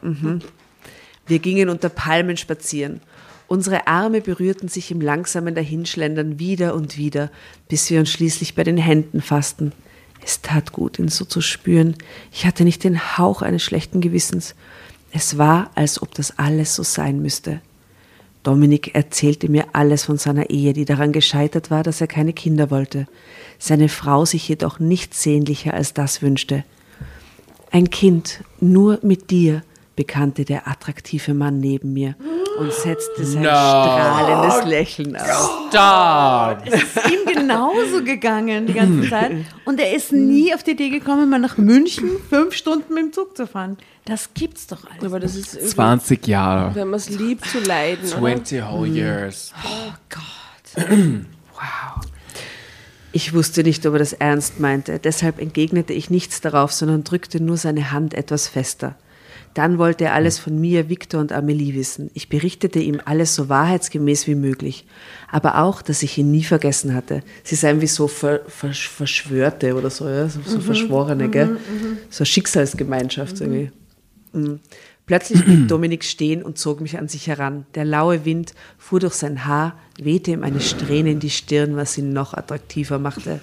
Wir 1.26 1.38
gingen 1.40 1.68
unter 1.68 1.88
Palmen 1.88 2.36
spazieren. 2.36 3.00
Unsere 3.48 3.86
Arme 3.86 4.20
berührten 4.20 4.68
sich 4.68 4.90
im 4.90 5.00
langsamen 5.00 5.54
Dahinschlendern 5.54 6.38
wieder 6.38 6.74
und 6.74 6.98
wieder, 6.98 7.30
bis 7.68 7.88
wir 7.88 7.98
uns 7.98 8.10
schließlich 8.10 8.54
bei 8.54 8.62
den 8.62 8.76
Händen 8.76 9.22
fassten. 9.22 9.72
Es 10.22 10.42
tat 10.42 10.72
gut, 10.72 10.98
ihn 10.98 11.08
so 11.08 11.24
zu 11.24 11.40
spüren. 11.40 11.96
Ich 12.30 12.44
hatte 12.44 12.64
nicht 12.64 12.84
den 12.84 13.16
Hauch 13.16 13.40
eines 13.40 13.62
schlechten 13.62 14.02
Gewissens. 14.02 14.54
Es 15.12 15.38
war, 15.38 15.70
als 15.74 16.02
ob 16.02 16.12
das 16.12 16.38
alles 16.38 16.74
so 16.74 16.82
sein 16.82 17.22
müsste. 17.22 17.62
Dominik 18.42 18.94
erzählte 18.94 19.48
mir 19.48 19.64
alles 19.72 20.04
von 20.04 20.18
seiner 20.18 20.50
Ehe, 20.50 20.74
die 20.74 20.84
daran 20.84 21.12
gescheitert 21.12 21.70
war, 21.70 21.82
dass 21.82 22.02
er 22.02 22.06
keine 22.06 22.34
Kinder 22.34 22.70
wollte, 22.70 23.06
seine 23.58 23.88
Frau 23.88 24.26
sich 24.26 24.46
jedoch 24.46 24.78
nichts 24.78 25.22
sehnlicher 25.22 25.72
als 25.72 25.94
das 25.94 26.20
wünschte. 26.20 26.64
Ein 27.70 27.88
Kind, 27.88 28.44
nur 28.60 28.98
mit 29.02 29.30
dir, 29.30 29.62
bekannte 29.98 30.44
der 30.44 30.68
attraktive 30.68 31.34
Mann 31.34 31.58
neben 31.58 31.92
mir 31.92 32.14
und 32.60 32.72
setzte 32.72 33.26
sein 33.26 33.42
strahlendes 33.42 34.64
Lächeln 34.64 35.16
auf. 35.16 35.66
Stop! 35.68 37.12
ihm 37.12 37.34
genauso 37.34 38.04
gegangen 38.04 38.68
die 38.68 38.74
ganze 38.74 39.10
Zeit. 39.10 39.32
Und 39.64 39.80
er 39.80 39.92
ist 39.92 40.12
nie 40.12 40.54
auf 40.54 40.62
die 40.62 40.70
Idee 40.70 40.90
gekommen, 40.90 41.28
mal 41.28 41.40
nach 41.40 41.58
München 41.58 42.10
fünf 42.30 42.54
Stunden 42.54 42.94
mit 42.94 43.06
dem 43.06 43.12
Zug 43.12 43.36
zu 43.36 43.48
fahren. 43.48 43.76
Das 44.04 44.34
gibt's 44.34 44.68
doch 44.68 44.84
alles. 44.88 45.04
Aber 45.04 45.18
das 45.18 45.34
ist 45.34 45.54
irgendwie, 45.54 45.74
20 45.74 46.28
Jahre. 46.28 46.74
wenn 46.76 46.90
man 46.90 46.98
es 46.98 47.10
liebt, 47.10 47.44
zu 47.46 47.58
leiden. 47.58 48.04
Oder? 48.06 48.18
20 48.18 48.70
whole 48.70 48.88
years. 48.88 49.52
Ich 53.10 53.34
wusste 53.34 53.64
nicht, 53.64 53.84
ob 53.84 53.94
er 53.94 53.98
das 53.98 54.12
ernst 54.12 54.60
meinte, 54.60 55.00
deshalb 55.00 55.40
entgegnete 55.40 55.92
ich 55.92 56.08
nichts 56.08 56.40
darauf, 56.40 56.70
sondern 56.72 57.02
drückte 57.02 57.42
nur 57.42 57.56
seine 57.56 57.90
Hand 57.90 58.14
etwas 58.14 58.46
fester. 58.46 58.94
Dann 59.54 59.78
wollte 59.78 60.04
er 60.04 60.14
alles 60.14 60.38
von 60.38 60.60
mir, 60.60 60.88
Victor 60.88 61.20
und 61.20 61.32
Amelie 61.32 61.74
wissen. 61.74 62.10
Ich 62.14 62.28
berichtete 62.28 62.78
ihm 62.78 63.00
alles 63.04 63.34
so 63.34 63.48
wahrheitsgemäß 63.48 64.26
wie 64.26 64.34
möglich. 64.34 64.86
Aber 65.30 65.58
auch, 65.58 65.82
dass 65.82 66.02
ich 66.02 66.16
ihn 66.18 66.30
nie 66.30 66.44
vergessen 66.44 66.94
hatte. 66.94 67.22
Sie 67.44 67.54
seien 67.54 67.80
wie 67.80 67.86
so 67.86 68.08
ver, 68.08 68.40
ver, 68.46 68.72
Verschwörte 68.72 69.74
oder 69.74 69.90
so, 69.90 70.08
ja? 70.08 70.28
so, 70.28 70.40
so 70.44 70.60
Verschworene, 70.60 71.28
gell? 71.28 71.58
So 72.10 72.22
eine 72.22 72.26
Schicksalsgemeinschaft 72.26 73.40
irgendwie. 73.40 73.70
Mhm. 74.32 74.60
Plötzlich 75.08 75.42
blieb 75.44 75.68
Dominik 75.68 76.04
stehen 76.04 76.42
und 76.42 76.58
zog 76.58 76.80
mich 76.80 76.98
an 76.98 77.08
sich 77.08 77.26
heran. 77.26 77.66
Der 77.74 77.84
laue 77.84 78.24
Wind 78.24 78.54
fuhr 78.76 79.00
durch 79.00 79.14
sein 79.14 79.46
Haar, 79.46 79.76
wehte 79.98 80.30
ihm 80.30 80.44
eine 80.44 80.60
Strähne 80.60 81.10
in 81.10 81.18
die 81.18 81.30
Stirn, 81.30 81.76
was 81.76 81.98
ihn 81.98 82.12
noch 82.12 82.34
attraktiver 82.34 82.98
machte. 82.98 83.40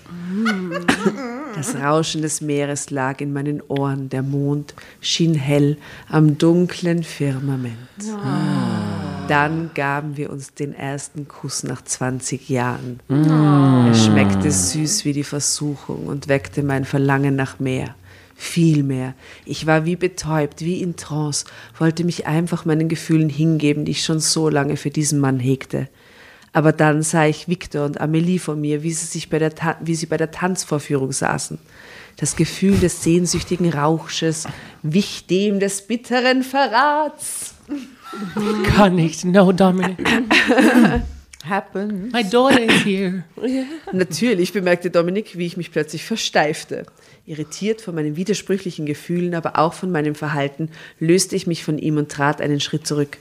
Das 1.65 1.81
Rauschen 1.81 2.21
des 2.21 2.41
Meeres 2.41 2.91
lag 2.91 3.21
in 3.21 3.33
meinen 3.33 3.59
Ohren, 3.67 4.09
der 4.09 4.21
Mond 4.21 4.75
schien 5.01 5.33
hell 5.33 5.77
am 6.07 6.37
dunklen 6.37 7.01
Firmament. 7.03 7.75
Dann 9.27 9.71
gaben 9.73 10.15
wir 10.15 10.29
uns 10.29 10.53
den 10.53 10.73
ersten 10.75 11.27
Kuss 11.27 11.63
nach 11.63 11.83
20 11.83 12.49
Jahren. 12.49 12.99
Er 13.09 13.95
schmeckte 13.95 14.51
süß 14.51 15.05
wie 15.05 15.13
die 15.13 15.23
Versuchung 15.23 16.05
und 16.05 16.27
weckte 16.27 16.61
mein 16.61 16.85
Verlangen 16.85 17.35
nach 17.35 17.59
mehr. 17.59 17.95
Viel 18.35 18.83
mehr. 18.83 19.15
Ich 19.45 19.65
war 19.65 19.85
wie 19.85 19.95
betäubt, 19.95 20.61
wie 20.61 20.83
in 20.83 20.97
Trance, 20.97 21.45
wollte 21.79 22.03
mich 22.03 22.27
einfach 22.27 22.65
meinen 22.65 22.89
Gefühlen 22.89 23.29
hingeben, 23.29 23.85
die 23.85 23.93
ich 23.93 24.03
schon 24.03 24.19
so 24.19 24.49
lange 24.49 24.77
für 24.77 24.91
diesen 24.91 25.19
Mann 25.19 25.39
hegte. 25.39 25.87
Aber 26.55 26.71
dann 26.71 27.03
sah 27.03 27.25
ich 27.25 27.49
Victor 27.49 27.83
und 27.83 27.99
Amelie 27.99 28.39
vor 28.39 28.55
mir, 28.55 28.81
wie 28.81 28.93
sie, 28.93 29.05
sich 29.05 29.29
bei 29.29 29.39
der 29.39 29.53
Ta 29.53 29.75
wie 29.81 29.93
sie 29.93 30.05
bei 30.05 30.15
der 30.15 30.31
Tanzvorführung 30.31 31.11
saßen. 31.11 31.59
Das 32.15 32.37
Gefühl 32.37 32.77
des 32.77 33.03
sehnsüchtigen 33.03 33.73
Rausches 33.73 34.47
wich 34.81 35.25
dem 35.27 35.59
des 35.59 35.85
bitteren 35.85 36.43
Verrats. 36.43 37.55
Gar 38.77 38.89
nicht. 38.89 39.25
No, 39.25 39.51
Dominic. 39.51 39.97
Happen. 41.43 42.09
My 42.13 42.23
daughter 42.23 42.61
is 42.61 42.85
here. 42.85 43.25
Natürlich 43.91 44.53
bemerkte 44.53 44.89
Dominik, 44.89 45.37
wie 45.37 45.47
ich 45.47 45.57
mich 45.57 45.73
plötzlich 45.73 46.05
versteifte. 46.05 46.85
Irritiert 47.25 47.81
von 47.81 47.95
meinen 47.95 48.15
widersprüchlichen 48.15 48.85
Gefühlen, 48.85 49.35
aber 49.35 49.59
auch 49.59 49.73
von 49.73 49.91
meinem 49.91 50.15
Verhalten, 50.15 50.69
löste 50.99 51.35
ich 51.35 51.47
mich 51.47 51.65
von 51.65 51.77
ihm 51.77 51.97
und 51.97 52.09
trat 52.09 52.39
einen 52.39 52.61
Schritt 52.61 52.87
zurück. 52.87 53.17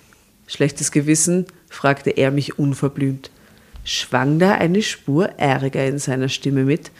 Schlechtes 0.47 0.93
Gewissen? 0.93 1.47
Fragte 1.75 2.11
er 2.11 2.31
mich 2.31 2.59
unverblümt. 2.59 3.31
Schwang 3.85 4.39
da 4.39 4.53
eine 4.53 4.83
Spur 4.83 5.29
Ärger 5.37 5.87
in 5.87 5.99
seiner 5.99 6.29
Stimme 6.29 6.65
mit? 6.65 6.91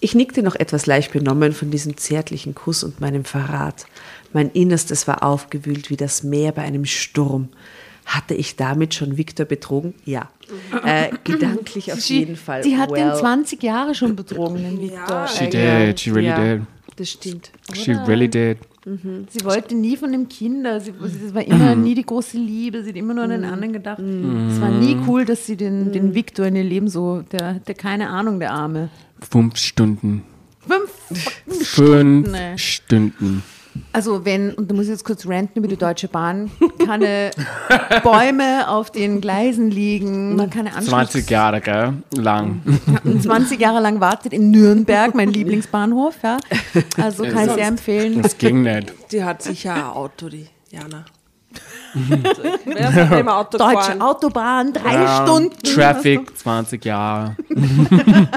Ich 0.00 0.14
nickte 0.14 0.42
noch 0.42 0.54
etwas 0.54 0.86
leicht 0.86 1.12
benommen 1.12 1.52
von 1.52 1.70
diesem 1.70 1.96
zärtlichen 1.96 2.54
Kuss 2.54 2.84
und 2.84 3.00
meinem 3.00 3.24
Verrat. 3.24 3.86
Mein 4.32 4.50
Innerstes 4.50 5.08
war 5.08 5.22
aufgewühlt 5.22 5.90
wie 5.90 5.96
das 5.96 6.22
Meer 6.22 6.52
bei 6.52 6.62
einem 6.62 6.84
Sturm. 6.84 7.48
Hatte 8.04 8.34
ich 8.34 8.56
damit 8.56 8.94
schon 8.94 9.16
Victor 9.16 9.46
betrogen? 9.46 9.94
Ja. 10.04 10.30
Äh, 10.84 11.10
gedanklich 11.24 11.92
auf 11.92 12.00
jeden 12.00 12.36
Fall. 12.36 12.62
Die 12.62 12.76
hat 12.76 12.90
well, 12.90 13.10
den 13.10 13.14
20 13.18 13.62
Jahre 13.62 13.94
schon 13.94 14.14
betrogen, 14.16 14.62
den 14.62 14.80
Victor. 14.80 15.26
She 15.28 15.48
did. 15.48 16.00
She 16.00 16.10
really 16.10 16.28
ja, 16.28 16.56
did. 16.56 16.62
Das 16.96 17.10
stimmt. 17.10 17.50
She 17.74 17.92
really 17.92 18.28
did. 18.28 18.58
Sie 19.28 19.44
wollte 19.44 19.74
nie 19.74 19.96
von 19.96 20.12
dem 20.12 20.28
Kinder. 20.28 20.80
Sie, 20.80 20.92
es 21.26 21.34
war 21.34 21.46
immer 21.46 21.74
nie 21.74 21.94
die 21.94 22.04
große 22.04 22.38
Liebe. 22.38 22.82
Sie 22.82 22.90
hat 22.90 22.96
immer 22.96 23.14
nur 23.14 23.24
an 23.24 23.30
den 23.30 23.44
anderen 23.44 23.72
gedacht. 23.72 23.98
Es 23.98 24.60
war 24.60 24.70
nie 24.70 24.96
cool, 25.06 25.24
dass 25.24 25.46
sie 25.46 25.56
den, 25.56 25.92
den 25.92 26.14
Victor 26.14 26.46
in 26.46 26.56
ihr 26.56 26.64
Leben 26.64 26.88
so, 26.88 27.22
der 27.32 27.54
hatte 27.56 27.74
keine 27.74 28.08
Ahnung, 28.08 28.38
der 28.40 28.52
Arme. 28.52 28.88
Fünf 29.30 29.56
Stunden. 29.56 30.22
Fünf 30.60 30.90
Fünf 31.46 31.68
Stunden, 31.68 32.34
ey. 32.34 32.58
Stunden. 32.58 33.42
Also 33.92 34.24
wenn, 34.24 34.52
und 34.54 34.70
da 34.70 34.74
muss 34.74 34.84
ich 34.84 34.90
jetzt 34.90 35.04
kurz 35.04 35.26
ranten 35.26 35.58
über 35.58 35.68
die 35.68 35.76
Deutsche 35.76 36.08
Bahn, 36.08 36.50
keine 36.84 37.30
Bäume 38.02 38.68
auf 38.68 38.90
den 38.90 39.20
Gleisen 39.20 39.70
liegen, 39.70 40.36
man 40.36 40.50
keine 40.50 40.70
Anschluss, 40.70 40.90
20 40.90 41.30
Jahre, 41.30 41.60
gell? 41.60 41.94
Lang. 42.16 42.60
20 43.20 43.60
Jahre 43.60 43.80
lang 43.80 44.00
wartet 44.00 44.32
in 44.32 44.50
Nürnberg, 44.50 45.14
mein 45.14 45.30
Lieblingsbahnhof, 45.30 46.16
ja. 46.22 46.38
Also 47.00 47.24
kann 47.24 47.46
ich 47.48 47.52
sehr 47.52 47.68
empfehlen. 47.68 48.22
Das 48.22 48.38
ging 48.38 48.62
nicht. 48.62 48.92
Die 49.12 49.22
hat 49.24 49.42
sicher 49.42 49.74
ein 49.74 49.84
Auto, 49.84 50.28
die 50.28 50.46
Jana. 50.70 51.04
Dem 51.94 53.28
Auto 53.28 53.58
Deutsche 53.58 53.74
gefahren? 53.76 54.02
Autobahn, 54.02 54.72
drei 54.72 54.94
Ja, 54.94 55.22
Stunden. 55.24 55.56
Traffic, 55.62 56.36
20 56.36 56.84
Jahre. 56.84 57.36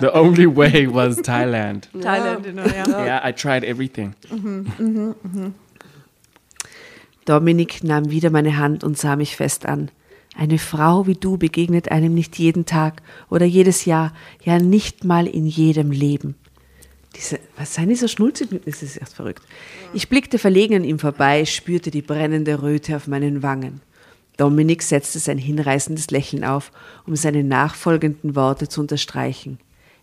The 0.00 0.10
only 0.14 0.46
way 0.46 0.86
was 0.92 1.16
Thailand. 1.22 1.88
Thailand, 2.00 2.46
ja. 2.46 3.04
Yeah, 3.04 3.28
I 3.28 3.32
tried 3.32 3.64
everything. 3.64 4.14
Dominik 7.24 7.84
nahm 7.84 8.10
wieder 8.10 8.30
meine 8.30 8.56
Hand 8.56 8.84
und 8.84 8.98
sah 8.98 9.16
mich 9.16 9.36
fest 9.36 9.66
an. 9.66 9.90
Eine 10.36 10.58
Frau 10.58 11.06
wie 11.06 11.14
du 11.14 11.36
begegnet 11.36 11.90
einem 11.90 12.14
nicht 12.14 12.38
jeden 12.38 12.64
Tag 12.64 13.02
oder 13.28 13.44
jedes 13.44 13.84
Jahr, 13.84 14.12
ja 14.44 14.58
nicht 14.58 15.04
mal 15.04 15.26
in 15.26 15.46
jedem 15.46 15.90
Leben. 15.90 16.36
Diese, 17.16 17.40
was 17.56 17.74
seien 17.74 17.88
die 17.88 17.96
so 17.96 18.06
schnulzig? 18.06 18.48
Das 18.64 18.82
ist 18.82 19.00
echt 19.00 19.12
verrückt. 19.12 19.42
Ich 19.92 20.08
blickte 20.08 20.38
verlegen 20.38 20.76
an 20.76 20.84
ihm 20.84 21.00
vorbei, 21.00 21.44
spürte 21.44 21.90
die 21.90 22.02
brennende 22.02 22.62
Röte 22.62 22.96
auf 22.96 23.08
meinen 23.08 23.42
Wangen. 23.42 23.80
Dominik 24.40 24.82
setzte 24.82 25.18
sein 25.18 25.36
hinreißendes 25.36 26.10
Lächeln 26.10 26.44
auf, 26.44 26.72
um 27.06 27.14
seine 27.14 27.44
nachfolgenden 27.44 28.34
Worte 28.34 28.68
zu 28.68 28.80
unterstreichen. 28.80 29.58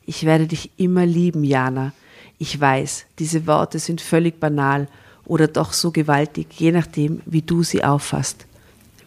Ich 0.06 0.26
werde 0.26 0.46
dich 0.46 0.70
immer 0.78 1.08
lieben, 1.08 1.44
Jana. 1.44 1.92
Ich 2.38 2.62
weiß, 2.62 3.08
diese 3.18 3.48
Worte 3.48 3.80
sind 3.80 4.00
völlig 4.00 4.40
banal 4.40 4.88
oder 5.26 5.48
doch 5.48 5.74
so 5.74 5.90
gewaltig, 5.90 6.50
je 6.52 6.72
nachdem, 6.72 7.22
wie 7.26 7.42
du 7.42 7.64
sie 7.64 7.84
auffasst. 7.84 8.46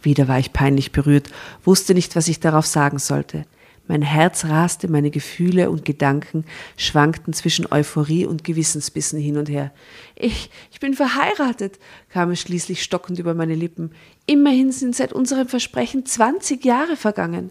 Wieder 0.03 0.27
war 0.27 0.37
ich 0.37 0.51
peinlich 0.51 0.91
berührt, 0.91 1.29
wusste 1.63 1.93
nicht, 1.93 2.17
was 2.17 2.27
ich 2.27 2.41
darauf 2.41 2.65
sagen 2.65 2.99
sollte. 2.99 3.45
Mein 3.91 4.03
Herz 4.03 4.45
raste, 4.45 4.89
meine 4.89 5.11
Gefühle 5.11 5.69
und 5.69 5.83
Gedanken 5.83 6.45
schwankten 6.77 7.33
zwischen 7.33 7.69
Euphorie 7.69 8.25
und 8.25 8.45
Gewissensbissen 8.45 9.19
hin 9.19 9.35
und 9.35 9.49
her. 9.49 9.73
Ich, 10.15 10.49
ich 10.71 10.79
bin 10.79 10.93
verheiratet, 10.93 11.77
kam 12.07 12.31
es 12.31 12.39
schließlich 12.39 12.83
stockend 12.83 13.19
über 13.19 13.33
meine 13.33 13.53
Lippen. 13.53 13.91
Immerhin 14.27 14.71
sind 14.71 14.95
seit 14.95 15.11
unserem 15.11 15.49
Versprechen 15.49 16.05
20 16.05 16.63
Jahre 16.63 16.95
vergangen. 16.95 17.49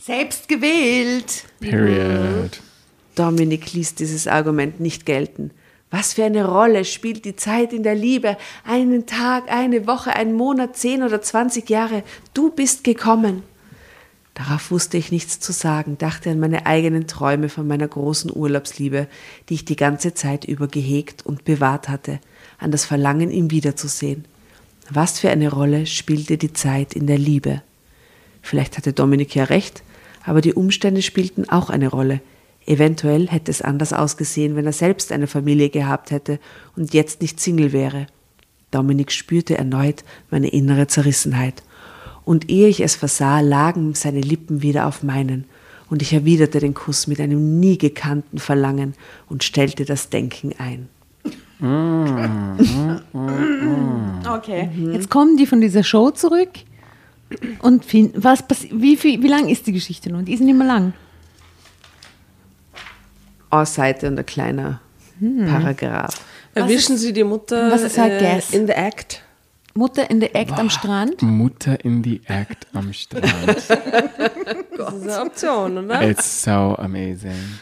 Selbst 0.00 0.48
gewählt. 0.48 1.44
Period. 1.60 2.62
Dominik 3.14 3.74
ließ 3.74 3.94
dieses 3.94 4.26
Argument 4.26 4.80
nicht 4.80 5.04
gelten. 5.04 5.50
Was 5.90 6.14
für 6.14 6.24
eine 6.24 6.48
Rolle 6.48 6.86
spielt 6.86 7.26
die 7.26 7.36
Zeit 7.36 7.74
in 7.74 7.82
der 7.82 7.96
Liebe? 7.96 8.38
Einen 8.64 9.04
Tag, 9.04 9.52
eine 9.52 9.86
Woche, 9.86 10.14
einen 10.14 10.32
Monat, 10.32 10.74
zehn 10.74 11.02
oder 11.02 11.20
zwanzig 11.20 11.68
Jahre. 11.68 12.02
Du 12.32 12.48
bist 12.48 12.82
gekommen. 12.82 13.42
Darauf 14.34 14.70
wusste 14.70 14.96
ich 14.96 15.12
nichts 15.12 15.40
zu 15.40 15.52
sagen, 15.52 15.98
dachte 15.98 16.30
an 16.30 16.40
meine 16.40 16.64
eigenen 16.64 17.06
Träume 17.06 17.50
von 17.50 17.66
meiner 17.66 17.86
großen 17.86 18.30
Urlaubsliebe, 18.34 19.06
die 19.48 19.54
ich 19.54 19.64
die 19.66 19.76
ganze 19.76 20.14
Zeit 20.14 20.46
über 20.46 20.68
gehegt 20.68 21.26
und 21.26 21.44
bewahrt 21.44 21.88
hatte, 21.88 22.18
an 22.58 22.70
das 22.70 22.86
Verlangen, 22.86 23.30
ihn 23.30 23.50
wiederzusehen. 23.50 24.24
Was 24.88 25.20
für 25.20 25.30
eine 25.30 25.50
Rolle 25.50 25.86
spielte 25.86 26.38
die 26.38 26.52
Zeit 26.52 26.94
in 26.94 27.06
der 27.06 27.18
Liebe? 27.18 27.62
Vielleicht 28.40 28.78
hatte 28.78 28.92
Dominik 28.92 29.34
ja 29.34 29.44
recht, 29.44 29.82
aber 30.24 30.40
die 30.40 30.54
Umstände 30.54 31.02
spielten 31.02 31.48
auch 31.48 31.68
eine 31.68 31.88
Rolle. 31.88 32.20
Eventuell 32.64 33.28
hätte 33.28 33.50
es 33.50 33.60
anders 33.60 33.92
ausgesehen, 33.92 34.56
wenn 34.56 34.66
er 34.66 34.72
selbst 34.72 35.12
eine 35.12 35.26
Familie 35.26 35.68
gehabt 35.68 36.10
hätte 36.10 36.38
und 36.76 36.94
jetzt 36.94 37.20
nicht 37.20 37.38
Single 37.38 37.72
wäre. 37.72 38.06
Dominik 38.70 39.12
spürte 39.12 39.58
erneut 39.58 40.04
meine 40.30 40.48
innere 40.48 40.86
Zerrissenheit. 40.86 41.62
Und 42.24 42.50
ehe 42.50 42.68
ich 42.68 42.80
es 42.80 42.94
versah, 42.96 43.40
lagen 43.40 43.94
seine 43.94 44.20
Lippen 44.20 44.62
wieder 44.62 44.86
auf 44.86 45.02
meinen, 45.02 45.44
und 45.90 46.00
ich 46.00 46.12
erwiderte 46.14 46.58
den 46.58 46.72
Kuss 46.72 47.06
mit 47.06 47.20
einem 47.20 47.60
nie 47.60 47.76
gekannten 47.76 48.38
Verlangen 48.38 48.94
und 49.28 49.44
stellte 49.44 49.84
das 49.84 50.08
Denken 50.08 50.52
ein. 50.56 50.88
Okay. 54.28 54.70
Jetzt 54.92 55.10
kommen 55.10 55.36
die 55.36 55.46
von 55.46 55.60
dieser 55.60 55.82
Show 55.84 56.10
zurück. 56.10 56.50
Und 57.60 57.84
fin- 57.84 58.12
was 58.14 58.42
wie, 58.70 58.96
viel, 58.96 59.22
wie 59.22 59.28
lang 59.28 59.48
ist 59.48 59.66
die 59.66 59.72
Geschichte 59.72 60.10
nun? 60.10 60.24
Die 60.24 60.34
ist 60.34 60.40
nicht 60.40 60.56
mehr 60.56 60.66
lang. 60.66 60.92
Ausseite 63.50 64.08
und 64.08 64.18
ein 64.18 64.26
kleiner 64.26 64.80
Paragraph. 65.46 66.20
Erwischen 66.54 66.96
Sie 66.96 67.12
die 67.12 67.24
Mutter 67.24 67.70
Was 67.70 67.82
ist 67.82 67.96
äh, 67.98 68.18
guess? 68.18 68.50
in 68.52 68.66
the 68.66 68.72
act? 68.72 69.22
Mutter 69.74 70.08
in 70.10 70.20
the 70.20 70.34
Act 70.34 70.58
am 70.58 70.68
Strand. 70.70 71.22
Mutter 71.22 71.82
in 71.84 72.04
the 72.04 72.20
Act 72.26 72.66
am 72.74 72.92
Strand. 72.92 73.46
Das 73.46 74.94
ist 74.94 75.08
eine 75.08 75.20
Option, 75.22 75.78
oder? 75.78 76.02
It's 76.08 76.42
so 76.44 76.74
amazing. 76.78 77.58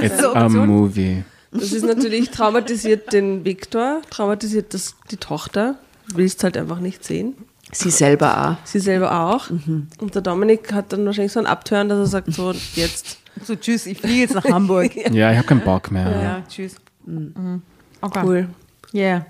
It's 0.00 0.20
so 0.20 0.32
a 0.32 0.44
Option. 0.44 0.66
movie. 0.66 1.24
Das 1.52 1.72
ist 1.72 1.84
natürlich 1.84 2.30
traumatisiert 2.30 3.12
den 3.12 3.44
Viktor, 3.44 4.00
traumatisiert 4.10 4.74
das, 4.74 4.96
die 5.10 5.16
Tochter, 5.16 5.76
willst 6.12 6.42
halt 6.42 6.56
einfach 6.56 6.80
nicht 6.80 7.04
sehen. 7.04 7.34
Sie 7.72 7.90
selber 7.90 8.50
auch. 8.50 8.66
Sie 8.66 8.80
selber 8.80 9.26
auch. 9.26 9.50
Und 9.50 10.14
der 10.14 10.22
Dominik 10.22 10.72
hat 10.72 10.92
dann 10.92 11.06
wahrscheinlich 11.06 11.32
so 11.32 11.40
ein 11.40 11.46
Abtören, 11.46 11.88
dass 11.88 11.98
er 11.98 12.06
sagt, 12.06 12.32
so 12.32 12.52
jetzt. 12.74 13.18
So, 13.44 13.56
tschüss, 13.56 13.86
ich 13.86 13.98
fliege 13.98 14.20
jetzt 14.22 14.34
nach 14.34 14.44
Hamburg. 14.44 14.94
Ja, 15.12 15.30
ich 15.32 15.38
habe 15.38 15.46
keinen 15.46 15.60
Bock 15.62 15.90
mehr. 15.90 16.10
ja, 16.22 16.42
tschüss. 16.48 16.76
Mhm. 17.04 17.62
Okay. 18.00 18.20
Cool. 18.24 18.48
Yeah. 18.92 19.26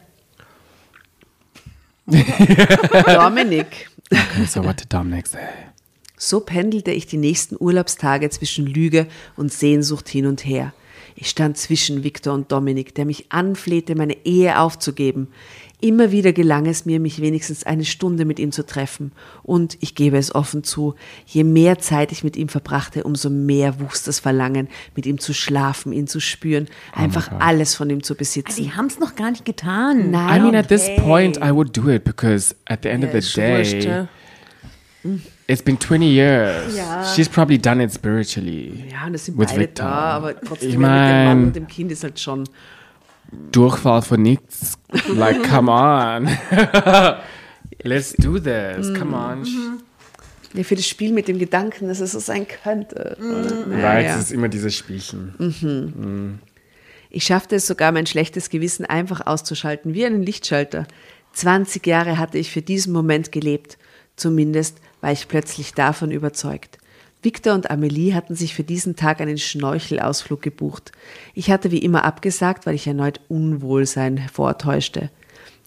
Dominik. 3.07 3.89
Okay, 4.13 4.47
so 4.47 4.63
what 4.63 4.81
did 4.81 4.93
Dominic 4.93 5.27
say? 5.27 5.49
So 6.17 6.41
pendelte 6.41 6.91
ich 6.91 7.07
die 7.07 7.17
nächsten 7.17 7.57
Urlaubstage 7.59 8.31
zwischen 8.31 8.67
Lüge 8.67 9.07
und 9.37 9.53
Sehnsucht 9.53 10.09
hin 10.09 10.27
und 10.27 10.45
her. 10.45 10.73
Ich 11.17 11.29
stand 11.29 11.57
zwischen 11.57 12.03
Viktor 12.03 12.35
und 12.35 12.51
Dominik, 12.51 12.95
der 12.95 13.05
mich 13.05 13.27
anflehte, 13.31 13.95
meine 13.95 14.25
Ehe 14.25 14.59
aufzugeben. 14.59 15.29
Immer 15.85 16.11
wieder 16.12 16.32
gelang 16.32 16.64
es 16.64 16.87
mir, 16.87 16.99
mich 16.99 17.20
wenigstens 17.20 17.64
eine 17.64 17.85
Stunde 17.85 18.24
mit 18.24 18.39
ihm 18.39 18.53
zu 18.53 18.64
treffen. 18.64 19.12
Und 19.43 19.76
ich 19.80 19.95
gebe 19.95 20.16
es 20.16 20.35
offen 20.35 20.64
zu, 20.64 20.95
je 21.26 21.45
mehr 21.45 21.78
Zeit 21.78 22.11
ich 22.11 22.24
mit 22.24 22.39
ihm 22.39 22.49
verbrachte, 22.49 23.05
umso 23.05 23.28
mehr 23.28 23.78
wuchs 23.80 24.03
das 24.03 24.18
Verlangen, 24.18 24.68
mit 24.97 25.05
ihm 25.05 25.18
zu 25.18 25.35
schlafen, 25.35 25.93
ihn 25.93 26.07
zu 26.07 26.20
spüren, 26.20 26.68
einfach 26.95 27.30
alles 27.39 27.74
von 27.74 27.91
ihm 27.91 28.03
zu 28.03 28.14
besitzen. 28.14 28.62
Die 28.62 28.72
haben 28.72 28.87
es 28.87 28.99
noch 28.99 29.14
gar 29.14 29.30
nicht 29.30 29.45
getan. 29.45 30.11
Nein, 30.11 30.41
I 30.41 30.43
mean, 30.43 30.57
at 30.57 30.68
this 30.68 30.89
point, 30.97 31.37
I 31.37 31.51
would 31.51 31.76
do 31.76 31.91
it 31.91 32.03
because 32.03 32.55
at 32.64 32.78
the 32.82 32.89
end 32.89 33.05
of 33.05 33.11
the 33.12 33.20
day, 33.39 33.80
ja. 33.85 34.09
it's 35.47 35.61
been 35.62 35.78
20 35.78 36.07
years. 36.07 36.74
Ja. 36.74 37.05
She's 37.14 37.28
probably 37.28 37.59
done 37.59 37.85
it 37.85 37.93
spiritually. 37.93 38.85
Ja, 38.91 39.07
und 39.07 39.14
es 39.14 39.26
sind 39.26 39.37
With 39.37 39.49
beide 39.49 39.61
Victor. 39.61 39.85
da, 39.85 39.93
aber 39.93 40.41
trotzdem 40.41 40.70
Ich 40.70 40.78
mit 40.78 40.87
dem 40.87 40.93
Mann 40.93 41.24
mein- 41.26 41.45
und 41.49 41.57
dem 41.57 41.66
Kind 41.66 41.93
ist 41.93 42.05
halt 42.05 42.18
schon. 42.18 42.45
Durchfall 43.53 44.03
von 44.03 44.22
nichts. 44.22 44.74
Like, 45.09 45.43
come 45.49 45.70
on. 45.70 46.28
Let's 47.82 48.14
do 48.14 48.39
this. 48.39 48.93
Come 48.99 49.14
on. 49.16 49.45
Ja, 50.55 50.62
für 50.62 50.76
das 50.76 50.87
Spiel 50.87 51.12
mit 51.12 51.28
dem 51.28 51.39
Gedanken, 51.39 51.89
dass 51.89 52.01
es 52.01 52.12
so 52.12 52.18
sein 52.20 52.47
könnte. 52.62 53.16
oder? 53.18 53.59
Right, 53.61 53.66
Naja. 53.68 54.14
es 54.16 54.24
ist 54.26 54.30
immer 54.32 54.49
dieses 54.49 54.74
Spielchen. 54.76 56.41
Ich 57.11 57.24
schaffte 57.24 57.57
es 57.57 57.66
sogar, 57.66 57.93
mein 57.93 58.07
schlechtes 58.07 58.51
Gewissen 58.51 58.85
einfach 58.87 59.26
auszuschalten, 59.26 59.95
wie 59.95 60.05
einen 60.07 60.22
Lichtschalter. 60.22 60.87
20 61.32 61.85
Jahre 61.87 62.18
hatte 62.18 62.39
ich 62.39 62.51
für 62.53 62.62
diesen 62.62 62.93
Moment 62.93 63.32
gelebt. 63.32 63.78
Zumindest 64.16 64.78
war 65.01 65.11
ich 65.12 65.26
plötzlich 65.28 65.74
davon 65.74 66.11
überzeugt. 66.12 66.78
Victor 67.25 67.55
und 67.55 67.70
Amelie 67.70 68.14
hatten 68.14 68.35
sich 68.35 68.55
für 68.55 68.64
diesen 68.64 68.97
Tag 68.97 69.20
einen 69.20 69.39
Schnorchelausflug 69.39 70.43
gebucht. 70.43 70.93
Ich 71.33 71.51
hatte 71.51 71.70
wie 71.70 71.79
immer 71.79 72.05
abgesagt, 72.05 72.66
weil 72.66 72.75
ich 72.75 72.87
erneut 72.87 73.20
Unwohlsein 73.29 74.29
vortäuschte. 74.33 75.11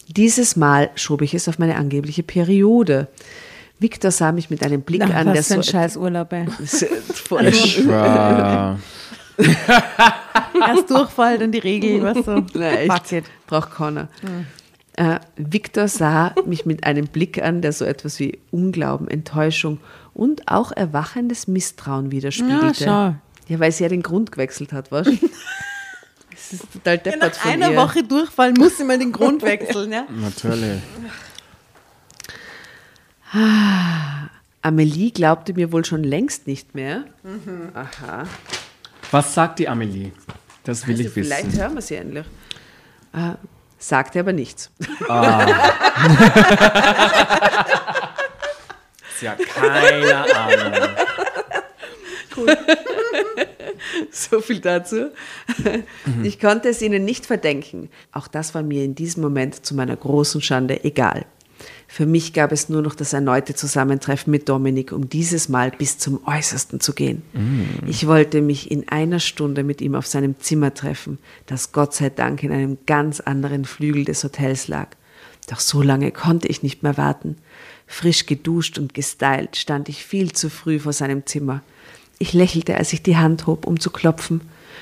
Dieses 0.08 0.55
Mal 0.55 0.91
schob 0.95 1.22
ich 1.22 1.34
es 1.34 1.49
auf 1.49 1.58
meine 1.60 1.76
angebliche 1.76 2.24
Periode. 2.24 3.08
Victor 3.80 4.12
sah 4.12 4.32
mich 4.32 4.49
mit 4.49 4.64
einem 4.64 4.82
Blick 4.82 5.01
Ach, 5.03 5.14
an, 5.14 5.28
der 5.28 5.38
was 5.38 5.47
für 5.47 5.55
ein 5.55 5.64
so 5.64 5.72
scheiß 5.72 5.97
Urlaub, 5.97 6.32
ey. 6.32 6.45
Erst 10.68 10.89
Durchfall, 10.89 11.38
dann 11.38 11.51
die 11.51 11.60
Regel, 11.60 12.01
was 12.01 12.26
so. 12.26 12.43
Na, 12.53 12.72
echt. 12.72 13.24
Braucht 13.45 13.72
keiner. 13.72 14.10
Äh, 14.93 15.20
Victor 15.36 15.88
sah 15.88 16.34
mich 16.47 16.66
mit 16.66 16.84
einem 16.84 17.08
Blick 17.08 17.43
an, 17.43 17.62
der 17.62 17.72
so 17.72 17.86
etwas 17.86 18.20
wie 18.20 18.39
Unglauben, 18.49 19.08
Enttäuschung 19.08 19.80
und 20.18 20.47
auch 20.47 20.72
erwachendes 20.72 21.47
Misstrauen 21.47 22.05
Ja, 22.05 22.11
widerspiegelte. 22.11 22.84
schau. 22.84 23.15
Ja, 23.47 23.59
weil 23.59 23.72
sie 23.72 23.84
ja 23.84 23.89
den 23.89 24.01
Grund 24.03 24.32
gewechselt 24.32 24.74
hat, 24.74 24.91
was? 24.91 25.07
Das 26.49 26.53
ist 26.61 26.72
total 26.72 26.97
deppert 26.99 27.34
Nach 27.34 27.41
von 27.41 27.51
einer 27.51 27.72
ihr. 27.72 27.78
Woche 27.78 28.03
Durchfall 28.03 28.53
muss 28.53 28.80
immer 28.80 28.97
den 28.97 29.11
Grund 29.11 29.41
wechseln, 29.41 29.91
ja? 29.91 30.05
Natürlich. 30.09 30.82
Amelie 34.61 35.11
glaubte 35.11 35.53
mir 35.53 35.74
wohl 35.74 35.84
schon 35.84 36.03
längst 36.05 36.47
nicht 36.47 36.74
mehr. 36.74 37.03
Mhm. 37.24 37.72
Aha. 37.74 38.24
Was 39.11 39.34
sagt 39.34 39.59
die 39.59 39.68
Amelie? 39.68 40.13
Das 40.63 40.88
will 40.88 40.95
Also 40.95 41.09
ich 41.09 41.15
wissen. 41.18 41.32
vielleicht 41.34 41.57
hören 41.57 41.74
wir 41.76 41.82
sie 41.82 41.95
endlich. 41.95 42.26
Äh, 43.13 43.34
sagte 43.78 44.20
aber 44.22 44.32
nichts. 44.32 44.72
Sie 49.20 49.30
hat 49.30 49.39
keine 49.45 50.15
Ahnung. 50.36 50.89
So 54.11 54.41
viel 54.41 54.59
dazu. 54.59 55.11
Ich 56.24 56.39
konnte 56.39 56.70
es 56.70 56.82
ihnen 56.82 57.05
nicht 57.05 57.26
verdenken. 57.26 57.89
Auch 58.11 58.28
das 58.28 58.53
war 58.53 58.63
mir 58.63 58.84
in 58.84 58.95
diesem 58.95 59.24
Moment 59.24 59.65
zu 59.65 59.76
meiner 59.76 59.95
großen 59.95 60.41
Schande 60.41 60.84
egal. 60.84 61.26
Für 61.88 62.05
mich 62.05 62.34
gab 62.34 62.51
es 62.51 62.70
nur 62.70 62.82
noch 62.82 62.95
das 62.95 63.13
erneute 63.13 63.55
Zusammentreffen 63.55 64.30
mit 64.30 64.49
Dominik, 64.49 64.91
um 64.91 65.09
dieses 65.09 65.49
Mal 65.49 65.72
bis 65.72 65.97
zum 65.97 66.20
Äußersten 66.28 66.80
zu 66.80 66.93
gehen. 66.93 67.24
Ich 67.88 68.07
wollte 68.07 68.41
mich 68.41 68.70
in 68.70 68.89
einer 68.89 69.20
Stunde 69.20 69.63
mit 69.63 69.82
ihm 69.82 69.95
auf 69.95 70.05
seinem 70.05 70.39
Zimmer 70.39 70.74
treffen, 70.74 71.18
das 71.45 71.72
Gott 71.72 71.93
sei 71.93 72.09
Dank 72.09 72.43
in 72.43 72.51
einem 72.51 72.78
ganz 72.86 73.20
anderen 73.22 73.65
Flügel 73.65 74.05
des 74.05 74.24
Hotels 74.24 74.68
lag. 74.68 74.89
Doch 75.49 75.59
so 75.61 75.82
lange 75.82 76.11
konnte 76.11 76.47
ich 76.49 76.61
nicht 76.61 76.84
mehr 76.84 76.97
warten. 76.97 77.38
Frisch 77.88 78.26
geduscht 78.26 78.78
und 78.78 78.94
gestylt 78.94 79.56
stand 79.56 79.90
ich 79.90 80.04
viel 80.04 80.34
zu 80.34 80.50
früh 80.50 80.78
vor 80.80 80.94
seinem 80.94 81.26
Zimmer. 81.26 81.62
Ich 82.20 82.34
lächelte, 82.34 82.76
als 82.78 82.92
ich 82.94 83.02
die 83.02 83.18
Hand 83.18 83.48
hob, 83.48 83.66
um 83.66 83.80
zu 83.80 83.90
klopfen. 83.92 84.42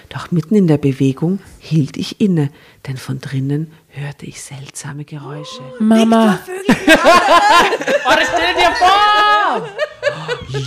Doch 0.10 0.32
mitten 0.32 0.56
in 0.56 0.68
der 0.68 0.78
Bewegung 0.78 1.40
hielt 1.60 1.98
ich 1.98 2.20
inne, 2.22 2.50
denn 2.88 2.98
von 2.98 3.20
drinnen 3.22 3.72
hörte 3.90 4.26
ich 4.26 4.42
seltsame 4.42 5.04
Geräusche. 5.06 5.62
Mama. 5.80 6.40
oh, 6.48 6.54
das 6.68 8.28
stell 8.28 8.54
dir 8.56 8.72
vor! 8.76 9.68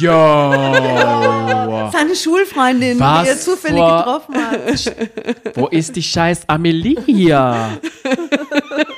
Yo! 0.00 1.90
Seine 1.92 2.14
Schulfreundin, 2.16 2.98
Was 2.98 3.22
die 3.24 3.28
er 3.30 3.38
zufällig 3.38 3.80
für- 3.82 3.96
getroffen 3.98 4.34
hat. 4.36 5.56
Wo 5.56 5.66
ist 5.68 5.94
die 5.96 6.02
scheiß 6.02 6.48
Amelie 6.48 6.96
hier? 7.06 7.78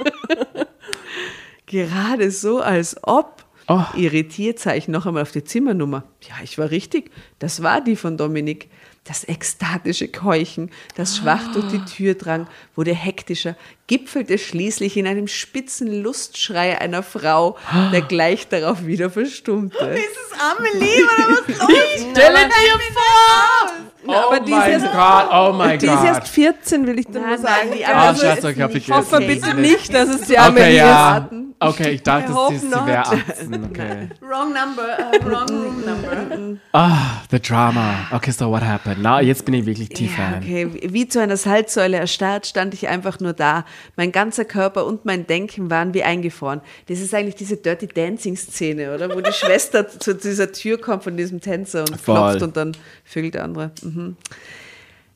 Gerade 1.71 2.33
so, 2.33 2.61
als 2.61 2.97
ob. 3.05 3.45
Oh. 3.69 3.85
Irritiert 3.95 4.59
sah 4.59 4.75
ich 4.75 4.89
noch 4.89 5.07
einmal 5.07 5.23
auf 5.23 5.31
die 5.31 5.45
Zimmernummer. 5.45 6.03
Ja, 6.29 6.35
ich 6.43 6.59
war 6.59 6.73
richtig. 6.73 7.13
Das 7.39 7.63
war 7.63 7.81
die 7.81 7.95
von 7.95 8.17
Dominik. 8.17 8.69
Das 9.05 9.23
ekstatische 9.23 10.09
Keuchen, 10.09 10.71
das 10.97 11.17
schwach 11.17 11.53
durch 11.53 11.69
die 11.69 11.85
Tür 11.85 12.15
drang, 12.15 12.49
wurde 12.75 12.93
hektischer, 12.93 13.57
gipfelte 13.87 14.37
schließlich 14.37 14.97
in 14.97 15.07
einem 15.07 15.27
spitzen 15.27 16.03
Lustschrei 16.03 16.79
einer 16.79 17.03
Frau, 17.03 17.57
der 17.93 18.03
gleich 18.03 18.49
darauf 18.49 18.85
wieder 18.85 19.09
verstummte. 19.09 19.79
Ist 19.79 20.19
es 20.27 20.39
Amelie 20.39 21.05
oder 21.05 21.29
was 21.29 21.59
los? 21.59 22.07
Stell 22.13 22.35
dir 22.35 22.81
vor! 22.93 23.80
Oh 24.07 24.13
aber 24.13 24.41
die 24.41 24.53
ist 24.53 24.87
Gott, 24.93 25.29
oh 25.33 25.53
mein 25.53 25.79
Die 25.79 25.87
ist 25.87 26.05
erst 26.05 26.29
14, 26.29 26.87
will 26.87 26.99
ich 26.99 27.07
dir 27.07 27.21
nur 27.21 27.37
sagen. 27.39 27.69
nein, 27.69 27.79
die 27.79 27.85
Also 27.85 28.25
Schatz, 28.27 28.45
okay, 28.45 28.69
ich 28.75 28.91
Hoffe 28.91 29.17
okay. 29.17 29.27
bitte 29.27 29.55
nicht, 29.55 29.93
dass 29.93 30.09
es 30.09 30.23
die 30.23 30.33
Okay, 30.35 30.37
Amelie 30.39 30.77
ja. 30.77 31.19
ist. 31.19 31.41
Okay, 31.63 31.91
ich 31.91 32.03
dachte, 32.03 32.33
sie, 32.59 32.71
wäre 32.73 33.01
18. 33.01 33.65
Okay. 33.71 34.09
Wrong 34.23 34.55
number, 34.55 34.97
uh, 34.99 35.29
wrong 35.31 35.49
room 35.51 35.85
number. 35.85 36.59
Ah, 36.73 37.21
the 37.31 37.39
drama. 37.39 38.07
Okay, 38.13 38.31
so 38.31 38.51
what 38.51 38.63
happened? 38.63 39.03
Na, 39.03 39.21
jetzt 39.21 39.45
bin 39.45 39.53
ich 39.53 39.67
wirklich 39.67 39.91
tief 39.91 40.17
Ja, 40.17 40.25
fan. 40.31 40.43
okay. 40.43 40.71
Wie 40.89 41.07
zu 41.07 41.21
einer 41.21 41.37
Salzsäule 41.37 41.99
erstarrt 41.99 42.47
stand 42.47 42.73
ich 42.73 42.89
einfach 42.89 43.21
nur 43.21 43.35
da. 43.35 43.67
Mein 43.97 44.11
ganzer 44.11 44.47
Körper 44.47 44.87
und 44.87 45.05
mein 45.05 45.27
Denken 45.27 45.71
waren 45.71 45.93
wie 45.93 46.03
eingefroren. 46.03 46.63
Das 46.89 46.99
ist 47.01 47.13
eigentlich 47.15 47.35
diese 47.35 47.59
Dirty 47.59 47.89
Dancing 47.89 48.37
Szene, 48.39 48.95
oder? 48.95 49.15
Wo 49.15 49.21
die 49.21 49.33
Schwester 49.35 49.87
zu 49.87 50.15
dieser 50.15 50.51
Tür 50.53 50.81
kommt 50.81 51.05
von 51.05 51.19
diesem 51.19 51.43
Tänzer 51.43 51.81
und 51.81 52.01
Voll. 52.01 52.15
klopft 52.17 52.43
und 52.43 52.57
dann 52.57 52.73
vögelt 53.05 53.35
der 53.35 53.45
andere. 53.45 53.73
Mhm. 53.83 53.90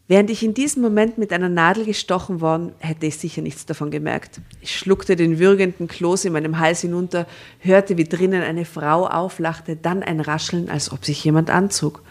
Während 0.06 0.28
ich 0.28 0.42
in 0.42 0.52
diesem 0.52 0.82
Moment 0.82 1.16
mit 1.16 1.32
einer 1.32 1.48
Nadel 1.48 1.86
gestochen 1.86 2.42
worden, 2.42 2.72
hätte 2.78 3.06
ich 3.06 3.16
sicher 3.16 3.40
nichts 3.40 3.64
davon 3.64 3.90
gemerkt. 3.90 4.42
Ich 4.60 4.76
schluckte 4.76 5.16
den 5.16 5.38
würgenden 5.38 5.88
Kloß 5.88 6.26
in 6.26 6.34
meinem 6.34 6.58
Hals 6.58 6.82
hinunter, 6.82 7.26
hörte, 7.60 7.96
wie 7.96 8.04
drinnen 8.04 8.42
eine 8.42 8.66
Frau 8.66 9.06
auflachte, 9.06 9.76
dann 9.76 10.02
ein 10.02 10.20
Rascheln, 10.20 10.68
als 10.68 10.92
ob 10.92 11.06
sich 11.06 11.24
jemand 11.24 11.48
anzog. 11.48 12.02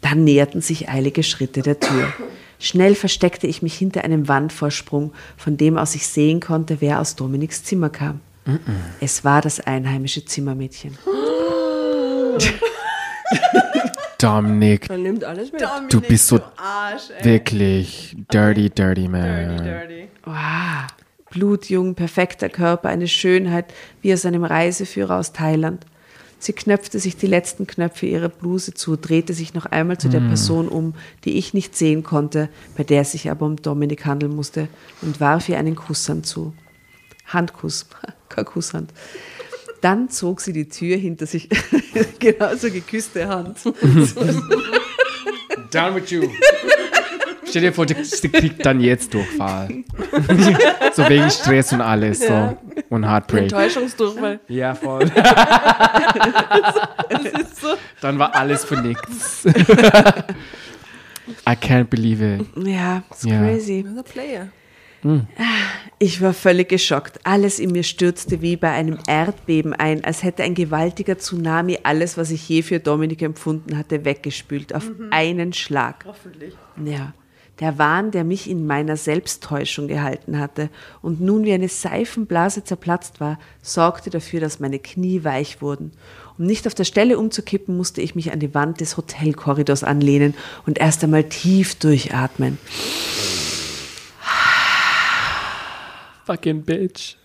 Dann 0.00 0.24
näherten 0.24 0.60
sich 0.60 0.88
eilige 0.88 1.22
Schritte 1.22 1.62
der 1.62 1.78
Tür. 1.78 2.12
Schnell 2.58 2.96
versteckte 2.96 3.46
ich 3.46 3.62
mich 3.62 3.78
hinter 3.78 4.02
einem 4.02 4.26
Wandvorsprung, 4.26 5.12
von 5.36 5.56
dem 5.56 5.78
aus 5.78 5.94
ich 5.94 6.08
sehen 6.08 6.40
konnte, 6.40 6.80
wer 6.80 7.00
aus 7.00 7.14
Dominiks 7.14 7.62
Zimmer 7.62 7.90
kam. 7.90 8.20
Es 9.00 9.24
war 9.24 9.40
das 9.40 9.60
einheimische 9.60 10.24
Zimmermädchen. 10.24 10.98
Dominik, 14.18 14.88
Man 14.88 15.02
nimmt 15.02 15.24
alles 15.24 15.52
mit. 15.52 15.62
du 15.90 16.00
bist 16.00 16.28
so 16.28 16.40
Arsch, 16.56 17.10
ey. 17.18 17.24
wirklich 17.24 18.16
dirty, 18.32 18.70
dirty 18.70 19.08
man. 19.08 19.58
Dirty. 19.58 20.08
Wow. 20.24 20.34
Blutjung, 21.30 21.94
perfekter 21.94 22.48
Körper, 22.48 22.88
eine 22.88 23.08
Schönheit 23.08 23.66
wie 24.00 24.12
aus 24.14 24.24
einem 24.24 24.44
Reiseführer 24.44 25.16
aus 25.18 25.32
Thailand. 25.32 25.84
Sie 26.38 26.52
knöpfte 26.52 26.98
sich 26.98 27.16
die 27.16 27.26
letzten 27.26 27.66
Knöpfe 27.66 28.06
ihrer 28.06 28.28
Bluse 28.28 28.74
zu, 28.74 28.96
drehte 28.96 29.32
sich 29.34 29.54
noch 29.54 29.66
einmal 29.66 29.98
zu 29.98 30.08
der 30.08 30.20
Person 30.20 30.68
um, 30.68 30.94
die 31.24 31.38
ich 31.38 31.54
nicht 31.54 31.74
sehen 31.76 32.02
konnte, 32.02 32.48
bei 32.76 32.84
der 32.84 33.02
es 33.02 33.12
sich 33.12 33.30
aber 33.30 33.46
um 33.46 33.56
Dominik 33.56 34.04
handeln 34.04 34.34
musste, 34.34 34.68
und 35.02 35.18
warf 35.18 35.48
ihr 35.48 35.58
einen 35.58 35.76
Kusshand 35.76 36.26
zu. 36.26 36.52
Handkuss, 37.26 37.86
kein 38.28 38.44
Kusshand. 38.44 38.92
Dann 39.80 40.08
zog 40.08 40.40
sie 40.40 40.52
die 40.52 40.68
Tür 40.68 40.96
hinter 40.96 41.26
sich, 41.26 41.48
genauso 42.18 42.70
geküsste 42.70 43.28
Hand. 43.28 43.58
Down 45.70 45.94
with 45.94 46.10
you. 46.10 46.28
Stell 47.48 47.62
dir 47.62 47.72
vor, 47.72 47.86
sie 47.88 48.28
kriegt 48.28 48.66
dann 48.66 48.80
jetzt 48.80 49.14
Durchfall. 49.14 49.68
so 50.94 51.08
wegen 51.08 51.30
Stress 51.30 51.72
und 51.72 51.80
alles. 51.80 52.20
So. 52.20 52.58
Und 52.90 53.08
Heartbreak. 53.08 53.44
Enttäuschungsdurchfall. 53.44 54.40
Ja, 54.48 54.74
voll. 54.74 55.10
Dann 58.00 58.18
war 58.18 58.34
alles 58.34 58.64
für 58.64 58.80
nichts. 58.80 59.44
I 61.48 61.52
can't 61.52 61.84
believe 61.84 62.22
it. 62.22 62.46
Ja, 62.66 63.02
it's 63.10 63.24
Ja. 63.24 63.38
crazy. 63.38 63.84
The 63.94 64.02
Player. 64.02 64.48
Ich 65.98 66.20
war 66.20 66.34
völlig 66.34 66.68
geschockt. 66.68 67.20
Alles 67.24 67.58
in 67.58 67.72
mir 67.72 67.82
stürzte 67.82 68.42
wie 68.42 68.56
bei 68.56 68.70
einem 68.70 68.98
Erdbeben 69.06 69.72
ein, 69.72 70.04
als 70.04 70.22
hätte 70.22 70.42
ein 70.42 70.54
gewaltiger 70.54 71.16
Tsunami 71.16 71.78
alles, 71.84 72.18
was 72.18 72.30
ich 72.30 72.46
je 72.48 72.62
für 72.62 72.80
Dominik 72.80 73.22
empfunden 73.22 73.78
hatte, 73.78 74.04
weggespült 74.04 74.74
auf 74.74 74.90
einen 75.10 75.52
Schlag. 75.54 76.04
Hoffentlich. 76.06 76.54
Ja, 76.84 77.14
der 77.60 77.78
Wahn, 77.78 78.10
der 78.10 78.24
mich 78.24 78.50
in 78.50 78.66
meiner 78.66 78.98
Selbsttäuschung 78.98 79.88
gehalten 79.88 80.38
hatte 80.38 80.68
und 81.00 81.22
nun 81.22 81.44
wie 81.44 81.54
eine 81.54 81.68
Seifenblase 81.68 82.64
zerplatzt 82.64 83.18
war, 83.20 83.38
sorgte 83.62 84.10
dafür, 84.10 84.40
dass 84.40 84.60
meine 84.60 84.78
Knie 84.78 85.24
weich 85.24 85.62
wurden. 85.62 85.92
Um 86.36 86.44
nicht 86.44 86.66
auf 86.66 86.74
der 86.74 86.84
Stelle 86.84 87.18
umzukippen, 87.18 87.74
musste 87.74 88.02
ich 88.02 88.14
mich 88.14 88.30
an 88.30 88.40
die 88.40 88.54
Wand 88.54 88.82
des 88.82 88.98
Hotelkorridors 88.98 89.84
anlehnen 89.84 90.34
und 90.66 90.78
erst 90.78 91.02
einmal 91.02 91.24
tief 91.24 91.76
durchatmen. 91.76 92.58
Fucking 96.26 96.62
bitch. 96.62 97.16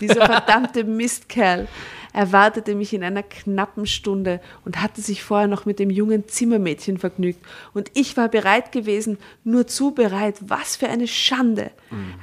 Dieser 0.00 0.26
verdammte 0.26 0.82
Mistkerl. 0.82 1.68
erwartete 2.12 2.74
mich 2.74 2.92
in 2.92 3.02
einer 3.04 3.22
knappen 3.22 3.86
Stunde 3.86 4.40
und 4.64 4.82
hatte 4.82 5.00
sich 5.00 5.22
vorher 5.22 5.48
noch 5.48 5.64
mit 5.64 5.78
dem 5.78 5.88
jungen 5.88 6.28
Zimmermädchen 6.28 6.98
vergnügt. 6.98 7.40
Und 7.72 7.90
ich 7.94 8.16
war 8.16 8.28
bereit 8.28 8.72
gewesen, 8.72 9.18
nur 9.44 9.66
zu 9.66 9.92
bereit. 9.92 10.36
Was 10.40 10.76
für 10.76 10.88
eine 10.88 11.06
Schande! 11.06 11.70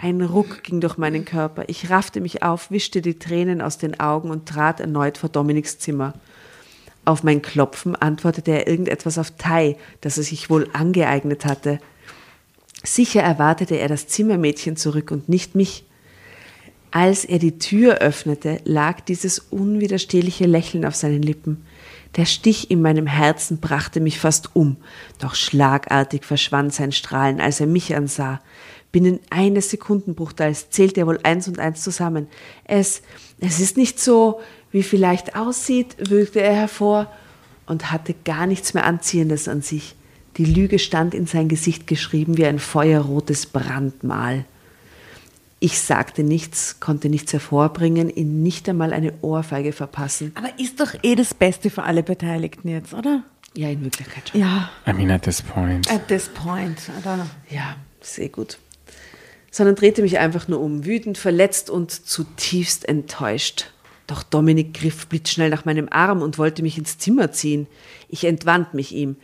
Ein 0.01 0.21
Ruck 0.21 0.63
ging 0.63 0.81
durch 0.81 0.97
meinen 0.97 1.25
Körper. 1.25 1.63
Ich 1.67 1.89
raffte 1.89 2.21
mich 2.21 2.43
auf, 2.43 2.69
wischte 2.69 3.01
die 3.01 3.17
Tränen 3.17 3.61
aus 3.61 3.77
den 3.77 3.99
Augen 3.99 4.29
und 4.29 4.47
trat 4.47 4.79
erneut 4.79 5.17
vor 5.17 5.29
Dominiks 5.29 5.79
Zimmer. 5.79 6.13
Auf 7.05 7.23
mein 7.23 7.41
Klopfen 7.41 7.95
antwortete 7.95 8.51
er 8.51 8.67
irgendetwas 8.67 9.17
auf 9.17 9.31
Thai, 9.37 9.77
das 10.01 10.17
er 10.17 10.23
sich 10.23 10.49
wohl 10.49 10.67
angeeignet 10.73 11.45
hatte. 11.45 11.79
Sicher 12.83 13.21
erwartete 13.21 13.75
er 13.75 13.87
das 13.87 14.07
Zimmermädchen 14.07 14.77
zurück 14.77 15.11
und 15.11 15.29
nicht 15.29 15.55
mich. 15.55 15.85
Als 16.91 17.23
er 17.23 17.37
die 17.37 17.59
Tür 17.59 17.95
öffnete, 17.95 18.61
lag 18.63 19.01
dieses 19.01 19.39
unwiderstehliche 19.39 20.45
Lächeln 20.45 20.85
auf 20.85 20.95
seinen 20.95 21.21
Lippen. 21.21 21.65
Der 22.15 22.25
Stich 22.25 22.71
in 22.71 22.81
meinem 22.81 23.05
Herzen 23.05 23.59
brachte 23.59 23.99
mich 23.99 24.19
fast 24.19 24.55
um, 24.55 24.77
doch 25.19 25.35
schlagartig 25.35 26.25
verschwand 26.25 26.73
sein 26.73 26.91
Strahlen, 26.91 27.39
als 27.39 27.59
er 27.59 27.67
mich 27.67 27.95
ansah. 27.95 28.41
Binnen 28.91 29.19
eines 29.29 29.69
Sekundenbruchteils 29.69 30.71
zählte 30.71 31.01
er 31.01 31.07
wohl 31.07 31.19
eins 31.21 31.47
und 31.47 31.59
eins 31.59 31.83
zusammen. 31.83 32.27
Es, 32.63 33.03
es 33.39 33.59
ist 33.59 33.77
nicht 33.77 33.99
so, 33.99 34.39
wie 34.71 34.81
vielleicht 34.81 35.35
aussieht, 35.35 35.95
würgte 36.09 36.41
er 36.41 36.55
hervor 36.55 37.11
und 37.67 37.91
hatte 37.91 38.15
gar 38.25 38.47
nichts 38.47 38.73
mehr 38.73 38.87
Anziehendes 38.87 39.47
an 39.47 39.61
sich. 39.61 39.95
Die 40.37 40.45
Lüge 40.45 40.79
stand 40.79 41.13
in 41.13 41.25
sein 41.25 41.47
Gesicht 41.47 41.87
geschrieben 41.87 42.37
wie 42.37 42.45
ein 42.45 42.59
feuerrotes 42.59 43.45
Brandmal. 43.45 44.45
Ich 45.59 45.79
sagte 45.79 46.23
nichts, 46.23 46.79
konnte 46.79 47.09
nichts 47.09 47.33
hervorbringen, 47.33 48.09
ihn 48.09 48.41
nicht 48.41 48.69
einmal 48.69 48.93
eine 48.93 49.13
Ohrfeige 49.21 49.73
verpassen. 49.73 50.31
Aber 50.35 50.57
ist 50.57 50.79
doch 50.79 50.93
eh 51.03 51.15
das 51.15 51.33
Beste 51.33 51.69
für 51.69 51.83
alle 51.83 52.01
Beteiligten 52.01 52.69
jetzt, 52.69 52.93
oder? 52.93 53.23
Ja, 53.55 53.69
in 53.69 53.83
Wirklichkeit 53.83 54.29
schon. 54.29 54.39
Ja. 54.39 54.69
I 54.87 54.93
mean, 54.93 55.11
at 55.11 55.23
this 55.23 55.41
point. 55.41 55.91
At 55.91 56.07
this 56.07 56.29
point, 56.29 56.77
oder? 56.99 57.27
Ja, 57.49 57.75
sehr 57.99 58.29
gut. 58.29 58.57
Sondern 59.51 59.75
drehte 59.75 60.01
mich 60.01 60.19
einfach 60.19 60.47
nur 60.47 60.61
um, 60.61 60.85
wütend, 60.85 61.17
verletzt 61.17 61.69
und 61.69 61.91
zutiefst 61.91 62.87
enttäuscht. 62.87 63.71
Doch 64.07 64.23
Dominik 64.23 64.75
griff 64.75 65.07
blitzschnell 65.07 65.49
nach 65.49 65.65
meinem 65.65 65.87
Arm 65.91 66.21
und 66.21 66.37
wollte 66.37 66.63
mich 66.63 66.77
ins 66.77 66.97
Zimmer 66.99 67.31
ziehen. 67.31 67.67
Ich 68.07 68.23
entwand 68.23 68.73
mich 68.73 68.95
ihm. 68.95 69.17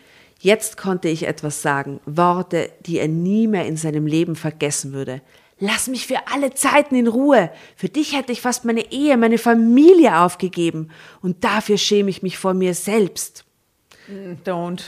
Jetzt 0.45 0.77
konnte 0.77 1.07
ich 1.07 1.25
etwas 1.27 1.63
sagen, 1.63 1.99
Worte, 2.05 2.69
die 2.85 2.99
er 2.99 3.07
nie 3.07 3.47
mehr 3.47 3.65
in 3.65 3.77
seinem 3.77 4.05
Leben 4.05 4.35
vergessen 4.35 4.93
würde. 4.93 5.21
Lass 5.59 5.87
mich 5.87 6.05
für 6.05 6.19
alle 6.31 6.53
Zeiten 6.53 6.93
in 6.93 7.07
Ruhe. 7.07 7.49
Für 7.75 7.89
dich 7.89 8.15
hätte 8.15 8.31
ich 8.31 8.41
fast 8.41 8.63
meine 8.63 8.91
Ehe, 8.91 9.17
meine 9.17 9.39
Familie 9.39 10.19
aufgegeben. 10.19 10.89
Und 11.23 11.43
dafür 11.43 11.79
schäme 11.79 12.11
ich 12.11 12.21
mich 12.21 12.37
vor 12.37 12.53
mir 12.53 12.75
selbst. 12.75 13.43
Don't. 14.45 14.83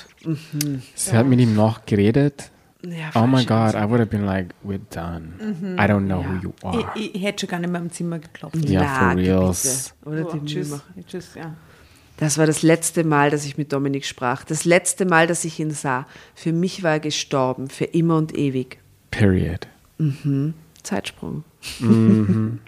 Sie 0.93 1.17
hat 1.17 1.25
mit 1.25 1.39
ihm 1.39 1.55
noch 1.55 1.87
geredet. 1.87 2.51
Ja, 2.85 3.09
Oh 3.15 3.25
my. 3.25 3.43
God, 3.43 3.73
I 3.73 3.89
would 3.89 3.99
have 3.99 4.05
been 4.11 4.25
like, 4.27 4.53
we're 4.63 4.79
done. 4.91 5.33
I 5.79 5.85
don't 5.89 6.05
know 6.05 6.23
who 6.23 6.35
you 6.43 6.53
are. 6.61 6.87
Ich, 6.93 7.15
ich 7.15 7.23
hätte 7.23 7.41
schon 7.41 7.49
gar 7.49 7.59
nicht 7.59 7.71
mehr 7.71 7.81
im 7.81 7.89
Zimmer 7.89 8.19
geklopft. 8.19 8.63
Ja, 8.69 8.81
Na, 8.83 8.99
for 8.99 9.15
bitte. 9.15 9.31
reals. 9.31 9.95
Oder 10.05 10.23
So, 10.23 10.37
die 10.37 10.45
tschüss. 10.45 10.79
Tschüss, 11.07 11.29
ja. 11.33 11.55
Das 12.18 12.39
war 12.39 12.47
das 12.47 12.63
letzte 12.63 13.03
Mal, 13.03 13.30
dass 13.30 13.45
ich 13.45 13.57
mit 13.57 13.72
Dominik 13.72 14.05
sprach. 14.05 14.43
Das 14.43 14.65
letzte 14.65 15.05
Mal, 15.05 15.28
dass 15.28 15.45
ich 15.45 15.59
ihn 15.59 15.72
sah. 15.72 16.07
Für 16.34 16.51
mich 16.51 16.82
war 16.82 16.93
er 16.93 16.99
gestorben, 16.99 17.70
für 17.70 17.86
immer 17.86 18.18
und 18.18 18.36
ewig. 18.36 18.80
Period. 19.11 19.68
Zeitsprung. 20.84 21.43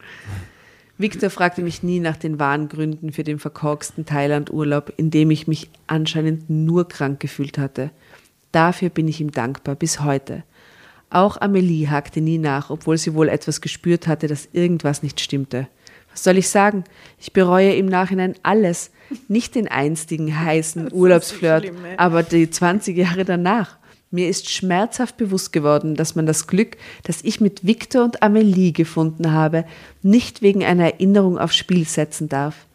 Victor 0.97 1.30
fragte 1.30 1.62
mich 1.62 1.82
nie 1.82 2.00
nach 2.00 2.18
den 2.18 2.39
wahren 2.39 2.68
Gründen 2.68 3.12
für 3.14 3.24
den 3.24 3.39
verkorksten 3.39 4.06
Thailand-Urlaub, 4.06 4.93
in 4.97 5.10
dem 5.10 5.32
ich 5.32 5.47
mich 5.47 5.70
anscheinend 5.88 6.50
nur 6.50 6.88
krank 6.88 7.20
gefühlt 7.20 7.58
hatte. 7.58 7.91
Dafür 8.52 8.89
bin 8.89 9.08
ich 9.08 9.22
ihm 9.22 9.32
dankbar 9.32 9.76
bis 9.76 10.02
heute. 10.02 10.43
Auch 11.10 11.39
Amelie 11.41 11.89
hakte 11.89 12.22
nie 12.22 12.38
nach, 12.38 12.70
obwohl 12.70 12.97
sie 12.97 13.14
wohl 13.14 13.30
etwas 13.30 13.62
gespürt 13.62 14.08
hatte, 14.08 14.28
dass 14.28 14.50
irgendwas 14.52 15.02
nicht 15.02 15.22
stimmte. 15.22 15.68
Was 16.12 16.24
soll 16.24 16.38
ich 16.38 16.49
sagen? 16.49 16.84
Ich 17.20 17.34
bereue 17.34 17.74
im 17.76 17.86
Nachhinein 17.86 18.36
alles. 18.43 18.91
Nicht 19.28 19.55
den 19.55 19.68
einstigen 19.68 20.39
heißen 20.39 20.89
Urlaubsflirt, 20.93 21.66
schlimm, 21.66 21.78
aber 21.97 22.24
die 22.24 22.49
20 22.49 22.95
Jahre 22.97 23.26
danach. 23.26 23.78
Mir 24.12 24.28
ist 24.28 24.49
schmerzhaft 24.49 25.18
bewusst 25.18 25.53
geworden, 25.53 25.95
dass 25.95 26.16
man 26.16 26.26
das 26.26 26.47
Glück, 26.47 26.78
das 27.03 27.24
ich 27.24 27.41
mit 27.41 27.66
Victor 27.66 28.03
und 28.03 28.24
Amelie 28.24 28.72
gefunden 28.72 29.32
habe, 29.32 29.66
nicht 30.01 30.41
wegen 30.41 30.64
einer 30.64 30.86
Erinnerung 30.86 31.38
aufs 31.38 31.55
Spiel 31.55 31.86
setzen 31.86 32.28
darf. 32.28 32.66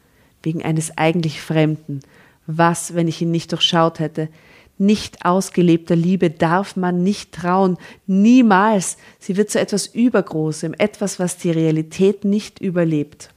Wegen 0.45 0.63
eines 0.63 0.97
eigentlich 0.97 1.41
Fremden. 1.41 2.01
Was, 2.47 2.95
wenn 2.95 3.09
ich 3.09 3.21
ihn 3.21 3.31
nicht 3.31 3.51
durchschaut 3.51 3.99
hätte? 3.99 4.29
Nicht 4.77 5.25
ausgelebter 5.25 5.95
Liebe 5.95 6.31
darf 6.31 6.75
man 6.75 7.03
nicht 7.05 7.33
trauen. 7.33 7.79
Niemals. 8.07 8.97
Sie 9.21 9.37
wird 9.37 9.51
zu 9.51 9.61
etwas 9.61 9.87
Übergroßem, 9.87 10.75
etwas, 10.79 11.21
was 11.21 11.37
die 11.37 11.53
Realität 11.53 12.25
nicht 12.25 12.61
überlebt. 12.61 13.31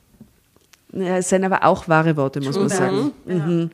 Ja, 0.94 1.18
Es 1.18 1.30
sind 1.30 1.44
aber 1.44 1.64
auch 1.64 1.88
wahre 1.88 2.18
Worte, 2.18 2.42
muss 2.42 2.58
man 2.58 2.70
sagen. 2.70 3.12
Mhm. 3.26 3.70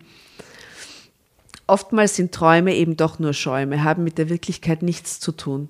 Oftmals 1.68 2.18
sind 2.18 2.34
Träume 2.34 2.76
eben 2.76 2.98
doch 2.98 3.20
nur 3.20 3.34
Schäume, 3.34 3.84
haben 3.86 4.04
mit 4.04 4.18
der 4.18 4.30
Wirklichkeit 4.30 4.82
nichts 4.82 5.22
zu 5.22 5.32
tun. 5.32 5.70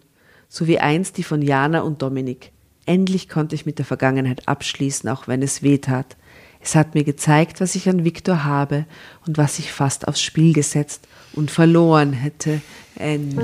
So 0.50 0.66
wie 0.66 0.80
einst 0.80 1.18
die 1.18 1.24
von 1.24 1.44
Jana 1.44 1.82
und 1.82 2.02
Dominik. 2.02 2.52
Endlich 2.86 3.30
konnte 3.30 3.54
ich 3.54 3.68
mit 3.68 3.78
der 3.78 3.86
Vergangenheit 3.86 4.48
abschließen, 4.48 5.08
auch 5.10 5.28
wenn 5.28 5.44
es 5.44 5.62
weh 5.62 5.78
tat. 5.78 6.18
Es 6.60 6.76
hat 6.76 6.96
mir 6.96 7.04
gezeigt, 7.04 7.62
was 7.62 7.76
ich 7.76 7.88
an 7.88 8.04
Viktor 8.04 8.44
habe 8.46 8.86
und 9.28 9.38
was 9.38 9.60
ich 9.60 9.72
fast 9.72 10.08
aufs 10.08 10.22
Spiel 10.22 10.54
gesetzt 10.54 11.08
und 11.34 11.51
verloren 11.51 12.13
hätte. 12.13 12.61
Ende. 12.95 13.43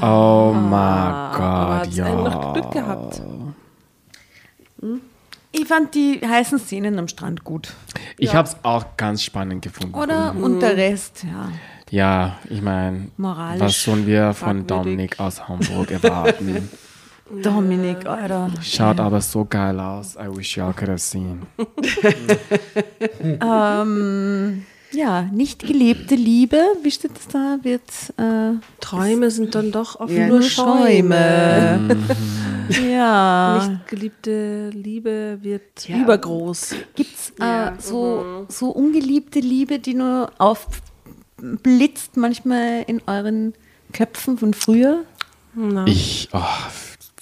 Oh 0.00 0.52
my 0.52 0.76
Aber 0.76 1.32
God, 1.36 1.86
hat's 1.86 2.00
einen 2.00 2.22
noch 2.22 2.44
ja. 2.44 2.52
Glück 2.52 2.70
gehabt. 2.70 3.22
Ich 5.50 5.66
fand 5.66 5.94
die 5.94 6.20
heißen 6.24 6.58
Szenen 6.58 6.98
am 6.98 7.08
Strand 7.08 7.42
gut. 7.42 7.74
Ich 8.16 8.34
habe 8.34 8.48
es 8.48 8.56
auch 8.62 8.96
ganz 8.96 9.22
spannend 9.22 9.62
gefunden. 9.62 9.94
Oder? 9.94 10.34
Und 10.36 10.60
der 10.60 10.76
Rest, 10.76 11.24
ja. 11.24 11.50
Ja, 11.90 12.38
ich 12.50 12.60
meine, 12.60 13.08
was 13.16 13.82
sollen 13.82 14.06
wir 14.06 14.34
von. 14.34 14.66
Dominik 14.66 15.18
aus 15.20 15.48
Hamburg 15.48 15.90
erwarten? 15.90 16.68
Dominik, 17.42 18.06
Alter. 18.06 18.50
Schaut 18.62 19.00
aber 19.00 19.20
so 19.20 19.44
geil 19.44 19.78
aus. 19.80 20.16
I 20.16 20.34
wish 20.34 20.56
y'all 20.56 20.72
could 20.72 20.88
have 20.88 20.98
seen. 20.98 21.42
Ja, 24.90 25.22
nicht 25.32 25.66
gelebte 25.66 26.14
Liebe, 26.14 26.62
wie 26.82 26.90
steht 26.90 27.10
das 27.14 27.28
da? 27.28 27.58
Wird 27.62 27.82
äh, 28.16 28.52
Träume 28.80 29.30
sind 29.30 29.54
dann 29.54 29.70
doch 29.70 30.00
oft 30.00 30.10
Ja, 30.10 30.26
nur 30.28 30.40
Schäume. 30.40 31.94
ja. 32.90 33.68
Nicht 33.68 33.86
geliebte 33.88 34.70
Liebe 34.70 35.38
wird 35.42 35.86
Ja. 35.86 35.98
übergroß. 35.98 36.74
Gibt's 36.94 37.34
äh, 37.38 37.72
so, 37.78 38.46
so 38.48 38.70
ungeliebte 38.70 39.40
Liebe, 39.40 39.78
die 39.78 39.92
nur 39.92 40.30
aufblitzt 41.42 42.16
manchmal 42.16 42.84
in 42.86 43.00
euren 43.06 43.54
Köpfen 43.92 44.38
von 44.38 44.54
früher? 44.54 45.04
Ich, 45.86 46.28
oh, 46.32 46.40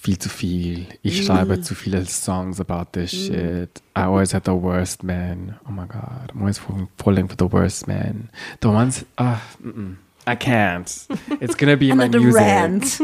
viel 0.00 0.18
zu 0.18 0.28
viel. 0.28 0.86
Ich 1.02 1.24
schreibe 1.24 1.60
zu 1.62 1.74
viele 1.74 2.04
Songs 2.04 2.60
about 2.60 2.86
this 2.92 3.10
shit. 3.10 3.82
I 3.96 4.00
always 4.02 4.34
had 4.34 4.44
the 4.44 4.52
worst 4.52 5.02
man. 5.02 5.56
Oh 5.66 5.70
my 5.72 5.86
God. 5.86 6.32
I'm 6.34 6.40
always 6.40 6.58
falling- 6.58 6.88
falling 6.98 7.28
for 7.28 7.36
the 7.38 7.50
worst 7.50 7.86
man. 7.88 8.28
The 8.60 8.68
ones, 8.68 9.04
ah, 9.16 9.40
mm-mm. 9.62 9.96
I 10.28 10.34
can't. 10.34 11.06
It's 11.40 11.56
gonna 11.56 11.76
be 11.76 11.90
in 11.92 11.98
my 11.98 12.08
music. 12.08 12.34
rant. 12.34 13.00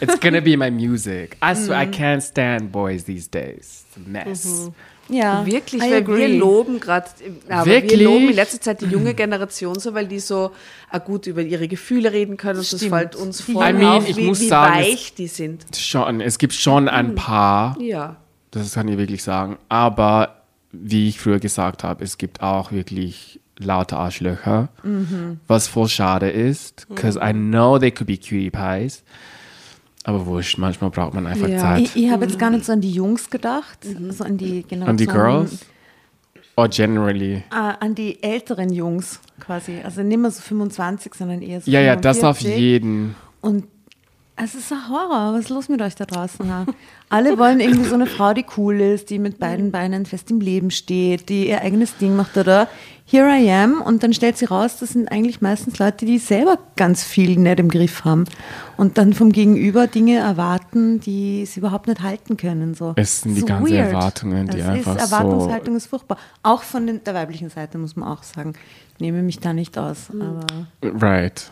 It's 0.00 0.18
gonna 0.18 0.40
be 0.40 0.56
my 0.56 0.70
music. 0.70 1.36
I 1.42 1.52
swear, 1.54 1.78
I 1.78 1.86
can't 1.86 2.22
stand 2.22 2.72
boys 2.72 3.04
these 3.04 3.28
days. 3.28 3.84
It's 3.88 3.96
a 3.98 4.00
mess. 4.08 4.70
Ja, 5.08 5.44
Wirklich, 5.44 5.82
I 5.82 5.90
weil 5.90 6.06
wir 6.06 6.14
agree. 6.14 6.36
loben 6.38 6.80
gerade, 6.80 7.06
aber 7.48 7.66
Wirklich? 7.66 7.98
wir 8.00 8.06
loben 8.06 8.28
in 8.30 8.34
letzter 8.34 8.60
Zeit 8.60 8.80
die 8.80 8.86
junge 8.86 9.14
Generation 9.14 9.78
so, 9.78 9.92
weil 9.94 10.06
die 10.06 10.20
so 10.20 10.52
ah, 10.90 10.98
gut 10.98 11.26
über 11.26 11.42
ihre 11.42 11.68
Gefühle 11.68 12.12
reden 12.12 12.36
können 12.36 12.60
und 12.60 12.72
das 12.72 12.82
fällt 12.84 13.16
uns 13.16 13.40
voll 13.40 13.64
I 13.68 13.72
mean, 13.72 14.04
wie, 14.16 14.26
muss 14.26 14.40
wie 14.40 14.48
sagen, 14.48 14.78
es- 14.80 14.86
weich 14.86 15.14
die 15.14 15.26
sind. 15.26 15.64
Schon, 15.76 16.20
es 16.20 16.38
gibt 16.38 16.54
schon 16.54 16.88
ein 16.88 17.14
paar, 17.14 17.76
Ja. 17.80 18.16
das 18.52 18.74
kann 18.74 18.88
ich 18.88 18.96
wirklich 18.96 19.22
sagen, 19.22 19.58
aber 19.68 20.36
wie 20.70 21.08
ich 21.08 21.20
früher 21.20 21.40
gesagt 21.40 21.84
habe, 21.84 22.02
es 22.04 22.16
gibt 22.16 22.40
auch 22.40 22.72
wirklich 22.72 23.40
laute 23.58 23.96
Arschlöcher, 23.96 24.68
was 25.46 25.68
voll 25.68 25.88
schade 25.88 26.30
ist, 26.30 26.86
because 26.88 27.18
I 27.22 27.32
know 27.32 27.78
they 27.78 27.90
could 27.90 28.06
be 28.06 28.16
cutie 28.16 28.50
pies, 28.50 29.02
aber 30.04 30.26
wurscht, 30.26 30.58
manchmal 30.58 30.90
braucht 30.90 31.14
man 31.14 31.26
einfach 31.26 31.48
Ja. 31.48 31.58
Zeit. 31.58 31.82
Ich, 31.82 31.96
ich 31.96 32.10
habe 32.10 32.24
jetzt 32.24 32.38
gar 32.38 32.50
nicht 32.50 32.64
so 32.64 32.72
an 32.72 32.80
die 32.80 32.90
Jungs 32.90 33.30
gedacht, 33.30 33.78
so 34.10 34.24
an 34.24 34.36
die 34.36 34.62
Generation. 34.62 34.88
An 34.88 34.96
die 34.96 35.06
Girls? 35.06 35.58
Or 36.56 36.68
generally? 36.68 37.34
äh, 37.36 37.42
an 37.80 37.94
die 37.94 38.22
älteren 38.22 38.70
Jungs 38.72 39.20
quasi. 39.40 39.78
Also 39.82 40.02
nicht 40.02 40.18
mehr 40.18 40.30
so 40.30 40.42
25, 40.42 41.14
sondern 41.14 41.40
eher 41.40 41.60
so 41.60 41.70
Ja, 41.70 41.80
ja, 41.80 41.96
das 41.96 42.18
auf 42.22 42.38
45. 42.38 42.60
jeden. 42.60 43.14
Und 43.40 43.64
es 44.36 44.54
ist 44.54 44.70
ein 44.72 44.88
Horror. 44.88 45.32
Was 45.34 45.44
ist 45.44 45.48
los 45.50 45.68
mit 45.68 45.80
euch 45.80 45.94
da 45.94 46.04
draußen? 46.04 46.50
Ha? 46.52 46.66
Alle 47.08 47.38
wollen 47.38 47.60
irgendwie 47.60 47.84
so 47.88 47.94
eine 47.94 48.06
Frau, 48.06 48.34
die 48.34 48.44
cool 48.56 48.80
ist, 48.80 49.08
die 49.10 49.18
mit 49.18 49.38
beiden 49.38 49.70
Beinen 49.70 50.04
fest 50.04 50.30
im 50.30 50.40
Leben 50.40 50.70
steht, 50.70 51.28
die 51.28 51.48
ihr 51.48 51.62
eigenes 51.62 51.96
Ding 51.96 52.16
macht 52.16 52.36
oder 52.36 52.68
here 53.04 53.28
I 53.28 53.50
am. 53.50 53.80
Und 53.82 54.02
dann 54.02 54.12
stellt 54.12 54.36
sie 54.38 54.46
raus, 54.46 54.78
das 54.78 54.90
sind 54.90 55.10
eigentlich 55.10 55.40
meistens 55.40 55.78
Leute, 55.78 56.06
die 56.06 56.18
selber 56.18 56.58
ganz 56.76 57.04
viel 57.04 57.38
nicht 57.38 57.58
im 57.60 57.68
Griff 57.68 58.04
haben 58.04 58.24
und 58.76 58.98
dann 58.98 59.12
vom 59.12 59.32
Gegenüber 59.32 59.86
Dinge 59.86 60.16
erwarten, 60.18 61.00
die 61.00 61.44
sie 61.46 61.60
überhaupt 61.60 61.88
nicht 61.88 62.02
halten 62.02 62.36
können. 62.36 62.74
So. 62.74 62.92
Es 62.96 63.20
sind 63.22 63.34
die 63.34 63.40
So 63.40 63.46
ganzen 63.46 63.72
weird. 63.72 63.92
Erwartungen, 63.92 64.46
die 64.48 64.58
das 64.58 64.66
einfach 64.68 64.96
ist, 64.96 65.08
so- 65.08 65.14
Erwartungshaltung 65.16 65.76
ist 65.76 65.86
furchtbar. 65.86 66.16
Auch 66.42 66.62
von 66.62 66.86
den, 66.86 67.04
der 67.04 67.14
weiblichen 67.14 67.50
Seite 67.50 67.78
muss 67.78 67.96
man 67.96 68.08
auch 68.08 68.22
sagen. 68.22 68.54
Ich 68.94 69.00
nehme 69.00 69.22
mich 69.22 69.38
da 69.40 69.52
nicht 69.52 69.76
aus, 69.78 70.08
aber 70.10 70.40
Right. 70.82 71.50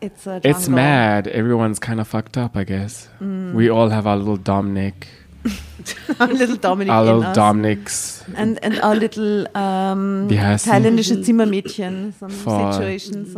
it's 0.00 0.26
a 0.26 0.38
It's 0.42 0.68
mad. 0.68 1.26
Everyone's 1.26 1.80
kind 1.80 2.00
of 2.00 2.08
fucked 2.08 2.36
up, 2.36 2.56
I 2.56 2.64
guess. 2.64 3.08
Mm. 3.20 3.54
We 3.54 3.70
all 3.72 3.90
have 3.92 4.06
our 4.08 4.16
little 4.16 4.38
Dominic, 4.38 5.06
Our 6.20 6.32
little 6.32 6.56
Dominic 6.56 6.92
our 6.92 7.04
little. 7.04 7.32
Dominics. 7.32 8.24
And, 8.34 8.62
and 8.62 8.82
our 8.82 8.94
little 8.94 9.46
sie? 9.46 10.70
thailändische 10.70 11.22
Zimmermädchen. 11.22 12.14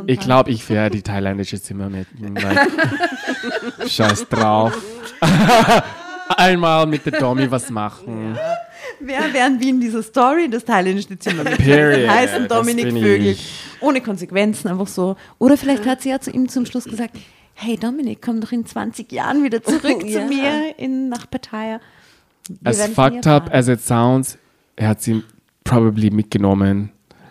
Ich 0.07 0.21
glaube, 0.21 0.51
ich 0.51 0.69
wäre 0.69 0.91
die 0.91 1.03
thailändische 1.03 1.61
Zimmermädchen. 1.61 2.39
Scheiß 3.87 4.29
drauf. 4.29 4.73
Einmal 6.37 6.87
mit 6.87 7.05
der 7.07 7.19
Domi 7.19 7.51
was 7.51 7.71
machen. 7.71 8.39
Wer 9.01 9.33
wären 9.33 9.61
wie 9.61 9.71
in 9.71 9.81
dieser 9.81 10.03
Story 10.03 10.49
das 10.49 10.65
thailändische 10.65 11.19
Zimmermädchen? 11.19 11.65
Period. 11.65 12.11
Heißen 12.11 12.49
Das 12.49 12.59
Dominik 12.59 12.93
Vögel. 12.93 13.37
Ohne 13.81 14.01
Konsequenzen, 14.01 14.69
einfach 14.69 14.87
so. 14.87 15.17
Oder 15.39 15.57
vielleicht 15.57 15.87
hat 15.87 16.03
sie 16.03 16.11
ja 16.11 16.21
zu 16.21 16.31
ihm 16.31 16.49
zum 16.49 16.67
Schluss 16.67 16.85
gesagt, 16.85 17.17
hey 17.61 17.77
Dominik, 17.77 18.23
komm 18.23 18.41
doch 18.41 18.53
in 18.53 18.65
20 18.67 19.11
Jahren 19.13 19.45
wieder 19.45 19.63
zurück 19.63 20.03
Ja. 20.05 20.21
zu 20.21 20.27
mir 20.27 20.79
in, 20.79 21.09
nach 21.09 21.29
Pattaya. 21.31 21.81
Wir 22.49 22.71
As 22.71 22.87
fucked 22.89 23.27
up 23.27 23.49
as 23.53 23.69
it 23.69 23.81
sounds, 23.81 24.39
er 24.77 24.89
hat 24.89 25.03
sie 25.03 25.23
probably 25.65 26.11
mitgenommen 26.11 26.91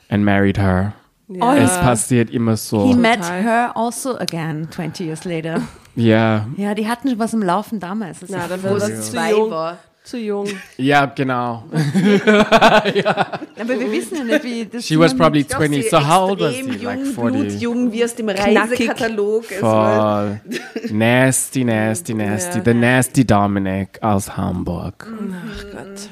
and 0.10 0.24
married 0.24 0.58
her. 0.58 0.94
Ja. 1.28 1.56
Es 1.58 1.78
passiert 1.80 2.30
immer 2.32 2.54
He 2.54 2.58
so. 2.58 2.94
met 2.94 3.18
Total. 3.22 3.44
her 3.44 3.72
also 3.78 4.18
again 4.18 4.68
20 4.72 5.06
years 5.06 5.26
later. 5.26 5.62
Ja, 5.96 6.48
Ja, 6.58 6.74
die 6.74 6.88
hatten 6.88 7.10
schon 7.10 7.20
was 7.20 7.34
im 7.34 7.42
Laufen 7.44 7.80
damals. 7.80 8.22
Das 8.22 8.30
ist 8.30 8.36
Na, 8.36 8.44
ja 8.44 8.48
dann 8.48 8.64
war 8.64 8.74
das 8.80 8.88
zu 9.06 9.12
zwei 9.12 9.32
jung. 9.32 9.52
war. 9.52 9.78
Zu 10.10 10.18
jung. 10.18 10.48
ja, 10.78 11.06
genau. 11.06 11.66
Aber 11.72 13.80
wir 13.80 13.92
wissen 13.92 14.18
ja 14.18 14.24
nicht, 14.24 14.44
wie 14.44 14.66
das 14.66 14.88
She 14.88 14.98
was 14.98 15.16
probably 15.16 15.44
Doch, 15.44 15.58
20. 15.58 15.84
sie 15.84 15.90
So 15.90 16.00
how 16.00 16.32
old 16.32 16.40
was 16.40 16.56
she? 16.56 16.64
Like 16.64 16.82
jung, 16.82 17.06
40. 17.14 17.32
blutjung, 17.32 17.92
wie 17.92 18.04
aus 18.04 18.16
dem 18.16 18.30
Reisekatalog. 18.30 19.46
Voll. 19.46 20.42
Nasty, 20.90 21.64
nasty, 21.64 22.16
nasty. 22.16 22.58
Ja. 22.58 22.64
The 22.64 22.74
nasty 22.74 23.24
Dominic 23.24 24.00
aus 24.02 24.36
Hamburg. 24.36 25.06
Ach 25.08 25.64
Gott. 25.74 26.10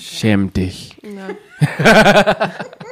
Schäm 0.00 0.52
dich. 0.52 0.96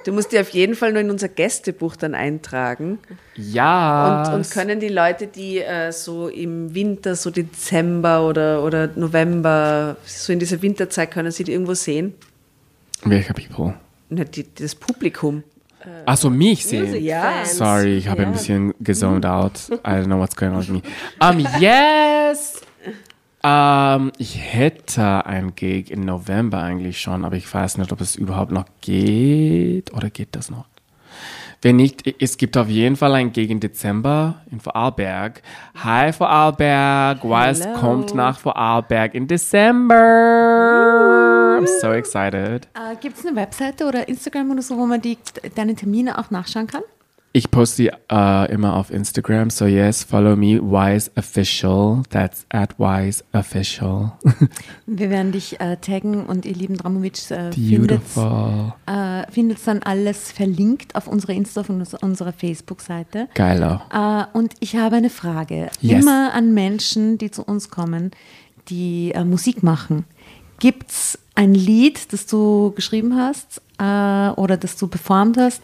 Du 0.05 0.13
musst 0.13 0.33
dir 0.33 0.41
auf 0.41 0.51
jeden 0.51 0.75
Fall 0.75 0.93
nur 0.93 1.01
in 1.01 1.11
unser 1.11 1.29
Gästebuch 1.29 1.97
dann 1.97 2.15
eintragen. 2.15 2.99
Ja. 3.37 4.25
Und, 4.29 4.35
und 4.35 4.51
können 4.51 4.81
die 4.81 4.89
Leute, 4.89 5.27
die 5.27 5.59
äh, 5.59 5.93
so 5.93 6.29
im 6.29 6.75
Winter, 6.75 7.15
so 7.15 7.31
Dezember 7.31 8.27
oder, 8.27 8.65
oder 8.65 8.89
November, 8.97 9.97
so 10.05 10.33
in 10.33 10.39
dieser 10.39 10.61
Winterzeit, 10.63 11.11
können 11.11 11.31
sie 11.31 11.45
die 11.45 11.53
irgendwo 11.53 11.75
sehen? 11.75 12.15
Welcher 13.05 13.35
People? 13.35 13.75
Na, 14.09 14.25
die, 14.25 14.47
das 14.55 14.75
Publikum. 14.75 15.43
Achso, 16.07 16.31
mich 16.31 16.65
sehen. 16.65 17.03
Ja. 17.03 17.45
Sorry, 17.45 17.97
ich 17.97 18.07
habe 18.09 18.23
Ja. 18.23 18.29
ein 18.29 18.33
bisschen 18.33 18.73
gezoned 18.81 19.27
out. 19.27 19.53
I 19.71 19.75
don't 19.91 20.05
know 20.05 20.19
what's 20.19 20.37
going 20.37 20.53
on 20.53 20.61
with 20.61 20.69
me. 20.69 20.83
Um, 21.21 21.41
yes! 21.61 22.61
Um, 23.45 24.13
ich 24.19 24.39
hätte 24.39 25.27
ein 25.27 25.57
Gig 25.57 25.91
im 25.91 26.05
November 26.05 26.63
eigentlich 26.63 27.01
schon, 27.01 27.25
aber 27.25 27.35
ich 27.35 27.53
weiß 27.53 27.77
nicht, 27.79 27.91
ob 27.91 28.01
es 28.01 28.15
überhaupt 28.15 28.53
noch 28.53 28.67
geht 28.81 29.93
oder 29.93 30.11
geht 30.11 30.37
das 30.37 30.49
noch? 30.49 30.67
Wenn 31.61 31.75
nicht, 31.75 32.23
es 32.23 32.37
gibt 32.37 32.57
auf 32.57 32.69
jeden 32.69 32.95
Fall 32.95 33.15
ein 33.15 33.33
Gig 33.33 33.51
im 33.51 33.59
Dezember 33.59 34.43
in 34.51 34.61
Vorarlberg. 34.61 35.43
Hi 35.75 36.13
Vorarlberg, 36.13 37.19
was 37.23 37.67
kommt 37.81 38.15
nach 38.15 38.39
Vorarlberg 38.39 39.15
in 39.15 39.27
December? 39.27 39.95
I'm 41.59 41.67
so 41.81 41.91
excited. 41.91 42.69
Äh, 42.75 42.95
Gibt 43.01 43.19
es 43.19 43.27
eine 43.27 43.35
Webseite 43.35 43.87
oder 43.87 44.07
Instagram 44.09 44.53
oder 44.53 44.63
so, 44.63 44.77
wo 44.77 44.87
man 44.87 45.01
die, 45.01 45.19
deine 45.57 45.75
Termine 45.75 46.17
auch 46.17 46.31
nachschauen 46.31 46.69
kann? 46.69 46.83
Ich 47.35 47.51
poste 47.51 47.83
die 47.85 47.91
äh, 48.11 48.53
immer 48.53 48.77
auf 48.77 48.91
Instagram, 48.91 49.49
so 49.49 49.65
yes, 49.65 50.05
follow 50.05 50.37
me, 50.37 50.61
Wise 50.61 51.11
Official. 51.17 52.03
That's 52.11 52.45
at 52.51 52.79
Wise 52.79 53.25
Official. 53.33 54.13
Wir 54.87 55.09
werden 55.09 55.33
dich 55.33 55.59
äh, 55.59 55.79
taggen 55.79 56.27
und 56.27 56.45
ihr 56.45 56.55
lieben 56.55 56.77
Dramovic 56.77 57.31
äh, 57.31 57.51
findet 59.31 59.59
äh, 59.59 59.65
dann 59.65 59.83
alles 59.83 60.31
verlinkt 60.31 60.95
auf 60.95 61.07
unserer 61.07 61.33
Insta 61.33 61.63
und 61.63 61.71
uns- 61.81 61.95
unserer 61.95 62.35
Facebook-Seite. 62.35 63.29
Geiler. 63.33 64.29
Äh, 64.35 64.37
und 64.37 64.53
ich 64.61 64.77
habe 64.77 64.97
eine 64.97 65.09
Frage. 65.11 65.71
Yes. 65.81 66.03
Immer 66.03 66.35
an 66.35 66.53
Menschen, 66.53 67.17
die 67.17 67.31
zu 67.31 67.43
uns 67.45 67.71
kommen, 67.71 68.11
die 68.69 69.13
äh, 69.15 69.25
Musik 69.25 69.63
machen. 69.63 70.05
Gibt 70.59 70.91
es 70.91 71.19
ein 71.35 71.55
Lied, 71.55 72.13
das 72.13 72.27
du 72.27 72.73
geschrieben 72.77 73.17
hast 73.17 73.63
äh, 73.79 74.39
oder 74.39 74.59
das 74.59 74.77
du 74.77 74.87
performt 74.87 75.39
hast, 75.39 75.63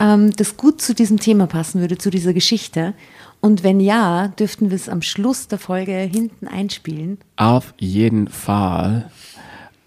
ähm, 0.00 0.30
das 0.36 0.56
gut 0.56 0.80
zu 0.80 0.94
diesem 0.94 1.18
Thema 1.18 1.46
passen 1.46 1.80
würde, 1.80 1.98
zu 1.98 2.10
dieser 2.10 2.32
Geschichte? 2.32 2.94
Und 3.40 3.62
wenn 3.62 3.80
ja, 3.80 4.28
dürften 4.28 4.70
wir 4.70 4.76
es 4.76 4.88
am 4.88 5.02
Schluss 5.02 5.48
der 5.48 5.58
Folge 5.58 5.92
hinten 5.92 6.48
einspielen. 6.48 7.18
Auf 7.36 7.74
jeden 7.78 8.28
Fall. 8.28 9.10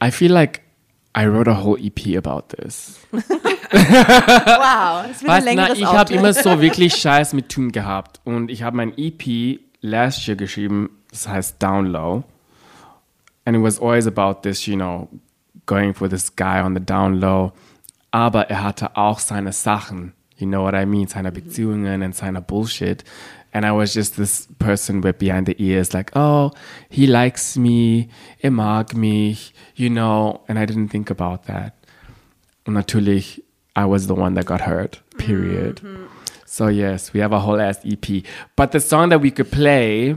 I 0.04 0.12
feel 0.12 0.32
like 0.32 0.62
I 1.18 1.26
wrote 1.26 1.50
a 1.50 1.64
whole 1.64 1.80
EP 1.80 2.18
about 2.18 2.56
this. 2.56 3.00
Wow, 3.70 5.06
das 5.08 5.22
wird 5.22 5.28
Weißt, 5.28 5.48
na, 5.56 5.74
ich 5.74 5.86
habe 5.86 6.14
immer 6.14 6.34
so 6.34 6.62
wirklich 6.62 6.96
Scheiß 6.96 7.34
mit 7.34 7.50
Tun 7.50 7.74
gehabt. 7.74 8.22
Und 8.24 8.50
ich 8.50 8.64
habe 8.64 8.78
mein 8.78 8.94
EP 8.98 9.60
last 9.82 10.26
year 10.28 10.38
geschrieben, 10.38 10.90
das 11.12 11.28
heißt 11.28 11.62
Down 11.62 11.88
Low. 11.88 12.24
And 13.44 13.58
it 13.58 13.64
was 13.64 13.80
always 13.80 14.08
about 14.08 14.42
this, 14.44 14.66
you 14.66 14.76
know, 14.76 15.10
going 15.66 15.94
for 15.94 16.10
this 16.10 16.36
guy 16.36 16.62
on 16.62 16.74
the 16.76 16.82
down 16.82 17.20
low. 17.20 17.52
Aber 18.12 18.50
er 18.50 18.64
hatte 18.64 18.96
auch 18.98 19.20
seine 19.20 19.52
Sachen, 19.54 20.14
you 20.38 20.48
know 20.48 20.64
what 20.64 20.74
I 20.74 20.86
mean, 20.86 21.08
seine 21.08 21.32
Beziehungen 21.32 22.02
und 22.02 22.16
seine 22.16 22.42
Bullshit. 22.42 23.04
And 23.52 23.66
I 23.66 23.72
was 23.72 23.94
just 23.94 24.18
this 24.18 24.48
person 24.60 25.04
with 25.04 25.18
behind 25.18 25.48
the 25.48 25.56
ears, 25.58 25.94
like, 25.94 26.16
oh, 26.16 26.52
he 26.90 27.06
likes 27.06 27.56
me, 27.56 28.10
er 28.42 28.52
mag 28.52 28.96
mich, 28.96 29.54
you 29.76 29.90
know, 29.90 30.42
and 30.48 30.60
I 30.60 30.66
didn't 30.66 30.90
think 30.90 31.10
about 31.10 31.48
that. 31.48 31.74
Und 32.66 32.74
natürlich, 32.74 33.44
I 33.76 33.86
was 33.86 34.08
the 34.08 34.14
one 34.14 34.36
that 34.36 34.46
got 34.46 34.62
hurt, 34.62 35.02
period. 35.18 35.82
So 36.46 36.68
yes, 36.68 37.14
we 37.14 37.22
have 37.22 37.34
a 37.34 37.46
whole 37.46 37.60
ass 37.60 37.80
EP. 37.84 38.24
But 38.56 38.72
the 38.72 38.80
song 38.80 39.10
that 39.10 39.22
we 39.22 39.32
could 39.32 39.52
play, 39.52 40.16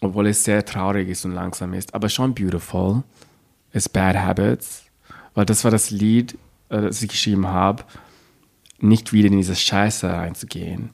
obwohl 0.00 0.26
es 0.28 0.44
sehr 0.44 0.64
traurig 0.64 1.08
ist 1.08 1.24
und 1.24 1.32
langsam 1.32 1.74
ist, 1.74 1.94
aber 1.94 2.08
schon 2.08 2.34
beautiful, 2.34 3.02
ist 3.72 3.92
Bad 3.92 4.16
Habits. 4.16 4.84
Weil 5.34 5.46
das 5.46 5.64
war 5.64 5.70
das 5.70 5.90
Lied, 5.90 6.38
äh, 6.68 6.82
das 6.82 7.02
ich 7.02 7.08
geschrieben 7.08 7.48
habe, 7.48 7.84
nicht 8.78 9.12
wieder 9.12 9.28
in 9.28 9.36
diese 9.36 9.56
Scheiße 9.56 10.08
reinzugehen. 10.08 10.90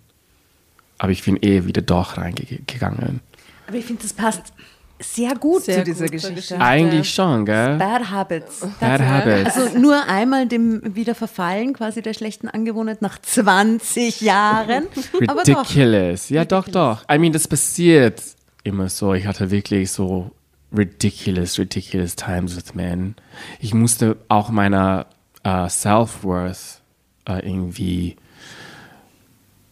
Aber 0.98 1.12
ich 1.12 1.24
bin 1.24 1.36
eh 1.42 1.66
wieder 1.66 1.82
doch 1.82 2.16
reingegangen. 2.16 3.20
Aber 3.66 3.76
ich 3.76 3.84
finde, 3.84 4.02
das 4.02 4.12
passt 4.12 4.52
sehr 5.00 5.34
gut 5.34 5.64
Sehr 5.64 5.78
zu 5.78 5.84
dieser 5.84 6.04
gut 6.06 6.12
Geschichte. 6.12 6.34
Geschichte. 6.34 6.60
Eigentlich 6.60 7.12
schon, 7.12 7.44
gell? 7.44 7.76
Bad 7.78 8.10
Habits. 8.10 8.66
Bad 8.80 9.00
Habits. 9.00 9.56
Also 9.56 9.78
nur 9.78 10.08
einmal 10.08 10.46
dem 10.46 10.94
wieder 10.94 11.14
verfallen, 11.14 11.72
quasi 11.72 12.00
der 12.00 12.14
schlechten 12.14 12.48
Angewohnheit 12.48 13.02
nach 13.02 13.18
20 13.20 14.20
Jahren. 14.20 14.84
Aber 15.26 15.42
doch. 15.42 15.68
Ridiculous. 15.68 16.28
Ja, 16.28 16.44
doch, 16.44 16.68
doch. 16.68 17.04
I 17.10 17.18
mean, 17.18 17.32
das 17.32 17.48
passiert 17.48 18.22
immer 18.62 18.88
so. 18.88 19.14
Ich 19.14 19.26
hatte 19.26 19.50
wirklich 19.50 19.90
so 19.90 20.30
ridiculous, 20.76 21.58
ridiculous 21.58 22.16
times 22.16 22.56
with 22.56 22.74
men. 22.74 23.16
Ich 23.60 23.74
musste 23.74 24.16
auch 24.28 24.50
meiner 24.50 25.06
äh, 25.44 25.68
Self-Worth 25.68 26.82
äh, 27.28 27.46
irgendwie, 27.48 28.16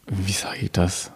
wie 0.06 0.32
sage 0.32 0.58
ich 0.60 0.72
das? 0.72 1.10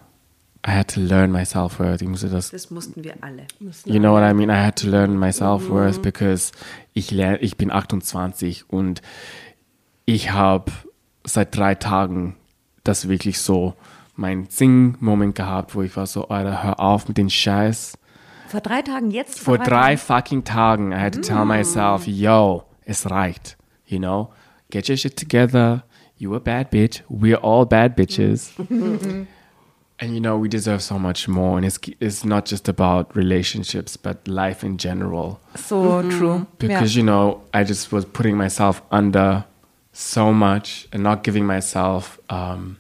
I 0.67 0.73
had 0.73 0.89
to 0.95 1.01
learn 1.01 1.31
my 1.31 1.45
self-worth. 1.45 2.03
Ich 2.03 2.09
musste 2.09 2.29
das 2.29 2.51
Das 2.51 2.71
mussten 2.73 3.05
wir 3.05 3.15
alle. 3.21 3.47
You 3.85 4.01
know 4.01 4.13
what 4.13 4.29
I 4.29 4.35
mean? 4.35 4.51
I 4.51 4.65
had 4.65 4.75
to 4.81 4.89
learn 4.89 5.17
my 5.17 5.33
self-worth 5.33 6.03
because 6.03 6.51
ich, 6.93 7.13
lerne, 7.13 7.39
ich 7.39 7.57
bin 7.57 7.71
28 7.71 8.69
und 8.69 9.01
ich 10.07 10.33
habe 10.33 10.73
seit 11.23 11.57
drei 11.57 11.77
Tagen 11.77 12.35
das 12.83 13.09
wirklich 13.09 13.39
so 13.39 13.75
mein 14.17 14.49
Sing-Moment 14.49 15.37
gehabt, 15.37 15.77
wo 15.77 15.83
ich 15.83 15.97
war 15.97 16.07
so, 16.07 16.29
Alter, 16.29 16.65
hör 16.65 16.81
auf 16.81 17.07
mit 17.07 17.17
den 17.17 17.31
Scheiß. 17.31 17.97
Vor 18.49 18.61
drei 18.61 18.83
Tagen 18.83 19.13
jetzt? 19.13 19.39
Vor 19.39 19.59
drei 19.59 19.95
Tagen? 19.95 19.99
fucking 19.99 20.45
Tagen, 20.45 20.93
I 20.93 20.97
had 20.97 21.15
to 21.15 21.21
tell 21.21 21.45
myself, 21.45 22.07
yo, 22.09 22.65
Es 22.85 23.11
reicht. 23.11 23.57
You 23.87 23.99
know, 23.99 24.31
get 24.77 24.89
your 24.89 24.97
shit 24.97 25.17
together. 25.17 25.83
You 26.19 26.35
a 26.35 26.41
bad 26.41 26.71
bitch. 26.71 27.01
We're 27.09 27.37
all 27.37 27.65
bad 27.65 27.97
bitches. 27.97 28.53
and 29.99 30.15
you 30.15 30.21
know, 30.21 30.37
we 30.37 30.49
deserve 30.49 30.83
so 30.83 30.99
much 30.99 31.29
more. 31.29 31.57
And 31.57 31.67
it's, 31.67 31.79
it's 32.01 32.25
not 32.25 32.45
just 32.45 32.69
about 32.69 33.15
relationships, 33.17 33.97
but 33.97 34.27
life 34.29 34.63
in 34.63 34.77
general. 34.77 35.41
So 35.55 36.03
true. 36.11 36.47
Because, 36.59 36.95
you 36.95 37.03
know, 37.03 37.43
I 37.55 37.65
just 37.65 37.91
was 37.93 38.05
putting 38.05 38.37
myself 38.37 38.83
under 38.91 39.45
so 39.93 40.33
much 40.33 40.89
and 40.93 41.03
not 41.03 41.23
giving 41.23 41.47
myself 41.47 42.19
um, 42.29 42.77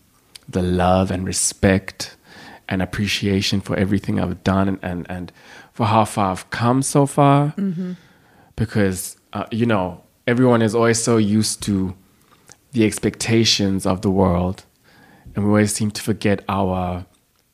the 0.49 0.63
love 0.63 1.11
and 1.11 1.27
respect 1.27 2.17
and 2.69 2.83
appreciation 2.83 3.61
for 3.63 3.75
everything 3.77 4.21
I've 4.21 4.43
done 4.45 4.69
and, 4.69 4.79
and, 4.83 5.07
and 5.09 5.33
for 5.73 5.87
how 5.87 6.05
far 6.05 6.33
I've 6.33 6.51
come 6.51 6.83
so 6.83 7.07
far. 7.07 7.55
Because, 8.57 9.17
uh, 9.33 9.47
you 9.51 9.65
know, 9.67 10.03
everyone 10.27 10.63
is 10.63 10.75
always 10.75 11.03
so 11.03 11.17
used 11.17 11.63
to 11.65 11.95
the 12.73 12.85
expectations 12.85 13.87
of 13.87 14.03
the 14.03 14.11
world. 14.11 14.65
And 15.35 15.45
we 15.45 15.51
always 15.51 15.73
seem 15.73 15.91
to 15.93 16.03
forget 16.03 16.45
our 16.49 17.07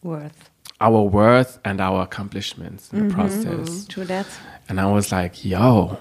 Worth. 0.02 0.50
our 0.80 1.02
worth 1.02 1.58
and 1.64 1.80
our 1.80 2.02
accomplishments 2.02 2.92
in 2.92 3.08
the 3.08 3.14
mm-hmm. 3.14 3.20
process. 3.20 3.86
True 3.86 4.04
that. 4.04 4.26
And 4.68 4.80
I 4.80 4.90
was 4.90 5.12
like, 5.12 5.44
yo, 5.44 5.98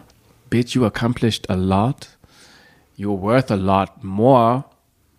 bitch, 0.50 0.76
you 0.76 0.86
accomplished 0.86 1.46
a 1.50 1.58
lot. 1.58 2.10
You're 2.96 3.14
worth 3.14 3.52
a 3.52 3.56
lot 3.58 4.04
more. 4.04 4.66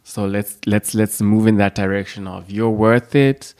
So 0.05 0.25
let's 0.25 0.59
let's 0.67 0.95
let's 0.95 1.21
move 1.21 1.47
in 1.47 1.57
that 1.57 1.75
direction 1.75 2.27
of 2.27 2.51
you're 2.51 2.71
worth 2.71 3.15
it. 3.15 3.55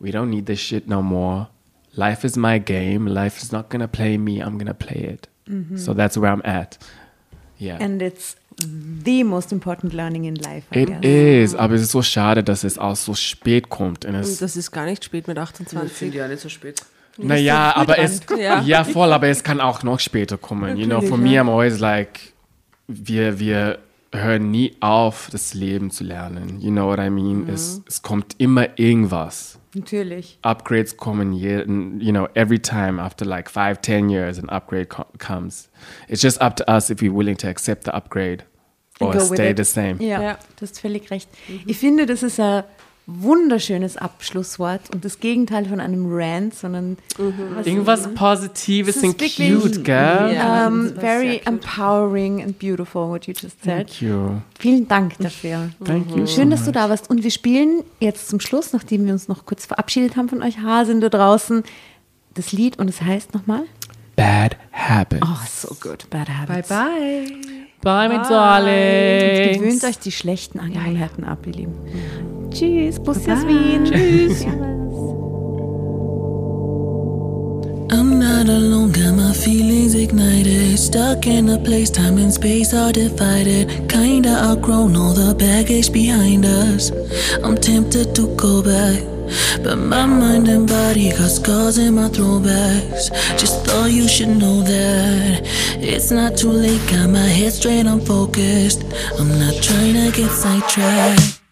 We 0.00 0.10
don't 0.10 0.30
need 0.30 0.46
this 0.46 0.58
shit 0.58 0.88
no 0.88 1.02
more. 1.02 1.48
Life 1.96 2.24
is 2.24 2.36
my 2.36 2.58
game. 2.58 3.06
Life 3.06 3.40
is 3.42 3.52
not 3.52 3.68
gonna 3.68 3.88
play 3.88 4.16
me. 4.18 4.40
I'm 4.40 4.58
gonna 4.58 4.74
play 4.74 5.00
it. 5.00 5.28
Mm-hmm. 5.48 5.76
So 5.76 5.92
that's 5.92 6.16
where 6.16 6.30
I'm 6.30 6.42
at. 6.44 6.78
Yeah. 7.60 7.82
And 7.82 8.02
it's 8.02 8.36
the 9.04 9.24
most 9.24 9.52
important 9.52 9.92
learning 9.92 10.24
in 10.24 10.36
life. 10.36 10.64
I 10.74 10.82
it 10.82 10.88
guess. 10.88 11.04
is, 11.04 11.54
aber 11.54 11.74
es 11.74 11.82
ist 11.82 11.90
so 11.92 12.02
schade, 12.02 12.42
dass 12.44 12.64
es 12.64 12.78
auch 12.78 12.96
so 12.96 13.14
spät 13.14 13.68
kommt. 13.68 14.04
Und 14.04 14.14
es, 14.14 14.38
das 14.38 14.56
ist 14.56 14.70
gar 14.70 14.86
nicht 14.86 15.04
spät 15.04 15.26
mit 15.28 15.36
Ich 15.36 15.42
28. 15.42 15.92
finde 15.92 16.18
ja 16.18 16.28
nicht 16.28 16.40
so 16.40 16.48
spät. 16.48 16.80
naja, 17.18 17.74
aber 17.76 17.98
es, 17.98 18.20
Ja. 18.38 18.60
ja. 18.62 18.84
voll, 18.84 19.12
aber 19.12 19.28
es 19.28 19.42
kann 19.42 19.60
auch 19.60 19.82
noch 19.82 20.00
später 20.00 20.36
kommen. 20.38 20.76
You 20.76 20.86
know, 20.86 21.00
for 21.00 21.16
me, 21.18 21.40
I'm 21.40 21.48
always 21.50 21.78
like, 21.78 22.32
wir, 22.88 23.38
wir 23.38 23.78
hören 24.12 24.50
nie 24.50 24.76
auf, 24.80 25.28
das 25.32 25.54
Leben 25.54 25.90
zu 25.90 26.04
lernen. 26.04 26.60
You 26.60 26.70
know 26.70 26.86
what 26.86 26.98
I 27.00 27.10
mean? 27.10 27.48
Es, 27.48 27.82
es 27.88 28.02
kommt 28.02 28.34
immer 28.38 28.78
irgendwas. 28.78 29.58
Natürlich. 29.74 30.38
Upgrades 30.42 30.96
kommen, 30.96 31.32
je, 31.32 31.64
you 31.98 32.12
know, 32.12 32.28
every 32.34 32.58
time 32.60 33.00
after 33.00 33.24
like 33.26 33.50
five, 33.50 33.80
ten 33.80 34.08
years, 34.08 34.38
an 34.38 34.48
upgrade 34.48 34.88
co 34.88 35.04
comes. 35.18 35.68
It's 36.08 36.22
just 36.22 36.40
up 36.40 36.56
to 36.56 36.64
us 36.68 36.90
if 36.90 37.00
we're 37.00 37.12
willing 37.14 37.36
to 37.38 37.48
accept 37.48 37.84
the 37.84 37.92
upgrade 37.92 38.44
or 39.00 39.18
stay 39.20 39.50
it. 39.50 39.56
the 39.56 39.64
same. 39.64 39.96
Ja, 39.98 40.22
Ja. 40.22 40.38
du 40.56 40.62
hast 40.62 40.78
völlig 40.80 41.10
recht. 41.10 41.28
Ich 41.66 41.78
finde, 41.78 42.06
das 42.06 42.22
ist 42.22 42.38
ein 42.38 42.62
wunderschönes 43.06 43.96
Abschlusswort 43.98 44.80
und 44.92 45.04
das 45.04 45.20
Gegenteil 45.20 45.66
von 45.66 45.78
einem 45.80 46.06
Rant, 46.08 46.54
sondern 46.54 46.96
was- 47.18 47.66
Irgendwas 47.66 48.08
Positives 48.14 48.96
Es 48.96 49.02
und 49.02 49.18
cute, 49.18 49.82
gell? 49.84 50.32
Ja. 50.34 50.66
um, 50.66 50.94
very 50.98 51.40
empowering 51.44 52.42
and 52.42 52.58
beautiful, 52.58 53.08
what 53.08 53.26
you 53.26 53.34
just 53.34 53.62
said. 53.62 53.88
Thank 53.88 54.00
you. 54.00 54.40
Vielen 54.58 54.88
Dank 54.88 55.18
dafür. 55.18 55.70
Thank 55.84 56.16
you. 56.16 56.26
Schön, 56.26 56.50
dass 56.50 56.64
du 56.64 56.72
da 56.72 56.88
warst. 56.88 57.10
Und 57.10 57.22
wir 57.24 57.30
spielen 57.30 57.82
jetzt 58.00 58.28
zum 58.28 58.40
Schluss, 58.40 58.72
nachdem 58.72 59.04
wir 59.04 59.12
uns 59.12 59.28
noch 59.28 59.44
kurz 59.44 59.66
verabschiedet 59.66 60.16
haben 60.16 60.28
von 60.30 60.42
euch 60.42 60.58
Hasen 60.60 61.00
da 61.02 61.08
draußen, 61.10 61.62
das 62.34 62.52
Lied 62.52 62.78
und 62.78 62.88
es 62.88 63.02
heißt 63.02 63.34
nochmal. 63.34 63.64
Bad 64.16 64.56
habits. 64.72 65.26
Oh, 65.26 65.38
so 65.68 65.74
gut. 65.80 66.08
Bad 66.08 66.28
Habits. 66.28 66.68
bye. 66.68 66.76
Bye, 67.26 67.63
my 67.84 68.16
Und 68.16 68.30
darling. 68.30 69.60
gewöhnt 69.60 69.84
euch 69.84 69.98
die 69.98 70.12
schlechten 70.12 70.58
Angewohnheiten 70.60 71.24
ab, 71.24 71.38
ihr 71.46 71.52
Lieben. 71.52 71.74
Tschüss, 72.50 72.98
Bussi 73.00 73.30
aus 73.30 73.46
Wien. 73.46 73.84
Tschüss. 73.84 74.44
I'm 77.90 78.18
not 78.18 78.48
alone, 78.48 78.90
got 78.92 79.14
my 79.14 79.32
feelings 79.32 79.94
ignited. 79.94 80.78
Stuck 80.78 81.26
in 81.26 81.48
a 81.50 81.58
place, 81.58 81.90
time 81.90 82.18
and 82.18 82.32
space 82.32 82.74
are 82.74 82.92
divided. 82.92 83.88
Kinda 83.88 84.30
outgrown 84.50 84.96
all 84.96 85.12
the 85.14 85.34
baggage 85.34 85.92
behind 85.92 86.44
us. 86.44 86.90
I'm 87.44 87.56
tempted 87.56 88.14
to 88.14 88.26
go 88.36 88.62
back. 88.62 89.13
But 89.62 89.76
my 89.76 90.06
mind 90.06 90.48
and 90.48 90.68
body 90.68 91.10
got 91.10 91.30
scars 91.30 91.78
in 91.78 91.94
my 91.94 92.08
throwbacks. 92.08 93.10
Just 93.38 93.64
thought 93.64 93.90
you 93.90 94.08
should 94.08 94.36
know 94.36 94.62
that 94.62 95.42
it's 95.78 96.10
not 96.10 96.36
too 96.36 96.50
late. 96.50 96.80
Got 96.90 97.10
my 97.10 97.28
head 97.38 97.52
straight, 97.52 97.86
I'm 97.86 98.00
focused. 98.00 98.82
I'm 99.18 99.28
not 99.38 99.62
trying 99.62 99.94
to 99.94 100.10
get 100.16 100.30
sidetracked. 100.30 101.43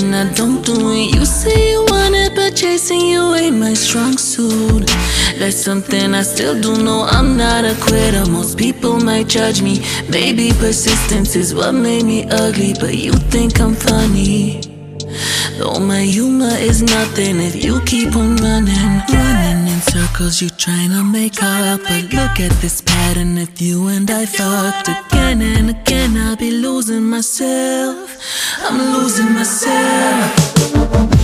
Something 0.00 0.14
I 0.14 0.32
don't 0.34 0.64
do. 0.64 0.90
And 0.90 1.14
you 1.14 1.24
say 1.24 1.70
you 1.72 1.84
want 1.88 2.14
it, 2.14 2.34
but 2.34 2.56
chasing 2.56 3.00
you 3.00 3.34
ain't 3.34 3.56
my 3.56 3.74
strong 3.74 4.16
suit. 4.16 4.86
That's 5.38 5.56
something 5.56 6.14
I 6.14 6.22
still 6.22 6.60
do. 6.60 6.82
No, 6.82 7.06
I'm 7.08 7.36
not 7.36 7.64
a 7.64 7.74
quitter. 7.80 8.28
Most 8.30 8.58
people 8.58 8.98
might 9.00 9.28
judge 9.28 9.62
me. 9.62 9.84
Maybe 10.08 10.52
persistence 10.52 11.36
is 11.36 11.54
what 11.54 11.72
made 11.72 12.04
me 12.04 12.26
ugly, 12.30 12.74
but 12.80 12.96
you 12.96 13.12
think 13.12 13.60
I'm 13.60 13.74
funny. 13.74 14.73
Though 15.58 15.78
my 15.78 16.02
humor 16.02 16.56
is 16.58 16.82
nothing 16.82 17.38
if 17.38 17.54
you 17.64 17.80
keep 17.82 18.16
on 18.16 18.36
running, 18.36 19.02
running 19.12 19.68
in 19.68 19.80
circles. 19.80 20.42
You 20.42 20.48
tryna 20.48 21.08
make 21.10 21.42
up, 21.42 21.80
but 21.82 22.02
look 22.12 22.40
at 22.40 22.52
this 22.60 22.80
pattern. 22.80 23.38
If 23.38 23.60
you 23.60 23.86
and 23.86 24.10
I 24.10 24.26
fucked 24.26 24.88
again 24.88 25.42
and 25.42 25.70
again, 25.70 26.16
I'll 26.16 26.36
be 26.36 26.50
losing 26.50 27.04
myself. 27.04 28.18
I'm 28.62 28.78
losing 28.94 29.32
myself. 29.32 31.23